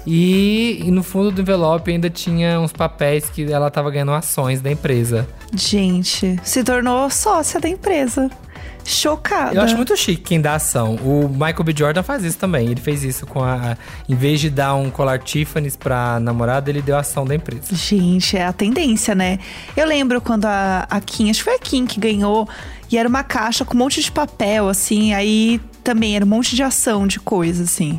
E, 0.04 0.82
e 0.84 0.90
no 0.90 1.00
fundo 1.04 1.30
do 1.30 1.40
envelope 1.42 1.92
ainda 1.92 2.10
tinha 2.10 2.58
uns 2.58 2.72
papéis 2.72 3.30
que 3.30 3.44
ela 3.52 3.70
tava 3.70 3.88
ganhando 3.88 4.10
ações 4.10 4.60
da 4.60 4.72
empresa. 4.72 5.28
Gente, 5.54 6.40
se 6.42 6.64
tornou 6.64 7.08
sócia 7.08 7.60
da 7.60 7.68
empresa. 7.68 8.28
Chocada. 8.84 9.54
Eu 9.54 9.62
acho 9.62 9.76
muito 9.76 9.96
chique 9.96 10.22
quem 10.22 10.40
dá 10.40 10.56
ação. 10.56 10.96
O 10.96 11.26
Michael 11.28 11.64
B. 11.64 11.74
Jordan 11.74 12.02
faz 12.02 12.22
isso 12.22 12.36
também. 12.36 12.66
Ele 12.66 12.80
fez 12.80 13.02
isso 13.02 13.26
com 13.26 13.42
a. 13.42 13.78
Em 14.06 14.14
vez 14.14 14.40
de 14.40 14.50
dar 14.50 14.74
um 14.74 14.90
colar 14.90 15.18
Tiffany's 15.20 15.74
pra 15.74 16.20
namorada, 16.20 16.68
ele 16.68 16.82
deu 16.82 16.96
ação 16.96 17.24
da 17.24 17.34
empresa. 17.34 17.74
Gente, 17.74 18.36
é 18.36 18.44
a 18.44 18.52
tendência, 18.52 19.14
né? 19.14 19.38
Eu 19.74 19.86
lembro 19.86 20.20
quando 20.20 20.44
a, 20.44 20.86
a 20.90 21.00
Kim, 21.00 21.30
acho 21.30 21.38
que 21.38 21.44
foi 21.44 21.54
a 21.54 21.58
Kim 21.58 21.86
que 21.86 21.98
ganhou, 21.98 22.46
e 22.94 22.98
era 22.98 23.08
uma 23.08 23.22
caixa 23.24 23.64
com 23.64 23.74
um 23.74 23.78
monte 23.78 24.00
de 24.02 24.10
papel, 24.12 24.68
assim, 24.68 25.12
aí 25.14 25.60
também 25.82 26.16
era 26.16 26.24
um 26.24 26.28
monte 26.28 26.54
de 26.56 26.62
ação 26.62 27.06
de 27.06 27.18
coisa, 27.20 27.64
assim. 27.64 27.98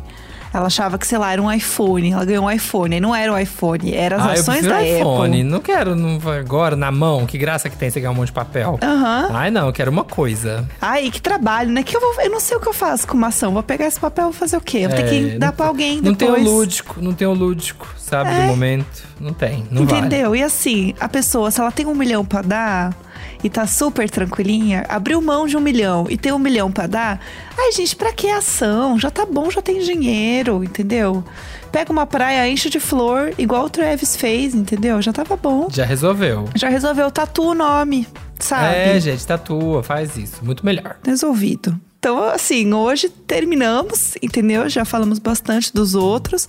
Ela 0.54 0.68
achava 0.68 0.96
que, 0.96 1.06
sei 1.06 1.18
lá, 1.18 1.30
era 1.32 1.42
um 1.42 1.52
iPhone. 1.52 2.12
Ela 2.12 2.24
ganhou 2.24 2.46
um 2.46 2.50
iPhone. 2.50 2.96
E 2.96 3.00
não 3.00 3.14
era 3.14 3.30
um 3.30 3.38
iPhone, 3.38 3.92
eram 3.94 4.16
as 4.16 4.22
Ah, 4.22 4.26
eu 4.28 4.32
ações 4.40 4.60
prefiro 4.60 4.74
da 4.74 4.82
iPhone. 4.82 5.26
Apple. 5.40 5.44
Não 5.44 5.60
quero 5.60 5.94
não, 5.94 6.18
agora 6.30 6.74
na 6.74 6.90
mão. 6.90 7.26
Que 7.26 7.36
graça 7.36 7.68
que 7.68 7.76
tem 7.76 7.90
você 7.90 8.00
ganhar 8.00 8.12
um 8.12 8.14
monte 8.14 8.28
de 8.28 8.32
papel. 8.32 8.78
Aham. 8.82 9.28
Ai, 9.34 9.50
não, 9.50 9.66
eu 9.66 9.72
quero 9.72 9.90
uma 9.90 10.04
coisa. 10.04 10.66
Ai, 10.80 11.10
que 11.10 11.20
trabalho, 11.20 11.70
né? 11.70 11.82
Que 11.82 11.94
eu, 11.94 12.00
vou, 12.00 12.14
eu 12.22 12.30
não 12.30 12.40
sei 12.40 12.56
o 12.56 12.60
que 12.60 12.68
eu 12.68 12.72
faço 12.72 13.06
com 13.06 13.18
uma 13.18 13.26
ação. 13.26 13.52
Vou 13.52 13.62
pegar 13.62 13.86
esse 13.86 14.00
papel 14.00 14.22
e 14.22 14.30
vou 14.30 14.32
fazer 14.32 14.56
o 14.56 14.60
quê? 14.62 14.78
Eu 14.78 14.88
vou 14.88 14.96
ter 14.98 15.04
É, 15.04 15.08
que 15.08 15.38
dar 15.38 15.48
não- 15.48 15.52
pra 15.52 15.66
alguém 15.66 16.00
Não 16.00 16.14
tem 16.14 16.28
o 16.28 16.32
depois. 16.36 16.46
É. 16.46 16.50
lúdico, 16.50 17.02
não 17.02 17.12
tem 17.12 17.26
o 17.26 17.34
lúdico, 17.34 17.94
sabe, 17.98 18.30
do 18.34 18.40
momento. 18.46 19.04
Não 19.20 19.34
tem, 19.34 19.62
não 19.70 19.84
vale. 19.84 19.98
Entendeu? 19.98 20.34
E 20.34 20.42
assim, 20.42 20.94
a 20.98 21.08
pessoa, 21.08 21.50
se 21.50 21.60
ela 21.60 21.70
tem 21.70 21.84
um 21.84 21.94
milhão 21.94 22.24
pra 22.24 22.40
dar 22.40 22.94
e 23.42 23.50
tá 23.50 23.66
super 23.66 24.08
tranquilinha, 24.08 24.84
abriu 24.88 25.20
mão 25.20 25.46
de 25.46 25.56
um 25.56 25.60
milhão 25.60 26.06
e 26.08 26.16
tem 26.16 26.32
um 26.32 26.38
milhão 26.38 26.70
pra 26.70 26.86
dar, 26.86 27.20
ai, 27.56 27.72
gente, 27.72 27.94
pra 27.94 28.12
que 28.12 28.28
ação? 28.28 28.98
Já 28.98 29.10
tá 29.10 29.24
bom, 29.24 29.50
já 29.50 29.62
tem 29.62 29.80
dinheiro, 29.80 30.62
entendeu? 30.64 31.24
Pega 31.70 31.92
uma 31.92 32.06
praia, 32.06 32.48
enche 32.48 32.70
de 32.70 32.80
flor, 32.80 33.34
igual 33.36 33.64
o 33.66 33.70
Travis 33.70 34.16
fez, 34.16 34.54
entendeu? 34.54 35.02
Já 35.02 35.12
tava 35.12 35.36
bom. 35.36 35.68
Já 35.70 35.84
resolveu. 35.84 36.48
Já 36.54 36.68
resolveu, 36.68 37.10
tatua 37.10 37.48
o 37.48 37.54
nome, 37.54 38.06
sabe? 38.38 38.74
É, 38.76 39.00
gente, 39.00 39.26
tatua, 39.26 39.82
faz 39.82 40.16
isso. 40.16 40.44
Muito 40.44 40.64
melhor. 40.64 40.96
resolvido. 41.04 41.78
Então, 42.06 42.22
assim, 42.22 42.72
hoje 42.72 43.08
terminamos, 43.08 44.14
entendeu? 44.22 44.68
Já 44.68 44.84
falamos 44.84 45.18
bastante 45.18 45.74
dos 45.74 45.96
outros, 45.96 46.46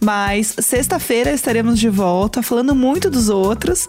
mas 0.00 0.54
sexta-feira 0.60 1.32
estaremos 1.32 1.80
de 1.80 1.88
volta 1.88 2.44
falando 2.44 2.76
muito 2.76 3.10
dos 3.10 3.28
outros. 3.28 3.88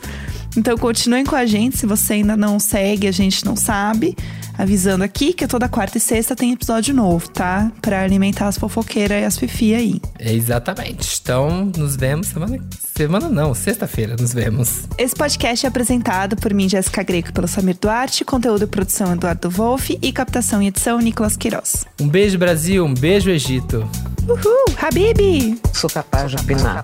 Então, 0.58 0.76
continuem 0.80 1.24
com 1.24 1.36
a 1.36 1.46
gente. 1.46 1.78
Se 1.78 1.86
você 1.86 2.14
ainda 2.14 2.36
não 2.36 2.60
segue, 2.60 3.06
a 3.06 3.12
gente 3.12 3.46
não 3.46 3.56
sabe. 3.56 4.18
Avisando 4.62 5.04
aqui 5.04 5.34
que 5.34 5.48
toda 5.48 5.68
quarta 5.68 5.98
e 5.98 6.00
sexta 6.00 6.36
tem 6.36 6.52
episódio 6.52 6.94
novo, 6.94 7.28
tá? 7.30 7.72
Pra 7.82 8.04
alimentar 8.04 8.48
as 8.48 8.60
fofoqueiras 8.60 9.20
e 9.20 9.26
as 9.26 9.36
fifi 9.36 9.74
aí. 9.74 10.00
É 10.20 10.32
exatamente. 10.32 11.20
Então, 11.20 11.72
nos 11.76 11.96
vemos 11.96 12.28
semana. 12.28 12.60
Semana 12.96 13.28
não, 13.28 13.56
sexta-feira 13.56 14.16
nos 14.20 14.36
vemos. 14.36 14.84
Esse 15.00 15.16
podcast 15.16 15.66
é 15.66 15.70
apresentado 15.70 16.36
por 16.36 16.54
mim, 16.54 16.70
Jéssica 16.70 17.02
Greco, 17.02 17.30
e 17.30 17.32
pelo 17.32 17.48
Samir 17.48 17.76
Duarte, 17.82 18.24
conteúdo 18.24 18.66
e 18.66 18.68
produção 18.68 19.12
Eduardo 19.14 19.50
Wolff 19.50 19.98
e 20.00 20.12
captação 20.12 20.62
e 20.62 20.68
edição 20.68 21.00
Nicolas 21.00 21.36
Queiroz. 21.36 21.88
Um 22.00 22.08
beijo, 22.08 22.38
Brasil. 22.38 22.86
Um 22.86 22.94
beijo, 22.94 23.32
Egito. 23.32 23.90
Uhul! 24.30 24.76
Habibi! 24.80 25.60
Sou 25.74 25.90
capaz 25.90 26.30
de 26.30 26.38
opinar. 26.38 26.84